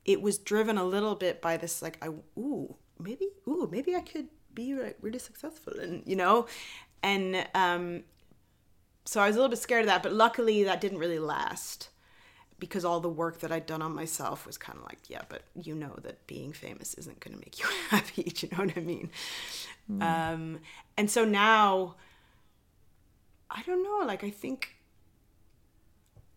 it 0.06 0.22
was 0.22 0.38
driven 0.38 0.78
a 0.78 0.84
little 0.84 1.16
bit 1.16 1.42
by 1.42 1.58
this 1.58 1.82
like 1.82 1.98
I 2.02 2.10
ooh, 2.40 2.76
maybe 3.00 3.28
ooh, 3.48 3.68
maybe 3.72 3.96
I 3.96 4.02
could 4.02 4.28
be 4.54 4.74
like 4.74 4.98
really 5.02 5.20
successful 5.20 5.80
and 5.80 6.04
you 6.06 6.16
know, 6.16 6.48
and 7.04 7.48
um 7.54 8.04
so 9.06 9.22
I 9.22 9.28
was 9.28 9.36
a 9.36 9.40
little 9.40 9.50
bit 9.50 9.60
scared 9.60 9.82
of 9.82 9.88
that, 9.88 10.02
but 10.04 10.14
luckily 10.14 10.64
that 10.64 10.82
didn't 10.82 10.98
really 10.98 11.20
last 11.20 11.90
because 12.58 12.86
all 12.86 13.00
the 13.00 13.10
work 13.10 13.40
that 13.42 13.52
I'd 13.52 13.66
done 13.66 13.82
on 13.82 13.94
myself 13.94 14.48
was 14.48 14.58
kind 14.58 14.78
of 14.80 14.86
like, 14.86 15.10
yeah, 15.10 15.22
but 15.28 15.44
you 15.62 15.76
know 15.76 15.94
that 16.02 16.26
being 16.26 16.54
famous 16.54 16.94
isn't 16.96 17.20
going 17.20 17.36
to 17.36 17.40
make 17.40 17.60
you 17.60 17.66
happy. 17.90 18.24
Do 18.24 18.48
you 18.48 18.58
know 18.58 18.64
what 18.64 18.78
I 18.78 18.80
mean? 18.80 19.10
Um, 20.02 20.60
and 20.98 21.12
so 21.12 21.26
now, 21.26 21.96
I 23.52 23.62
don't 23.64 23.84
know. 23.84 24.06
Like 24.06 24.24
I 24.24 24.30
think 24.30 24.75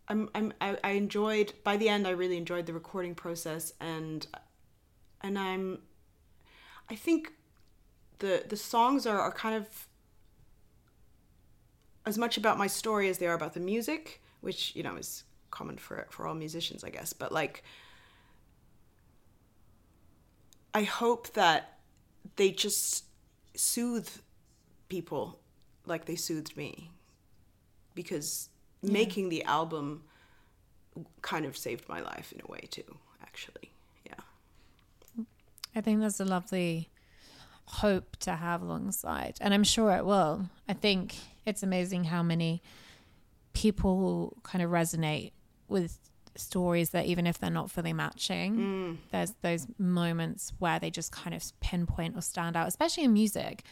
I'm, 0.08 0.30
I'm, 0.34 0.52
I, 0.60 0.76
I 0.82 0.90
enjoyed. 0.92 1.52
By 1.64 1.76
the 1.76 1.88
end, 1.88 2.06
I 2.06 2.10
really 2.10 2.36
enjoyed 2.36 2.66
the 2.66 2.72
recording 2.72 3.14
process, 3.14 3.72
and 3.80 4.26
and 5.20 5.38
I'm, 5.38 5.80
I 6.90 6.94
think, 6.94 7.32
the 8.18 8.44
the 8.48 8.56
songs 8.56 9.06
are 9.06 9.20
are 9.20 9.32
kind 9.32 9.54
of 9.54 9.88
as 12.06 12.16
much 12.16 12.38
about 12.38 12.56
my 12.56 12.66
story 12.66 13.08
as 13.08 13.18
they 13.18 13.26
are 13.26 13.34
about 13.34 13.52
the 13.52 13.60
music, 13.60 14.22
which 14.40 14.74
you 14.74 14.82
know 14.82 14.96
is 14.96 15.24
common 15.50 15.76
for 15.76 16.06
for 16.10 16.26
all 16.26 16.34
musicians, 16.34 16.82
I 16.82 16.90
guess. 16.90 17.12
But 17.12 17.30
like, 17.30 17.62
I 20.72 20.84
hope 20.84 21.34
that 21.34 21.78
they 22.36 22.50
just 22.50 23.04
soothe 23.54 24.08
people 24.88 25.40
like 25.84 26.06
they 26.06 26.16
soothed 26.16 26.56
me, 26.56 26.90
because 27.94 28.48
making 28.82 29.28
the 29.28 29.42
album 29.44 30.04
kind 31.22 31.44
of 31.46 31.56
saved 31.56 31.88
my 31.88 32.00
life 32.00 32.32
in 32.32 32.40
a 32.46 32.50
way 32.50 32.60
too. 32.70 32.96
Actually, 33.22 33.70
yeah. 34.06 35.24
I 35.74 35.80
think 35.80 36.00
that's 36.00 36.20
a 36.20 36.24
lovely 36.24 36.88
hope 37.66 38.16
to 38.20 38.32
have 38.36 38.62
alongside. 38.62 39.36
And 39.40 39.52
I'm 39.54 39.64
sure 39.64 39.92
it 39.92 40.04
will. 40.06 40.48
I 40.68 40.72
think 40.72 41.16
it's 41.46 41.62
amazing 41.62 42.04
how 42.04 42.22
many 42.22 42.62
people 43.52 44.36
kind 44.42 44.62
of 44.62 44.70
resonate 44.70 45.32
with 45.68 45.98
stories 46.36 46.90
that 46.90 47.06
even 47.06 47.26
if 47.26 47.38
they're 47.38 47.50
not 47.50 47.70
fully 47.70 47.92
matching, 47.92 48.56
Mm. 48.56 48.96
there's 49.10 49.32
those 49.42 49.66
moments 49.78 50.52
where 50.58 50.78
they 50.78 50.90
just 50.90 51.10
kind 51.10 51.34
of 51.34 51.42
pinpoint 51.60 52.16
or 52.16 52.20
stand 52.22 52.56
out, 52.56 52.68
especially 52.68 53.04
in 53.04 53.12
music. 53.12 53.64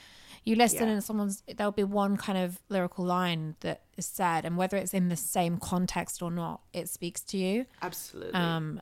You 0.47 0.55
listen 0.57 0.87
Yeah. 0.87 0.95
and 0.95 1.05
someone's 1.05 1.43
there'll 1.57 1.73
be 1.73 1.85
one 1.85 2.17
kind 2.17 2.39
of 2.39 2.61
lyrical 2.69 3.05
line 3.05 3.57
that 3.61 3.83
is 3.99 4.07
said, 4.07 4.45
and 4.47 4.57
whether 4.57 4.77
it's 4.79 4.95
in 4.95 5.09
the 5.09 5.17
same 5.17 5.59
context 5.59 6.23
or 6.23 6.31
not, 6.31 6.63
it 6.73 6.89
speaks 6.89 7.21
to 7.23 7.37
you. 7.37 7.67
Absolutely. 7.83 8.33
Um, 8.33 8.81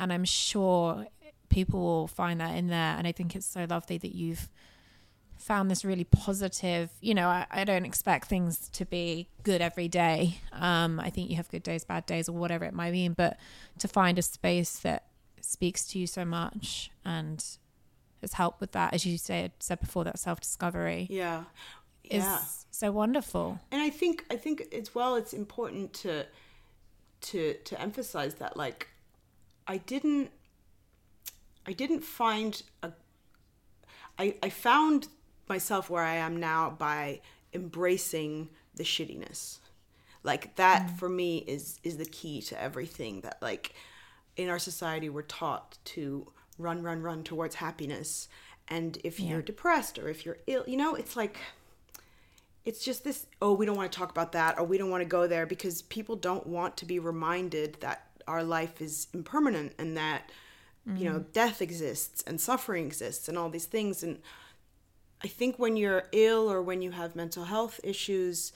and 0.00 0.12
I'm 0.12 0.24
sure 0.24 1.06
people 1.50 1.80
will 1.80 2.08
find 2.08 2.40
that 2.40 2.56
in 2.56 2.68
there. 2.68 2.96
And 2.96 3.06
I 3.06 3.12
think 3.12 3.36
it's 3.36 3.46
so 3.46 3.66
lovely 3.68 3.98
that 3.98 4.14
you've 4.14 4.48
found 5.36 5.70
this 5.70 5.84
really 5.84 6.04
positive. 6.04 6.88
You 7.00 7.14
know, 7.14 7.28
I, 7.28 7.46
I 7.50 7.64
don't 7.64 7.84
expect 7.84 8.28
things 8.28 8.68
to 8.70 8.86
be 8.86 9.28
good 9.42 9.60
every 9.60 9.88
day. 9.88 10.38
Um, 10.52 10.98
I 10.98 11.10
think 11.10 11.28
you 11.28 11.36
have 11.36 11.50
good 11.50 11.62
days, 11.62 11.84
bad 11.84 12.06
days, 12.06 12.28
or 12.28 12.32
whatever 12.32 12.64
it 12.64 12.72
might 12.72 12.92
mean. 12.92 13.12
But 13.12 13.36
to 13.80 13.86
find 13.86 14.18
a 14.18 14.22
space 14.22 14.78
that 14.78 15.04
speaks 15.42 15.86
to 15.88 15.98
you 15.98 16.06
so 16.06 16.24
much 16.24 16.90
and 17.04 17.44
has 18.22 18.32
helped 18.32 18.60
with 18.60 18.72
that, 18.72 18.94
as 18.94 19.04
you 19.04 19.18
said 19.18 19.52
said 19.60 19.80
before, 19.80 20.04
that 20.04 20.18
self 20.18 20.40
discovery 20.40 21.06
yeah. 21.10 21.44
is 22.04 22.24
Yeah. 22.24 22.40
so 22.70 22.90
wonderful. 22.90 23.60
and 23.70 23.80
I 23.82 23.90
think 23.90 24.24
I 24.30 24.36
think 24.36 24.72
as 24.72 24.94
well 24.94 25.16
it's 25.16 25.32
important 25.34 25.92
to 25.94 26.26
to 27.22 27.54
to 27.54 27.80
emphasize 27.80 28.34
that 28.36 28.56
like 28.56 28.88
I 29.66 29.76
didn't 29.76 30.30
I 31.66 31.72
didn't 31.72 32.02
find 32.02 32.62
a 32.82 32.92
I 34.18 34.36
I 34.42 34.48
found 34.50 35.08
myself 35.48 35.90
where 35.90 36.02
I 36.02 36.14
am 36.14 36.38
now 36.38 36.70
by 36.70 37.20
embracing 37.52 38.48
the 38.74 38.84
shittiness. 38.84 39.58
Like 40.22 40.56
that 40.56 40.86
mm. 40.86 40.98
for 40.98 41.08
me 41.08 41.38
is 41.38 41.78
is 41.82 41.96
the 41.98 42.04
key 42.04 42.40
to 42.42 42.60
everything 42.60 43.20
that 43.22 43.38
like 43.42 43.74
in 44.36 44.48
our 44.48 44.58
society 44.58 45.08
we're 45.08 45.22
taught 45.22 45.78
to 45.84 46.32
run 46.62 46.82
run 46.82 47.02
run 47.02 47.24
towards 47.24 47.56
happiness. 47.56 48.28
And 48.68 48.98
if 49.04 49.20
you're 49.20 49.42
depressed 49.42 49.98
or 49.98 50.08
if 50.08 50.24
you're 50.24 50.38
ill 50.46 50.64
you 50.66 50.76
know 50.76 50.94
it's 50.94 51.16
like 51.16 51.38
it's 52.64 52.84
just 52.84 53.04
this 53.04 53.26
oh 53.40 53.52
we 53.52 53.66
don't 53.66 53.76
want 53.76 53.90
to 53.90 53.98
talk 53.98 54.10
about 54.10 54.32
that 54.32 54.58
or 54.58 54.64
we 54.64 54.78
don't 54.78 54.90
want 54.90 55.02
to 55.02 55.08
go 55.08 55.26
there 55.26 55.46
because 55.46 55.82
people 55.82 56.16
don't 56.16 56.46
want 56.46 56.76
to 56.76 56.86
be 56.86 56.98
reminded 56.98 57.76
that 57.80 58.06
our 58.26 58.44
life 58.44 58.80
is 58.80 59.08
impermanent 59.12 59.72
and 59.78 59.96
that 59.96 60.30
you 60.96 61.04
know 61.04 61.18
mm-hmm. 61.18 61.32
death 61.32 61.60
exists 61.62 62.22
and 62.26 62.40
suffering 62.40 62.86
exists 62.86 63.28
and 63.28 63.38
all 63.38 63.48
these 63.48 63.66
things. 63.66 64.02
And 64.02 64.18
i 65.22 65.28
think 65.28 65.58
when 65.58 65.76
you're 65.76 66.04
ill 66.12 66.50
or 66.50 66.62
when 66.62 66.82
you 66.82 66.92
have 66.92 67.14
mental 67.14 67.44
health 67.44 67.80
issues 67.84 68.52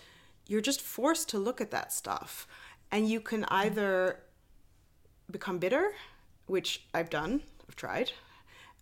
you're 0.49 0.61
just 0.61 0.81
forced 0.81 1.29
to 1.31 1.39
look 1.39 1.61
at 1.61 1.73
that 1.73 1.93
stuff. 1.93 2.47
And 2.93 3.09
you 3.09 3.21
can 3.21 3.45
either 3.47 4.21
become 5.31 5.59
bitter 5.59 5.93
which 6.47 6.87
i've 6.95 7.11
done 7.11 7.43
i've 7.69 7.77
tried 7.77 8.13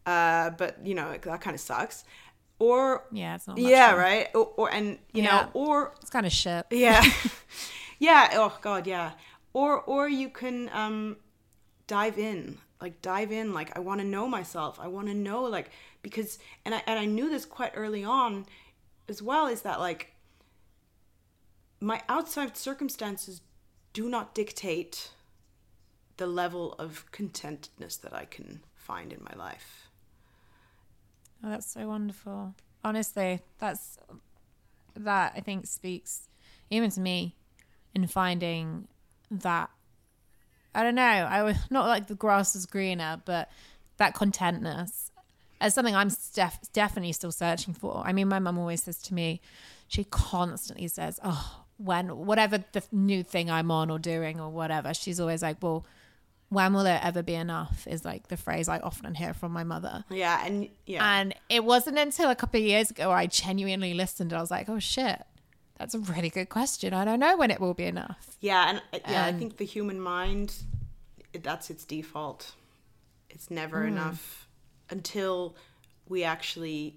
uh, 0.06 0.50
but 0.50 0.78
you 0.84 0.94
know 0.94 1.12
that 1.22 1.40
kind 1.40 1.54
of 1.54 1.60
sucks 1.60 2.04
or 2.58 3.04
Yeah, 3.10 3.34
it's 3.34 3.46
not. 3.46 3.58
Much 3.58 3.72
yeah 3.72 3.90
fun. 3.90 3.98
right 3.98 4.28
or, 4.34 4.46
or 4.56 4.70
and 4.72 4.98
you 5.12 5.22
Yeah. 5.22 5.30
know 5.44 5.50
or 5.54 5.92
It's 6.00 6.10
kind 6.10 6.26
of 6.26 6.32
shit. 6.32 6.66
yeah 6.70 7.02
yeah 7.98 8.28
oh 8.34 8.56
god 8.60 8.86
yeah 8.86 9.12
or 9.52 9.80
or 9.82 10.08
you 10.08 10.28
can 10.28 10.68
um 10.72 11.16
dive 11.86 12.18
in 12.18 12.58
like 12.80 13.00
dive 13.02 13.32
in 13.32 13.52
like 13.54 13.76
i 13.76 13.80
want 13.80 14.00
to 14.00 14.06
know 14.06 14.28
myself 14.28 14.78
i 14.80 14.86
want 14.88 15.06
to 15.08 15.14
know 15.14 15.42
like 15.44 15.70
because 16.02 16.38
and 16.64 16.74
i 16.74 16.82
and 16.86 16.98
i 16.98 17.04
knew 17.04 17.28
this 17.30 17.44
quite 17.44 17.72
early 17.74 18.04
on 18.04 18.44
as 19.08 19.22
well 19.22 19.46
is 19.46 19.62
that 19.62 19.80
like 19.80 20.12
my 21.80 22.00
outside 22.08 22.56
circumstances 22.56 23.40
do 23.92 24.08
not 24.08 24.34
dictate 24.34 25.10
the 26.16 26.26
level 26.26 26.74
of 26.78 27.04
contentedness 27.12 27.96
that 28.00 28.12
i 28.14 28.24
can 28.24 28.60
find 28.84 29.12
in 29.12 29.20
my 29.22 29.34
life 29.36 29.84
Oh, 31.44 31.50
that's 31.50 31.70
so 31.70 31.86
wonderful. 31.86 32.54
Honestly, 32.82 33.40
that's 33.58 33.98
that 34.96 35.32
I 35.36 35.40
think 35.40 35.66
speaks 35.66 36.28
even 36.70 36.90
to 36.90 37.00
me 37.00 37.34
in 37.94 38.06
finding 38.06 38.88
that 39.30 39.68
I 40.74 40.82
don't 40.82 40.94
know, 40.94 41.02
I 41.02 41.42
was 41.42 41.56
not 41.70 41.86
like 41.86 42.06
the 42.06 42.14
grass 42.14 42.56
is 42.56 42.66
greener, 42.66 43.20
but 43.24 43.50
that 43.98 44.14
contentness 44.14 45.10
as 45.60 45.74
something 45.74 45.94
I'm 45.94 46.10
def- 46.34 46.72
definitely 46.72 47.12
still 47.12 47.30
searching 47.30 47.74
for. 47.74 48.02
I 48.04 48.12
mean, 48.12 48.28
my 48.28 48.38
mum 48.38 48.58
always 48.58 48.82
says 48.82 48.98
to 49.02 49.14
me, 49.14 49.40
she 49.86 50.04
constantly 50.04 50.88
says, 50.88 51.20
"Oh, 51.22 51.64
when 51.76 52.24
whatever 52.26 52.64
the 52.72 52.82
new 52.90 53.22
thing 53.22 53.50
I'm 53.50 53.70
on 53.70 53.90
or 53.90 53.98
doing 53.98 54.40
or 54.40 54.48
whatever," 54.48 54.94
she's 54.94 55.20
always 55.20 55.42
like, 55.42 55.62
"Well, 55.62 55.84
when 56.54 56.72
will 56.72 56.86
it 56.86 57.00
ever 57.02 57.22
be 57.22 57.34
enough?" 57.34 57.86
Is 57.86 58.04
like 58.04 58.28
the 58.28 58.36
phrase 58.36 58.68
I 58.68 58.78
often 58.78 59.14
hear 59.16 59.34
from 59.34 59.52
my 59.52 59.64
mother. 59.64 60.04
yeah 60.10 60.44
and 60.46 60.68
yeah 60.86 61.04
And 61.18 61.34
it 61.48 61.64
wasn't 61.64 61.98
until 61.98 62.30
a 62.30 62.34
couple 62.36 62.60
of 62.60 62.66
years 62.66 62.90
ago 62.90 63.10
I 63.10 63.26
genuinely 63.26 63.92
listened. 63.94 64.32
and 64.32 64.38
I 64.38 64.40
was 64.40 64.50
like, 64.50 64.68
oh 64.68 64.78
shit, 64.78 65.22
that's 65.78 65.94
a 65.94 65.98
really 65.98 66.30
good 66.30 66.48
question. 66.48 66.94
I 66.94 67.04
don't 67.04 67.20
know 67.20 67.36
when 67.36 67.50
it 67.50 67.60
will 67.60 67.74
be 67.74 67.84
enough. 67.84 68.36
Yeah, 68.40 68.68
and 68.70 68.78
uh, 68.92 68.98
yeah, 69.10 69.26
I 69.26 69.32
think 69.32 69.56
the 69.56 69.64
human 69.66 70.00
mind 70.00 70.54
that's 71.32 71.68
its 71.70 71.84
default. 71.84 72.52
It's 73.28 73.50
never 73.50 73.82
Hmm. 73.82 73.88
enough 73.88 74.48
until 74.90 75.56
we 76.08 76.22
actually 76.24 76.96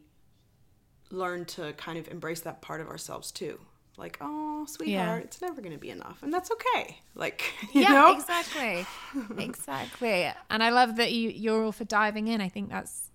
learn 1.09 1.45
to 1.45 1.73
kind 1.73 1.97
of 1.97 2.07
embrace 2.09 2.41
that 2.41 2.61
part 2.61 2.81
of 2.81 2.87
ourselves 2.87 3.31
too. 3.31 3.59
Like, 3.97 4.17
oh, 4.21 4.65
sweetheart, 4.67 5.23
it's 5.23 5.41
never 5.41 5.59
going 5.59 5.73
to 5.73 5.79
be 5.79 5.89
enough, 5.89 6.21
and 6.21 6.31
that's 6.31 6.51
okay. 6.51 6.99
Like, 7.15 7.43
you 7.73 7.81
yeah, 7.81 7.89
know, 7.93 8.13
exactly. 8.15 8.85
exactly. 9.37 10.31
And 10.49 10.63
I 10.63 10.69
love 10.69 10.97
that 10.97 11.11
you, 11.11 11.29
you're 11.29 11.63
all 11.63 11.71
for 11.71 11.83
diving 11.83 12.27
in. 12.27 12.39
I 12.39 12.47
think 12.49 12.69
that's 12.69 13.09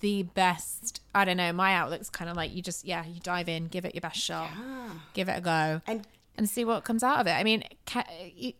the 0.00 0.24
best. 0.24 1.00
I 1.14 1.24
don't 1.24 1.36
know. 1.36 1.52
My 1.52 1.74
outlook's 1.74 2.10
kind 2.10 2.28
of 2.28 2.36
like 2.36 2.52
you 2.52 2.62
just, 2.62 2.84
yeah, 2.84 3.04
you 3.06 3.20
dive 3.20 3.48
in, 3.48 3.66
give 3.66 3.84
it 3.84 3.94
your 3.94 4.00
best 4.00 4.18
shot, 4.18 4.50
give 5.14 5.28
it 5.28 5.38
a 5.38 5.40
go, 5.40 5.80
and 5.86 6.04
and 6.36 6.48
see 6.48 6.64
what 6.64 6.82
comes 6.82 7.02
out 7.02 7.20
of 7.20 7.26
it. 7.26 7.32
I 7.32 7.44
mean, 7.44 7.62
ca- 7.86 8.06
you, 8.34 8.54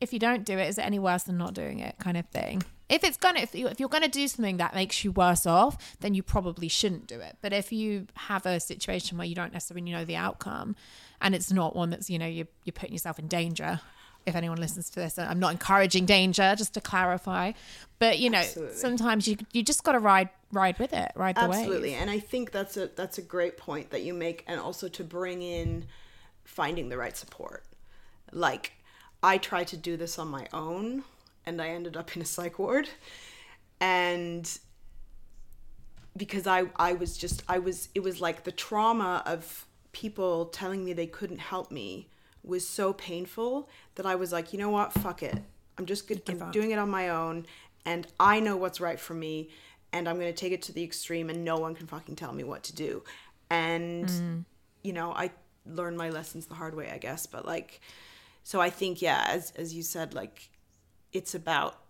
if 0.00 0.12
you 0.12 0.18
don't 0.18 0.44
do 0.44 0.58
it, 0.58 0.68
is 0.68 0.76
it 0.76 0.82
any 0.82 0.98
worse 0.98 1.22
than 1.22 1.38
not 1.38 1.54
doing 1.54 1.78
it? 1.78 1.96
Kind 1.98 2.16
of 2.16 2.26
thing. 2.26 2.62
If 2.88 3.02
it's 3.02 3.16
gonna, 3.16 3.40
if, 3.40 3.54
you, 3.54 3.66
if 3.66 3.80
you're 3.80 3.88
gonna 3.88 4.08
do 4.08 4.28
something 4.28 4.58
that 4.58 4.74
makes 4.74 5.04
you 5.04 5.10
worse 5.10 5.46
off, 5.46 5.96
then 6.00 6.14
you 6.14 6.22
probably 6.22 6.68
shouldn't 6.68 7.06
do 7.06 7.20
it. 7.20 7.36
But 7.40 7.52
if 7.52 7.72
you 7.72 8.06
have 8.14 8.46
a 8.46 8.60
situation 8.60 9.18
where 9.18 9.26
you 9.26 9.34
don't 9.34 9.52
necessarily 9.52 9.90
know 9.90 10.04
the 10.04 10.16
outcome, 10.16 10.76
and 11.20 11.34
it's 11.34 11.52
not 11.52 11.74
one 11.74 11.90
that's 11.90 12.08
you 12.08 12.18
know 12.18 12.26
you're 12.26 12.48
you're 12.64 12.72
putting 12.72 12.92
yourself 12.92 13.18
in 13.18 13.26
danger. 13.26 13.80
If 14.24 14.34
anyone 14.34 14.58
listens 14.58 14.90
to 14.90 14.96
this, 14.96 15.20
I'm 15.20 15.38
not 15.38 15.52
encouraging 15.52 16.04
danger, 16.04 16.56
just 16.56 16.74
to 16.74 16.80
clarify. 16.80 17.52
But 18.00 18.18
you 18.18 18.28
know, 18.28 18.38
Absolutely. 18.38 18.76
sometimes 18.76 19.28
you 19.28 19.36
you 19.52 19.62
just 19.62 19.84
got 19.84 19.92
to 19.92 20.00
ride 20.00 20.30
ride 20.52 20.78
with 20.78 20.92
it, 20.92 21.12
ride 21.14 21.36
the 21.36 21.48
way. 21.48 21.58
absolutely, 21.58 21.90
wave. 21.90 22.00
and 22.00 22.10
I 22.10 22.18
think 22.18 22.50
that's 22.50 22.76
a 22.76 22.88
that's 22.88 23.18
a 23.18 23.22
great 23.22 23.56
point 23.56 23.90
that 23.90 24.02
you 24.02 24.14
make, 24.14 24.44
and 24.46 24.60
also 24.60 24.88
to 24.88 25.04
bring 25.04 25.42
in 25.42 25.86
finding 26.44 26.88
the 26.88 26.96
right 26.96 27.16
support. 27.16 27.64
Like, 28.32 28.72
I 29.22 29.38
tried 29.38 29.68
to 29.68 29.76
do 29.76 29.96
this 29.96 30.18
on 30.18 30.28
my 30.28 30.46
own, 30.52 31.04
and 31.46 31.60
I 31.62 31.68
ended 31.68 31.96
up 31.96 32.16
in 32.16 32.22
a 32.22 32.24
psych 32.24 32.58
ward, 32.58 32.88
and 33.80 34.58
because 36.16 36.46
I 36.46 36.64
I 36.76 36.94
was 36.94 37.16
just 37.16 37.42
I 37.48 37.58
was 37.58 37.88
it 37.94 38.00
was 38.00 38.20
like 38.20 38.44
the 38.44 38.52
trauma 38.52 39.22
of 39.26 39.66
people 39.92 40.46
telling 40.46 40.84
me 40.84 40.92
they 40.92 41.06
couldn't 41.06 41.38
help 41.38 41.70
me 41.70 42.08
was 42.44 42.66
so 42.66 42.92
painful 42.92 43.68
that 43.96 44.06
I 44.06 44.14
was 44.14 44.32
like, 44.32 44.52
you 44.52 44.58
know 44.58 44.70
what, 44.70 44.92
fuck 44.92 45.22
it. 45.22 45.42
I'm 45.78 45.86
just 45.86 46.06
good, 46.06 46.22
I'm 46.28 46.42
up. 46.42 46.52
doing 46.52 46.70
it 46.70 46.78
on 46.78 46.88
my 46.90 47.08
own, 47.08 47.46
and 47.84 48.06
I 48.20 48.40
know 48.40 48.56
what's 48.56 48.80
right 48.80 49.00
for 49.00 49.14
me, 49.14 49.50
and 49.92 50.08
I'm 50.08 50.18
gonna 50.18 50.32
take 50.32 50.52
it 50.52 50.62
to 50.62 50.72
the 50.72 50.82
extreme, 50.82 51.28
and 51.28 51.44
no 51.44 51.56
one 51.58 51.74
can 51.74 51.86
fucking 51.86 52.16
tell 52.16 52.32
me 52.32 52.44
what 52.44 52.62
to 52.64 52.74
do. 52.74 53.02
And 53.50 54.44
you 54.82 54.92
know, 54.92 55.12
I 55.12 55.30
learned 55.66 55.96
my 55.98 56.10
lessons 56.10 56.46
the 56.46 56.54
hard 56.54 56.74
way, 56.74 56.90
I 56.90 56.98
guess. 56.98 57.26
But 57.26 57.44
like, 57.44 57.80
so 58.44 58.60
I 58.60 58.70
think, 58.70 59.02
yeah, 59.02 59.24
as 59.28 59.52
as 59.56 59.74
you 59.74 59.82
said, 59.82 60.14
like, 60.14 60.48
it's 61.16 61.34
about 61.34 61.82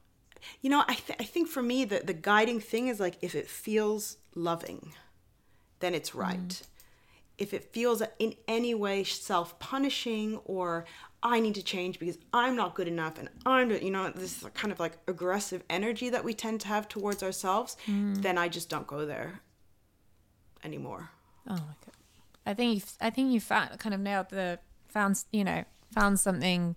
you 0.60 0.70
know, 0.70 0.84
I, 0.86 0.94
th- 0.94 1.18
I 1.18 1.24
think 1.24 1.48
for 1.48 1.62
me, 1.62 1.84
the, 1.84 2.00
the 2.04 2.12
guiding 2.12 2.60
thing 2.60 2.88
is 2.88 3.00
like 3.00 3.16
if 3.20 3.34
it 3.34 3.48
feels 3.48 4.16
loving, 4.34 4.92
then 5.80 5.94
it's 5.94 6.10
mm-hmm. 6.10 6.20
right. 6.20 6.62
If 7.38 7.52
it 7.52 7.72
feels 7.72 8.02
in 8.18 8.34
any 8.48 8.74
way 8.74 9.04
self 9.04 9.58
punishing 9.58 10.38
or 10.44 10.86
I 11.22 11.40
need 11.40 11.54
to 11.56 11.62
change 11.62 11.98
because 11.98 12.16
I'm 12.32 12.56
not 12.56 12.74
good 12.74 12.88
enough 12.88 13.18
and 13.18 13.28
I'm, 13.44 13.70
you 13.70 13.90
know, 13.90 14.10
this 14.10 14.44
kind 14.54 14.72
of 14.72 14.80
like 14.80 14.98
aggressive 15.06 15.62
energy 15.68 16.08
that 16.10 16.24
we 16.24 16.32
tend 16.32 16.60
to 16.62 16.68
have 16.68 16.88
towards 16.88 17.22
ourselves, 17.22 17.76
mm. 17.86 18.22
then 18.22 18.38
I 18.38 18.48
just 18.48 18.70
don't 18.70 18.86
go 18.86 19.04
there 19.04 19.40
anymore. 20.64 21.10
Oh 21.48 21.54
my 21.54 21.58
god! 21.58 21.94
I 22.46 22.54
think 22.54 22.76
you 22.76 22.82
I 23.00 23.10
think 23.10 23.32
you 23.32 23.40
found 23.40 23.78
kind 23.78 23.94
of 23.94 24.00
nailed 24.00 24.30
the 24.30 24.58
found 24.88 25.22
you 25.30 25.44
know 25.44 25.64
found 25.92 26.18
something 26.18 26.76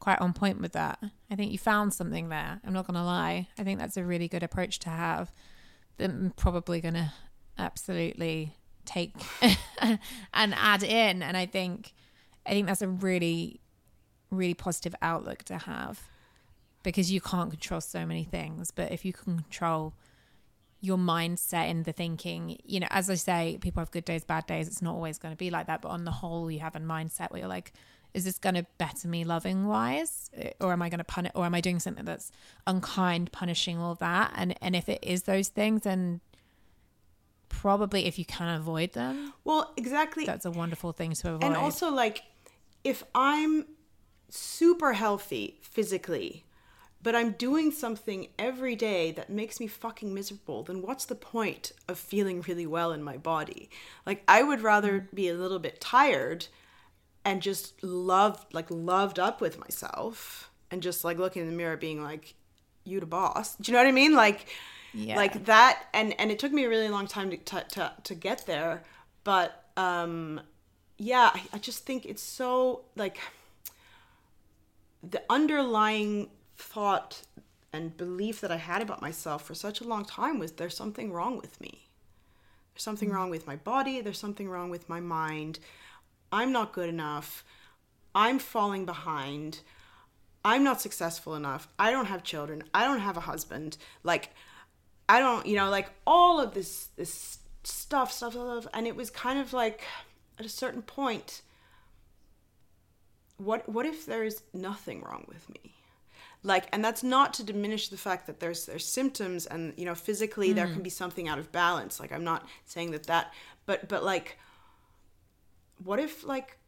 quite 0.00 0.20
on 0.20 0.32
point 0.32 0.60
with 0.60 0.72
that. 0.72 0.98
I 1.30 1.36
think 1.36 1.52
you 1.52 1.58
found 1.58 1.94
something 1.94 2.28
there. 2.30 2.60
I'm 2.66 2.72
not 2.72 2.86
gonna 2.86 3.04
lie. 3.04 3.48
I 3.58 3.62
think 3.62 3.78
that's 3.78 3.96
a 3.96 4.04
really 4.04 4.26
good 4.26 4.42
approach 4.42 4.80
to 4.80 4.90
have. 4.90 5.32
I'm 5.98 6.32
probably 6.36 6.80
gonna 6.80 7.12
absolutely 7.58 8.56
take 8.84 9.14
and 9.80 9.98
add 10.32 10.82
in. 10.82 11.22
And 11.22 11.36
I 11.36 11.46
think, 11.46 11.92
I 12.46 12.50
think 12.50 12.66
that's 12.66 12.82
a 12.82 12.88
really, 12.88 13.60
really 14.30 14.54
positive 14.54 14.94
outlook 15.02 15.44
to 15.44 15.58
have 15.58 16.08
because 16.82 17.12
you 17.12 17.20
can't 17.20 17.50
control 17.50 17.80
so 17.80 18.06
many 18.06 18.24
things. 18.24 18.70
But 18.70 18.90
if 18.92 19.04
you 19.04 19.12
can 19.12 19.36
control 19.36 19.94
your 20.80 20.96
mindset 20.96 21.70
and 21.70 21.84
the 21.84 21.92
thinking, 21.92 22.58
you 22.64 22.80
know, 22.80 22.86
as 22.90 23.10
I 23.10 23.14
say, 23.14 23.58
people 23.60 23.80
have 23.80 23.90
good 23.90 24.06
days, 24.06 24.24
bad 24.24 24.46
days. 24.46 24.66
It's 24.66 24.80
not 24.80 24.94
always 24.94 25.18
going 25.18 25.32
to 25.32 25.38
be 25.38 25.50
like 25.50 25.66
that. 25.66 25.82
But 25.82 25.90
on 25.90 26.04
the 26.04 26.10
whole, 26.10 26.50
you 26.50 26.60
have 26.60 26.74
a 26.74 26.80
mindset 26.80 27.30
where 27.30 27.40
you're 27.40 27.48
like, 27.48 27.72
is 28.14 28.24
this 28.24 28.38
going 28.38 28.54
to 28.54 28.66
better 28.78 29.08
me 29.08 29.24
loving 29.24 29.66
wise 29.66 30.30
or 30.60 30.72
am 30.72 30.82
i 30.82 30.88
going 30.88 30.98
to 30.98 31.04
punish 31.04 31.32
or 31.34 31.44
am 31.44 31.54
i 31.54 31.60
doing 31.60 31.78
something 31.78 32.04
that's 32.04 32.30
unkind 32.66 33.32
punishing 33.32 33.78
all 33.78 33.94
that? 33.96 34.32
And 34.36 34.56
and 34.60 34.74
if 34.74 34.88
it 34.88 35.00
is 35.02 35.24
those 35.24 35.48
things 35.48 35.82
then 35.82 36.20
probably 37.48 38.06
if 38.06 38.18
you 38.18 38.24
can 38.24 38.56
avoid 38.56 38.92
them 38.92 39.32
well 39.44 39.72
exactly. 39.76 40.24
that's 40.24 40.46
a 40.46 40.50
wonderful 40.50 40.92
thing 40.92 41.12
to 41.12 41.30
avoid. 41.30 41.44
and 41.44 41.56
also 41.56 41.90
like 41.90 42.22
if 42.84 43.02
i'm 43.14 43.66
super 44.30 44.92
healthy 44.92 45.58
physically 45.60 46.44
but 47.02 47.14
i'm 47.16 47.32
doing 47.32 47.72
something 47.72 48.28
every 48.38 48.76
day 48.76 49.10
that 49.10 49.28
makes 49.28 49.58
me 49.58 49.66
fucking 49.66 50.14
miserable 50.14 50.62
then 50.62 50.80
what's 50.80 51.04
the 51.04 51.14
point 51.14 51.72
of 51.88 51.98
feeling 51.98 52.40
really 52.42 52.66
well 52.66 52.92
in 52.92 53.02
my 53.02 53.16
body? 53.16 53.68
Like 54.06 54.22
i 54.28 54.42
would 54.42 54.62
rather 54.62 55.08
be 55.12 55.28
a 55.28 55.34
little 55.34 55.58
bit 55.58 55.80
tired 55.80 56.46
and 57.24 57.42
just 57.42 57.82
loved 57.82 58.52
like 58.54 58.70
loved 58.70 59.18
up 59.18 59.40
with 59.40 59.58
myself 59.58 60.50
and 60.70 60.82
just 60.82 61.04
like 61.04 61.18
looking 61.18 61.42
in 61.42 61.48
the 61.48 61.54
mirror 61.54 61.76
being 61.76 62.02
like 62.02 62.34
you 62.84 63.00
the 63.00 63.06
boss. 63.06 63.56
Do 63.56 63.70
you 63.70 63.76
know 63.76 63.82
what 63.82 63.88
i 63.88 63.92
mean? 63.92 64.14
Like 64.14 64.46
yeah. 64.92 65.16
like 65.16 65.44
that 65.46 65.86
and 65.94 66.18
and 66.18 66.30
it 66.30 66.38
took 66.38 66.52
me 66.52 66.64
a 66.64 66.68
really 66.68 66.88
long 66.88 67.06
time 67.06 67.30
to 67.30 67.36
to 67.36 67.92
to, 68.02 68.14
get 68.14 68.46
there 68.46 68.82
but 69.24 69.64
um 69.76 70.40
yeah 70.98 71.30
I, 71.32 71.42
I 71.54 71.58
just 71.58 71.86
think 71.86 72.04
it's 72.06 72.22
so 72.22 72.82
like 72.96 73.18
the 75.02 75.22
underlying 75.30 76.30
thought 76.56 77.22
and 77.72 77.96
belief 77.96 78.40
that 78.40 78.50
i 78.50 78.56
had 78.56 78.82
about 78.82 79.00
myself 79.00 79.44
for 79.44 79.54
such 79.54 79.80
a 79.80 79.84
long 79.84 80.04
time 80.04 80.38
was 80.38 80.52
there's 80.52 80.76
something 80.76 81.12
wrong 81.12 81.38
with 81.38 81.60
me. 81.60 81.86
There's 82.74 82.82
something 82.82 83.08
mm-hmm. 83.08 83.16
wrong 83.16 83.30
with 83.30 83.46
my 83.46 83.56
body. 83.56 84.00
There's 84.00 84.18
something 84.18 84.48
wrong 84.48 84.70
with 84.70 84.88
my 84.88 85.00
mind 85.00 85.58
I'm 86.32 86.52
not 86.52 86.72
good 86.72 86.88
enough. 86.88 87.44
I'm 88.14 88.38
falling 88.38 88.84
behind. 88.86 89.60
I'm 90.44 90.64
not 90.64 90.80
successful 90.80 91.34
enough. 91.34 91.68
I 91.78 91.90
don't 91.90 92.06
have 92.06 92.22
children. 92.22 92.64
I 92.72 92.84
don't 92.84 93.00
have 93.00 93.16
a 93.16 93.20
husband. 93.20 93.76
Like 94.02 94.30
I 95.08 95.20
don't, 95.20 95.46
you 95.46 95.56
know, 95.56 95.70
like 95.70 95.90
all 96.06 96.40
of 96.40 96.54
this 96.54 96.88
this 96.96 97.38
stuff, 97.64 98.12
stuff, 98.12 98.32
stuff, 98.32 98.66
and 98.72 98.86
it 98.86 98.96
was 98.96 99.10
kind 99.10 99.38
of 99.38 99.52
like 99.52 99.82
at 100.38 100.46
a 100.46 100.48
certain 100.48 100.82
point 100.82 101.42
what 103.40 103.68
what 103.68 103.86
if 103.86 104.06
there's 104.06 104.42
nothing 104.52 105.02
wrong 105.02 105.24
with 105.28 105.48
me? 105.48 105.74
Like 106.42 106.68
and 106.72 106.84
that's 106.84 107.02
not 107.02 107.34
to 107.34 107.44
diminish 107.44 107.88
the 107.88 107.96
fact 107.96 108.26
that 108.26 108.40
there's 108.40 108.66
there's 108.66 108.86
symptoms 108.86 109.46
and 109.46 109.74
you 109.76 109.84
know 109.84 109.94
physically 109.94 110.50
mm. 110.50 110.54
there 110.54 110.66
can 110.66 110.82
be 110.82 110.90
something 110.90 111.28
out 111.28 111.38
of 111.38 111.50
balance. 111.52 112.00
Like 112.00 112.12
I'm 112.12 112.24
not 112.24 112.46
saying 112.66 112.92
that 112.92 113.04
that 113.04 113.32
but 113.66 113.88
but 113.88 114.04
like 114.04 114.38
what 115.82 115.98
if 115.98 116.24
like 116.24 116.58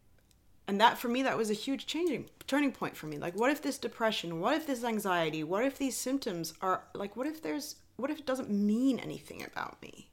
and 0.69 0.81
that 0.81 0.99
for 0.99 1.09
me 1.09 1.23
that 1.23 1.37
was 1.37 1.51
a 1.51 1.55
huge 1.55 1.87
changing 1.87 2.29
turning 2.47 2.73
point 2.73 2.97
for 2.97 3.07
me. 3.07 3.19
Like 3.19 3.35
what 3.37 3.51
if 3.51 3.63
this 3.63 3.79
depression 3.79 4.41
what 4.41 4.57
if 4.57 4.67
this 4.67 4.85
anxiety 4.85 5.45
what 5.45 5.65
if 5.65 5.79
these 5.79 5.97
symptoms 5.97 6.55
are 6.61 6.85
like 6.95 7.17
what 7.17 7.27
if 7.27 7.43
there's 7.43 7.77
what 7.97 8.11
if 8.11 8.19
it 8.19 8.27
doesn't 8.27 8.51
mean 8.51 8.99
anything 8.99 9.43
about 9.43 9.81
me? 9.83 10.11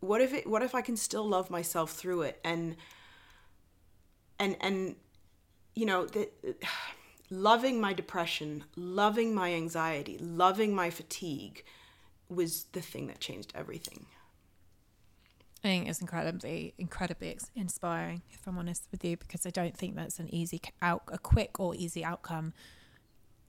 What 0.00 0.20
if 0.20 0.32
it 0.32 0.46
what 0.46 0.62
if 0.62 0.74
i 0.74 0.80
can 0.80 0.96
still 0.96 1.28
love 1.28 1.50
myself 1.50 1.92
through 1.92 2.22
it? 2.22 2.40
And 2.44 2.76
and 4.38 4.56
and 4.60 4.96
you 5.74 5.86
know 5.86 6.06
the, 6.06 6.28
loving 7.30 7.80
my 7.80 7.92
depression 7.92 8.64
loving 8.76 9.34
my 9.34 9.54
anxiety 9.54 10.18
loving 10.18 10.74
my 10.74 10.90
fatigue 10.90 11.64
was 12.28 12.64
the 12.72 12.80
thing 12.80 13.06
that 13.06 13.20
changed 13.20 13.52
everything 13.54 14.06
I 15.64 15.68
think 15.68 15.88
it's 15.88 16.00
incredibly, 16.00 16.74
incredibly 16.76 17.38
inspiring. 17.54 18.22
If 18.30 18.46
I'm 18.46 18.58
honest 18.58 18.88
with 18.90 19.04
you, 19.04 19.16
because 19.16 19.46
I 19.46 19.50
don't 19.50 19.76
think 19.76 19.94
that's 19.94 20.18
an 20.18 20.32
easy 20.34 20.60
out, 20.80 21.02
a 21.08 21.18
quick 21.18 21.60
or 21.60 21.74
easy 21.76 22.04
outcome 22.04 22.52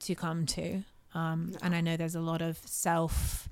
to 0.02 0.14
come 0.14 0.46
to. 0.46 0.84
Um, 1.16 1.52
no. 1.52 1.58
And 1.64 1.76
I 1.76 1.82
know 1.82 1.98
there's 1.98 2.16
a 2.16 2.22
lot 2.22 2.42
of 2.42 2.58
self 2.66 3.50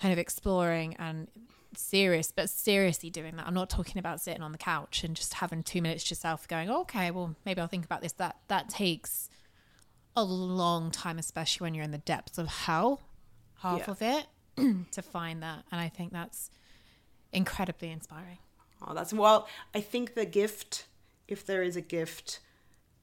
kind 0.00 0.12
of 0.12 0.18
exploring 0.18 0.94
and 0.98 1.28
serious, 1.76 2.30
but 2.30 2.48
seriously 2.48 3.10
doing 3.10 3.36
that. 3.36 3.46
I'm 3.46 3.54
not 3.54 3.70
talking 3.70 3.98
about 3.98 4.20
sitting 4.20 4.42
on 4.42 4.52
the 4.52 4.58
couch 4.58 5.02
and 5.02 5.16
just 5.16 5.34
having 5.34 5.62
two 5.62 5.82
minutes 5.82 6.04
to 6.04 6.10
yourself, 6.10 6.46
going, 6.46 6.70
oh, 6.70 6.82
"Okay, 6.82 7.10
well, 7.10 7.34
maybe 7.44 7.60
I'll 7.60 7.66
think 7.68 7.84
about 7.84 8.02
this." 8.02 8.12
That 8.12 8.36
that 8.48 8.68
takes 8.68 9.28
a 10.14 10.24
long 10.24 10.90
time, 10.90 11.18
especially 11.18 11.64
when 11.64 11.74
you're 11.74 11.84
in 11.84 11.90
the 11.90 11.98
depths 11.98 12.38
of 12.38 12.46
hell, 12.46 13.02
half 13.60 13.80
yeah. 13.80 13.90
of 13.90 14.02
it, 14.02 14.26
to 14.92 15.02
find 15.02 15.42
that. 15.42 15.64
And 15.70 15.80
I 15.80 15.88
think 15.88 16.12
that's 16.12 16.50
incredibly 17.36 17.90
inspiring. 17.90 18.38
Oh, 18.86 18.94
that's 18.94 19.12
well, 19.12 19.48
I 19.74 19.80
think 19.80 20.14
the 20.14 20.26
gift, 20.26 20.86
if 21.28 21.46
there 21.46 21.62
is 21.62 21.76
a 21.76 21.80
gift 21.80 22.40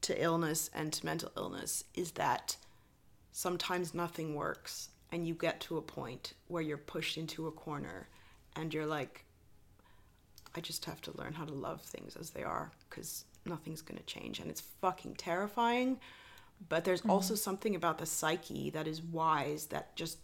to 0.02 0.22
illness 0.22 0.70
and 0.74 0.92
to 0.92 1.06
mental 1.06 1.32
illness, 1.36 1.84
is 1.94 2.12
that 2.12 2.56
sometimes 3.32 3.94
nothing 3.94 4.34
works 4.34 4.90
and 5.10 5.26
you 5.26 5.34
get 5.34 5.60
to 5.60 5.76
a 5.76 5.82
point 5.82 6.34
where 6.48 6.62
you're 6.62 6.76
pushed 6.76 7.16
into 7.16 7.46
a 7.46 7.52
corner 7.52 8.08
and 8.56 8.74
you're 8.74 8.86
like, 8.86 9.24
I 10.54 10.60
just 10.60 10.84
have 10.84 11.00
to 11.02 11.16
learn 11.16 11.32
how 11.32 11.44
to 11.44 11.54
love 11.54 11.82
things 11.82 12.16
as 12.16 12.30
they 12.30 12.42
are 12.42 12.70
because 12.88 13.24
nothing's 13.44 13.82
going 13.82 13.98
to 13.98 14.06
change. 14.06 14.38
And 14.38 14.50
it's 14.50 14.60
fucking 14.60 15.14
terrifying. 15.14 15.98
But 16.68 16.84
there's 16.84 17.00
mm-hmm. 17.00 17.10
also 17.10 17.34
something 17.34 17.74
about 17.74 17.98
the 17.98 18.06
psyche 18.06 18.70
that 18.70 18.86
is 18.86 19.02
wise 19.02 19.66
that 19.66 19.96
just 19.96 20.18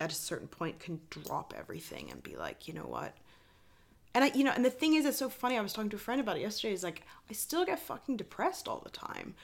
at 0.00 0.12
a 0.12 0.14
certain 0.14 0.48
point 0.48 0.78
can 0.78 1.00
drop 1.10 1.52
everything 1.56 2.10
and 2.10 2.22
be 2.22 2.36
like, 2.36 2.66
you 2.66 2.74
know 2.74 2.86
what? 2.86 3.14
And 4.14 4.24
I, 4.24 4.28
you 4.34 4.42
know, 4.44 4.52
and 4.54 4.64
the 4.64 4.70
thing 4.70 4.94
is, 4.94 5.04
it's 5.04 5.18
so 5.18 5.28
funny. 5.28 5.58
I 5.58 5.60
was 5.60 5.72
talking 5.72 5.90
to 5.90 5.96
a 5.96 6.00
friend 6.00 6.20
about 6.20 6.36
it 6.36 6.40
yesterday. 6.40 6.72
Is 6.72 6.82
like, 6.82 7.02
I 7.30 7.34
still 7.34 7.64
get 7.64 7.78
fucking 7.78 8.16
depressed 8.16 8.66
all 8.66 8.80
the 8.82 8.90
time. 8.90 9.34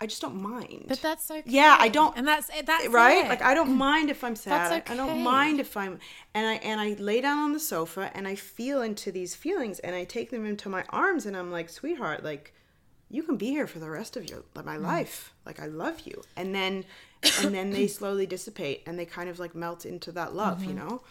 I 0.00 0.06
just 0.06 0.20
don't 0.20 0.40
mind. 0.42 0.86
But 0.88 1.00
that's 1.00 1.30
okay. 1.30 1.42
Yeah, 1.46 1.76
I 1.78 1.88
don't. 1.88 2.16
And 2.16 2.26
that's 2.26 2.50
that's 2.64 2.88
right. 2.88 3.24
It. 3.24 3.28
Like 3.28 3.42
I 3.42 3.54
don't 3.54 3.76
mind 3.76 4.10
if 4.10 4.24
I'm 4.24 4.36
sad. 4.36 4.72
Okay. 4.72 4.90
I, 4.90 4.94
I 4.94 4.96
don't 4.96 5.22
mind 5.22 5.60
if 5.60 5.76
I'm 5.76 5.98
and 6.34 6.46
I 6.46 6.54
and 6.54 6.80
I 6.80 6.94
lay 6.94 7.20
down 7.20 7.38
on 7.38 7.52
the 7.52 7.60
sofa 7.60 8.10
and 8.14 8.26
I 8.26 8.34
feel 8.34 8.82
into 8.82 9.12
these 9.12 9.34
feelings 9.34 9.78
and 9.78 9.94
I 9.94 10.04
take 10.04 10.30
them 10.30 10.44
into 10.44 10.68
my 10.68 10.84
arms 10.90 11.26
and 11.26 11.36
I'm 11.36 11.50
like, 11.50 11.70
sweetheart, 11.70 12.24
like 12.24 12.52
you 13.08 13.22
can 13.22 13.36
be 13.36 13.46
here 13.46 13.66
for 13.66 13.78
the 13.78 13.88
rest 13.88 14.16
of 14.16 14.28
your 14.28 14.42
my 14.54 14.76
mm. 14.76 14.82
life. 14.82 15.32
Like 15.46 15.60
I 15.60 15.66
love 15.66 16.00
you. 16.04 16.22
And 16.36 16.54
then 16.54 16.84
and 17.40 17.54
then 17.54 17.70
they 17.70 17.86
slowly 17.98 18.26
dissipate 18.26 18.82
and 18.86 18.98
they 18.98 19.06
kind 19.06 19.30
of 19.30 19.38
like 19.38 19.54
melt 19.54 19.86
into 19.86 20.10
that 20.12 20.34
love, 20.34 20.58
mm-hmm. 20.58 20.70
you 20.70 20.74
know 20.74 21.02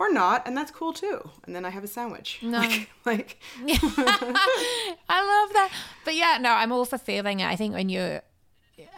or 0.00 0.10
not, 0.10 0.48
and 0.48 0.56
that's 0.56 0.70
cool 0.70 0.94
too. 0.94 1.20
And 1.44 1.54
then 1.54 1.66
I 1.66 1.70
have 1.70 1.84
a 1.84 1.86
sandwich. 1.86 2.38
No, 2.40 2.58
like, 2.58 2.88
like. 3.04 3.38
I 3.66 5.44
love 5.44 5.52
that. 5.52 5.70
But 6.06 6.16
yeah, 6.16 6.38
no, 6.40 6.50
I'm 6.50 6.72
all 6.72 6.86
for 6.86 6.96
feeling 6.96 7.40
it. 7.40 7.46
I 7.46 7.54
think 7.54 7.74
when 7.74 7.90
you, 7.90 8.20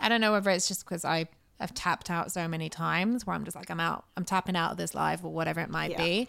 I 0.01 0.09
don't 0.09 0.21
know 0.21 0.31
whether 0.31 0.51
it's 0.51 0.69
just 0.69 0.85
because 0.85 1.05
I 1.05 1.27
have 1.59 1.75
tapped 1.75 2.09
out 2.09 2.31
so 2.31 2.47
many 2.47 2.69
times 2.69 3.27
where 3.27 3.35
I'm 3.35 3.45
just 3.45 3.57
like 3.57 3.69
I'm 3.69 3.81
out, 3.81 4.05
I'm 4.17 4.25
tapping 4.25 4.55
out 4.55 4.71
of 4.71 4.77
this 4.77 4.95
life 4.95 5.25
or 5.25 5.33
whatever 5.33 5.61
it 5.61 5.69
might 5.69 5.91
yeah. 5.91 5.99
be. 5.99 6.29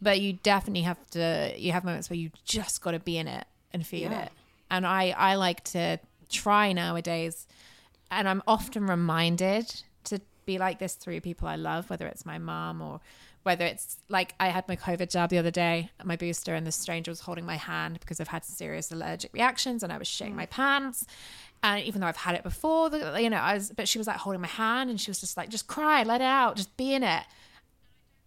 But 0.00 0.20
you 0.20 0.34
definitely 0.34 0.82
have 0.82 1.04
to. 1.10 1.52
You 1.56 1.72
have 1.72 1.84
moments 1.84 2.08
where 2.08 2.16
you 2.16 2.30
just 2.44 2.80
got 2.80 2.92
to 2.92 3.00
be 3.00 3.18
in 3.18 3.26
it 3.26 3.44
and 3.72 3.84
feel 3.84 4.12
yeah. 4.12 4.26
it. 4.26 4.32
And 4.70 4.86
I, 4.86 5.14
I 5.16 5.34
like 5.34 5.64
to 5.64 5.98
try 6.30 6.72
nowadays, 6.72 7.46
and 8.10 8.28
I'm 8.28 8.42
often 8.46 8.86
reminded 8.86 9.82
to 10.04 10.20
be 10.46 10.58
like 10.58 10.78
this 10.78 10.94
through 10.94 11.20
people 11.20 11.48
I 11.48 11.56
love, 11.56 11.90
whether 11.90 12.06
it's 12.06 12.24
my 12.24 12.38
mom 12.38 12.80
or 12.80 13.00
whether 13.42 13.64
it's 13.64 13.98
like 14.08 14.34
I 14.38 14.48
had 14.48 14.68
my 14.68 14.76
COVID 14.76 15.10
jab 15.10 15.30
the 15.30 15.38
other 15.38 15.50
day, 15.50 15.90
my 16.04 16.16
booster, 16.16 16.54
and 16.54 16.66
the 16.66 16.72
stranger 16.72 17.10
was 17.10 17.20
holding 17.20 17.44
my 17.44 17.56
hand 17.56 17.98
because 18.00 18.20
I've 18.20 18.28
had 18.28 18.44
serious 18.44 18.92
allergic 18.92 19.32
reactions 19.32 19.82
and 19.82 19.92
I 19.92 19.98
was 19.98 20.08
shitting 20.08 20.34
my 20.34 20.46
pants. 20.46 21.06
And 21.62 21.82
even 21.84 22.00
though 22.00 22.08
I've 22.08 22.16
had 22.16 22.34
it 22.34 22.42
before, 22.42 22.90
you 23.18 23.30
know, 23.30 23.36
I 23.36 23.54
was, 23.54 23.72
but 23.74 23.88
she 23.88 23.98
was 23.98 24.06
like 24.06 24.16
holding 24.16 24.40
my 24.40 24.48
hand 24.48 24.90
and 24.90 25.00
she 25.00 25.10
was 25.10 25.20
just 25.20 25.36
like, 25.36 25.48
just 25.48 25.66
cry, 25.66 26.02
let 26.02 26.20
it 26.20 26.24
out, 26.24 26.56
just 26.56 26.76
be 26.76 26.94
in 26.94 27.02
it. 27.02 27.22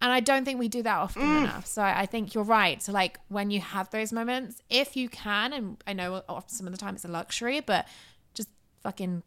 And 0.02 0.12
I 0.12 0.20
don't 0.20 0.46
think 0.46 0.60
we 0.60 0.68
do 0.68 0.84
that 0.84 0.98
often 0.98 1.22
mm. 1.22 1.44
enough. 1.44 1.66
So 1.66 1.82
I 1.82 2.06
think 2.06 2.34
you're 2.34 2.44
right. 2.44 2.82
So, 2.82 2.92
like, 2.92 3.20
when 3.30 3.50
you 3.50 3.62
have 3.62 3.90
those 3.90 4.12
moments, 4.14 4.62
if 4.70 4.96
you 4.96 5.10
can, 5.10 5.54
and 5.54 5.78
I 5.88 5.94
know 5.94 6.22
some 6.48 6.68
of 6.68 6.74
the 6.74 6.78
time 6.78 6.96
it's 6.96 7.06
a 7.06 7.08
luxury, 7.08 7.62
but 7.62 7.88
just 8.34 8.50
fucking 8.84 9.24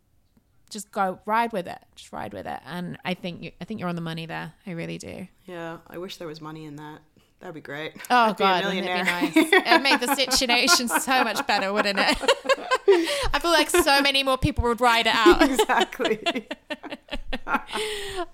just 0.71 0.91
go 0.93 1.19
ride 1.27 1.53
with 1.53 1.67
it 1.67 1.79
just 1.95 2.13
ride 2.13 2.33
with 2.33 2.47
it. 2.47 2.61
And 2.67 2.99
i 3.05 3.15
think 3.15 3.43
you 3.43 3.53
i 3.61 3.65
think 3.65 3.81
you're 3.81 3.89
on 3.89 3.97
the 3.97 4.01
money 4.03 4.27
there. 4.27 4.53
I 4.67 4.73
really 4.73 4.99
do. 4.99 5.27
Yeah 5.47 5.79
i 5.87 5.99
wish 5.99 6.17
there 6.17 6.29
was 6.29 6.41
money 6.41 6.65
in 6.65 6.77
that. 6.77 7.01
That'd 7.41 7.55
be 7.55 7.61
great. 7.61 7.95
Oh 8.11 8.31
I'd 8.31 8.37
god 8.37 8.65
it'd 8.65 8.83
be 8.83 8.89
nice? 8.89 9.37
It'd 9.37 9.83
make 9.83 10.01
the 10.01 10.15
situation 10.15 10.89
so 11.01 11.23
much 11.25 11.47
better 11.47 11.73
wouldn't 11.73 11.99
it? 11.99 12.19
I 13.33 13.39
feel 13.41 13.51
like 13.53 13.71
so 13.71 14.01
many 14.03 14.23
more 14.23 14.39
people 14.39 14.65
would 14.65 14.81
ride 14.81 15.07
it 15.07 15.15
out. 15.15 15.43
Exactly. 15.49 16.19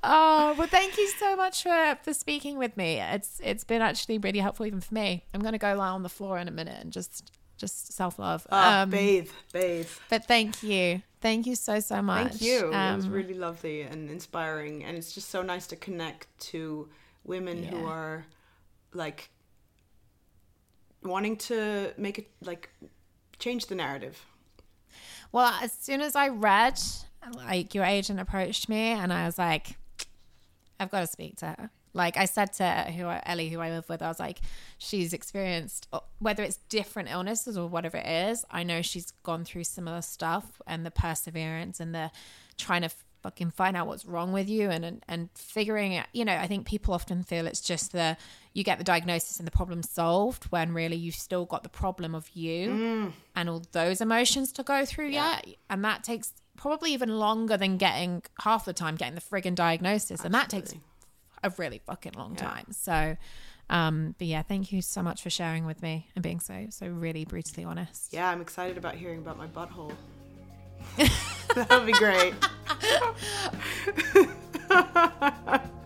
Oh 0.03 0.55
well, 0.57 0.67
thank 0.67 0.97
you 0.99 1.09
so 1.09 1.37
much 1.37 1.63
for 1.63 1.99
for 2.03 2.15
speaking 2.15 2.59
with 2.59 2.77
me. 2.77 3.01
It's 3.01 3.41
it's 3.43 3.65
been 3.65 3.83
actually 3.83 4.19
really 4.19 4.39
helpful 4.39 4.67
even 4.67 4.81
for 4.81 4.95
me. 4.95 5.25
I'm 5.33 5.41
gonna 5.41 5.59
go 5.59 5.75
lie 5.75 5.89
on 5.89 6.03
the 6.03 6.09
floor 6.09 6.39
in 6.39 6.49
a 6.49 6.51
minute 6.51 6.79
and 6.81 6.93
just 6.93 7.33
just 7.57 7.93
self 7.93 8.19
love. 8.19 8.47
Oh, 8.51 8.57
um, 8.83 8.91
bathe, 8.91 9.31
bathe. 9.53 9.89
But 10.11 10.27
thank 10.27 10.63
you, 10.63 11.03
thank 11.25 11.47
you 11.47 11.55
so 11.57 11.81
so 11.81 12.03
much. 12.03 12.33
Thank 12.33 12.43
you. 12.43 12.67
it 12.67 12.97
was 12.97 13.07
Um, 13.07 13.13
really 13.13 13.33
lovely 13.33 13.81
and 13.81 14.11
inspiring, 14.11 14.85
and 14.85 14.97
it's 14.97 15.13
just 15.13 15.31
so 15.31 15.41
nice 15.43 15.67
to 15.69 15.77
connect 15.77 16.27
to 16.51 16.89
women 17.25 17.65
who 17.65 17.87
are 17.87 18.27
like 18.93 19.31
wanting 21.03 21.37
to 21.37 21.95
make 21.97 22.19
it 22.19 22.31
like 22.43 22.69
change 23.39 23.67
the 23.67 23.75
narrative. 23.75 24.25
Well, 25.33 25.53
as 25.63 25.73
soon 25.73 26.03
as 26.03 26.15
I 26.15 26.29
read, 26.29 26.79
like 27.35 27.75
your 27.75 27.85
agent 27.85 28.21
approached 28.21 28.69
me, 28.69 28.93
and 28.93 29.11
I 29.11 29.25
was 29.25 29.39
like, 29.39 29.77
I've 30.79 30.91
got 30.91 31.01
to 31.01 31.07
speak 31.07 31.37
to 31.39 31.47
her. 31.47 31.71
Like 31.95 32.17
I 32.17 32.27
said 32.27 32.53
to 32.55 32.93
who 32.97 33.07
I, 33.07 33.23
Ellie, 33.25 33.49
who 33.49 33.61
I 33.61 33.71
live 33.71 33.89
with, 33.89 34.03
I 34.03 34.09
was 34.09 34.19
like, 34.19 34.41
she's 34.79 35.13
experienced 35.13 35.89
uh, 35.93 36.01
whether 36.19 36.43
it's 36.43 36.59
different 36.69 37.09
illnesses 37.11 37.57
or 37.57 37.69
whatever 37.69 37.97
it 37.97 38.07
is. 38.07 38.45
I 38.51 38.65
know 38.65 38.83
she's 38.83 39.13
gone 39.23 39.45
through 39.45 39.65
similar 39.65 40.03
stuff, 40.03 40.61
and 40.67 40.85
the 40.85 40.91
perseverance 40.91 41.81
and 41.81 41.95
the 41.95 42.11
trying 42.59 42.83
to 42.83 42.91
fucking 43.23 43.51
find 43.51 43.75
out 43.75 43.87
what's 43.87 44.05
wrong 44.05 44.33
with 44.33 44.51
you 44.51 44.69
and 44.71 44.85
and, 44.85 45.03
and 45.09 45.31
figuring 45.35 45.93
it. 45.93 46.07
You 46.13 46.25
know, 46.25 46.35
I 46.35 46.47
think 46.47 46.67
people 46.67 46.93
often 46.93 47.23
feel 47.23 47.47
it's 47.47 47.61
just 47.63 47.93
the 47.93 48.17
you 48.53 48.63
get 48.65 48.79
the 48.79 48.85
diagnosis 48.85 49.39
and 49.39 49.47
the 49.47 49.51
problem 49.53 49.83
solved 49.83 50.45
when 50.45 50.75
really 50.75 50.97
you've 50.97 51.15
still 51.15 51.45
got 51.47 51.63
the 51.63 51.69
problem 51.69 52.15
of 52.15 52.29
you 52.35 53.13
and 53.35 53.49
all 53.49 53.63
those 53.73 54.01
emotions 54.01 54.53
to 54.53 54.63
go 54.63 54.85
through 54.85 55.09
yet. 55.09 55.47
And 55.71 55.85
that 55.85 56.05
takes 56.05 56.33
probably 56.57 56.93
even 56.93 57.19
longer 57.19 57.57
than 57.57 57.79
getting 57.79 58.23
half 58.41 58.65
the 58.65 58.73
time 58.73 58.95
getting 58.95 59.15
the 59.17 59.21
friggin' 59.21 59.55
diagnosis. 59.57 60.25
And 60.25 60.33
that 60.35 60.49
takes 60.51 60.73
a 61.45 61.51
really 61.59 61.79
fucking 61.79 62.13
long 62.17 62.35
Yeah. 62.35 62.49
time. 62.49 62.73
So, 62.73 63.17
um, 63.71 64.15
but 64.19 64.27
yeah, 64.27 64.43
thank 64.43 64.73
you 64.73 64.83
so 64.83 65.03
much 65.03 65.23
for 65.23 65.31
sharing 65.31 65.65
with 65.67 65.81
me 65.83 66.09
and 66.17 66.23
being 66.23 66.41
so, 66.41 66.67
so 66.71 66.87
really 66.89 67.25
brutally 67.25 67.65
honest. 67.65 68.13
Yeah, 68.13 68.29
I'm 68.29 68.41
excited 68.41 68.77
about 68.77 68.97
hearing 68.97 69.19
about 69.21 69.39
my 69.39 69.47
butthole. 69.47 69.93
that 71.55 71.71
would 71.71 71.87
be 71.87 71.93
great. 71.93 72.35